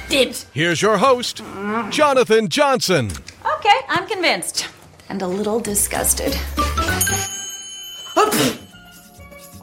[0.08, 0.46] Dibs.
[0.54, 1.42] Here's your host,
[1.90, 3.10] Jonathan Johnson.
[3.58, 4.68] Okay, I'm convinced.
[5.10, 6.38] And a little disgusted.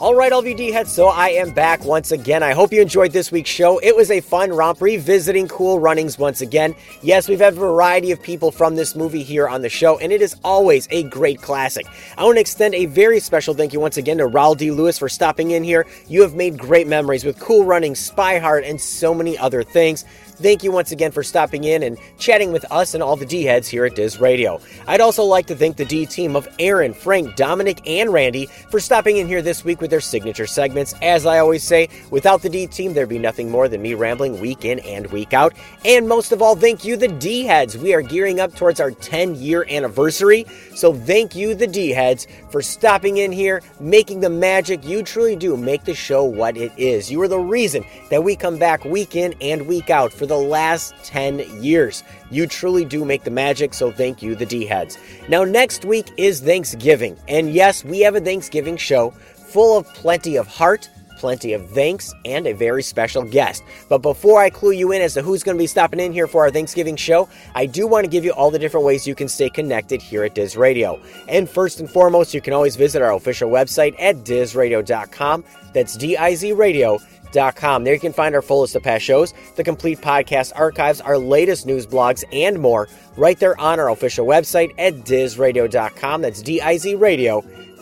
[0.02, 2.42] All right, all of you D heads, so I am back once again.
[2.42, 3.78] I hope you enjoyed this week's show.
[3.78, 6.74] It was a fun romp revisiting cool runnings once again.
[7.02, 10.10] Yes, we've had a variety of people from this movie here on the show, and
[10.10, 11.86] it is always a great classic.
[12.18, 14.72] I want to extend a very special thank you once again to Rawle D.
[14.72, 15.86] Lewis for stopping in here.
[16.08, 20.04] You have made great memories with Cool Runnings, Spy Hard, and so many other things.
[20.36, 23.42] Thank you once again for stopping in and chatting with us and all the D
[23.42, 24.60] heads here at Diz Radio.
[24.86, 28.80] I'd also like to thank the D team of Erin, Frank, Domenic, and Randy for
[28.80, 30.94] stopping in here this week with their signature segments.
[31.02, 34.40] As I always say, without the D team, there'd be nothing more than me rambling
[34.40, 35.52] week in and week out.
[35.84, 37.76] And most of all, thank you, the D heads.
[37.76, 40.46] We are gearing up towards our 10 year anniversary.
[40.74, 44.82] So thank you, the D heads, for stopping in here, making the magic.
[44.82, 47.10] You truly do make the show what it is.
[47.10, 50.36] You are the reason that we come back week in and week out for the
[50.36, 52.04] last 10 years.
[52.30, 54.96] You truly do make the magic, so thank you, the D heads.
[55.28, 60.36] Now, next week is Thanksgiving, and yes, we have a Thanksgiving show full of plenty
[60.36, 60.88] of heart.
[61.18, 63.62] Plenty of thanks and a very special guest.
[63.88, 66.26] But before I clue you in as to who's going to be stopping in here
[66.26, 69.14] for our Thanksgiving show, I do want to give you all the different ways you
[69.14, 71.00] can stay connected here at Diz Radio.
[71.28, 75.44] And first and foremost, you can always visit our official website at dizradio.com.
[75.72, 76.98] That's D I Z Radio.
[77.32, 77.84] Com.
[77.84, 81.18] There you can find our full list of past shows, the complete podcast archives, our
[81.18, 86.22] latest news blogs, and more right there on our official website at dizradio.com.
[86.22, 86.94] That's D I Z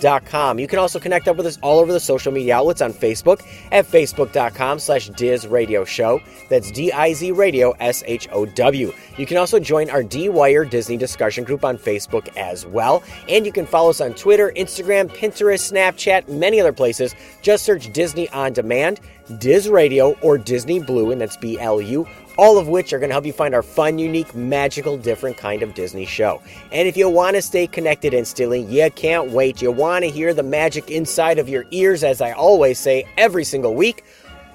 [0.02, 0.58] Radio.
[0.58, 3.46] You can also connect up with us all over the social media outlets on Facebook
[3.72, 6.20] at facebook.com slash Diz Radio Show.
[6.48, 8.92] That's D-I-Z Radio S-H-O-W.
[9.16, 13.02] You can also join our D-Wire Disney discussion group on Facebook as well.
[13.28, 17.14] And you can follow us on Twitter, Instagram, Pinterest, Snapchat, many other places.
[17.42, 19.00] Just search Disney On Demand,
[19.38, 22.06] Diz Radio, or Disney Blu, and that's B-L-U
[22.40, 25.62] all of which are going to help you find our fun, unique, magical, different kind
[25.62, 26.40] of Disney show.
[26.72, 29.60] And if you want to stay connected instantly, you can't wait.
[29.60, 33.44] You want to hear the magic inside of your ears, as I always say every
[33.44, 34.04] single week.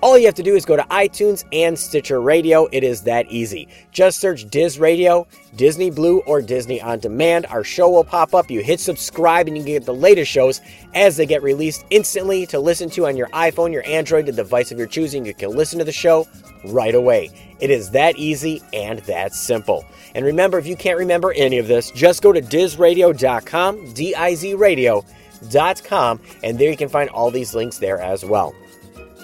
[0.05, 2.67] All you have to do is go to iTunes and Stitcher Radio.
[2.71, 3.67] It is that easy.
[3.91, 5.25] Just search Diz Radio,
[5.55, 7.47] Disney Blu, or Disney On Demand.
[7.47, 8.51] Our show will pop up.
[8.51, 10.61] You hit subscribe and you can get the latest shows
[10.93, 14.71] as they get released instantly to listen to on your iPhone, your Android, the device
[14.71, 15.25] of your choosing.
[15.25, 16.27] You can listen to the show
[16.65, 17.31] right away.
[17.59, 19.85] It is that easy and that simple.
[20.13, 24.35] And remember, if you can't remember any of this, just go to dizradio.com, D I
[24.35, 28.53] Z radio.com, and there you can find all these links there as well.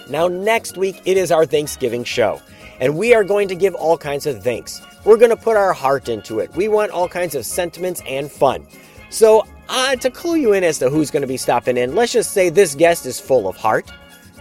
[0.08, 2.40] Now, next week, it is our Thanksgiving show,
[2.80, 4.80] and we are going to give all kinds of thanks.
[5.04, 6.54] We're going to put our heart into it.
[6.54, 8.66] We want all kinds of sentiments and fun.
[9.10, 12.12] So, uh, to clue you in as to who's going to be stopping in, let's
[12.12, 13.90] just say this guest is full of heart.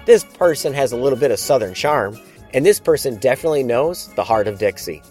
[0.06, 2.20] This person has a little bit of Southern charm,
[2.54, 5.02] and this person definitely knows the heart of Dixie.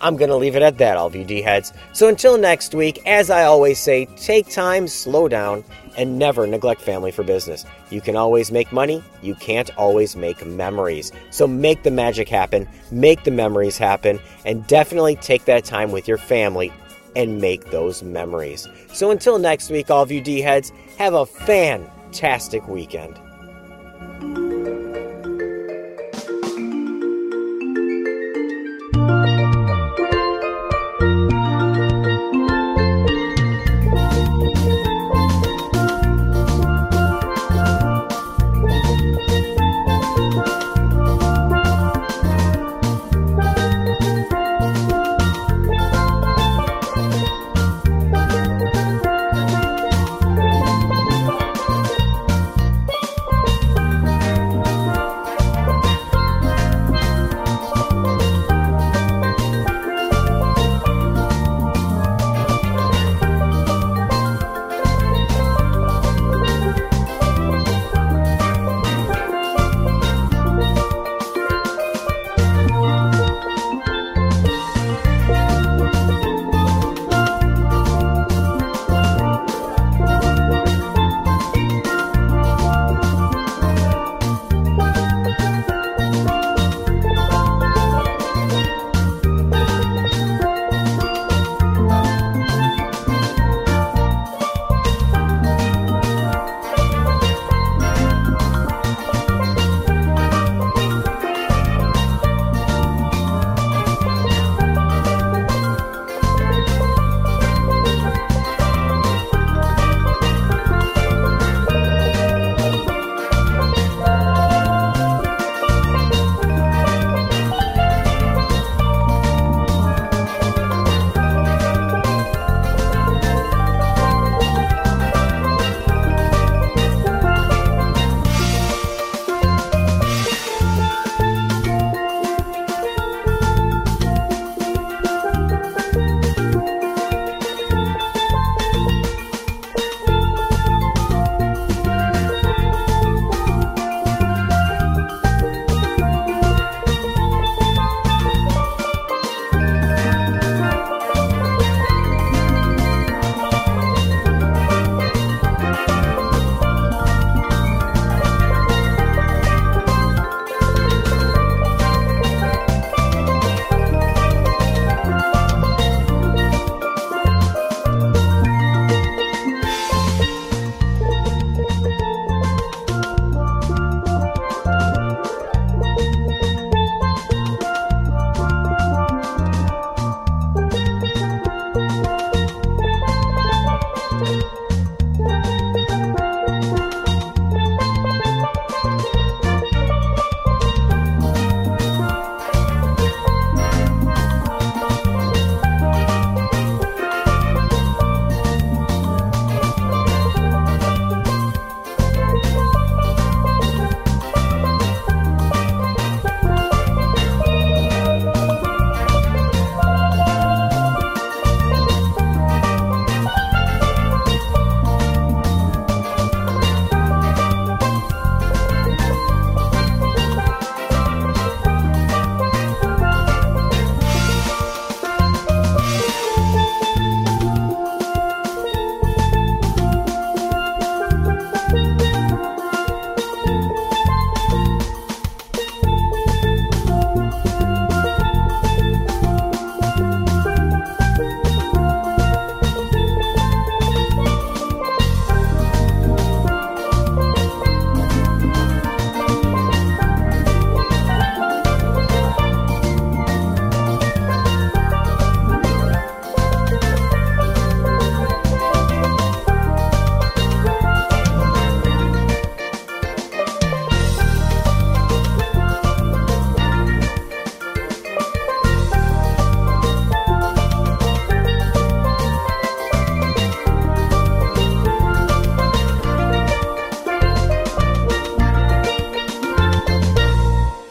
[0.00, 1.72] I'm going to leave it at that, all of you D heads.
[1.92, 5.64] So until next week, as I always say, take time, slow down,
[5.96, 7.64] and never neglect family for business.
[7.90, 11.12] You can always make money, you can't always make memories.
[11.30, 16.08] So make the magic happen, make the memories happen, and definitely take that time with
[16.08, 16.72] your family
[17.16, 18.68] and make those memories.
[18.92, 23.18] So until next week, all of you D heads, have a fantastic weekend.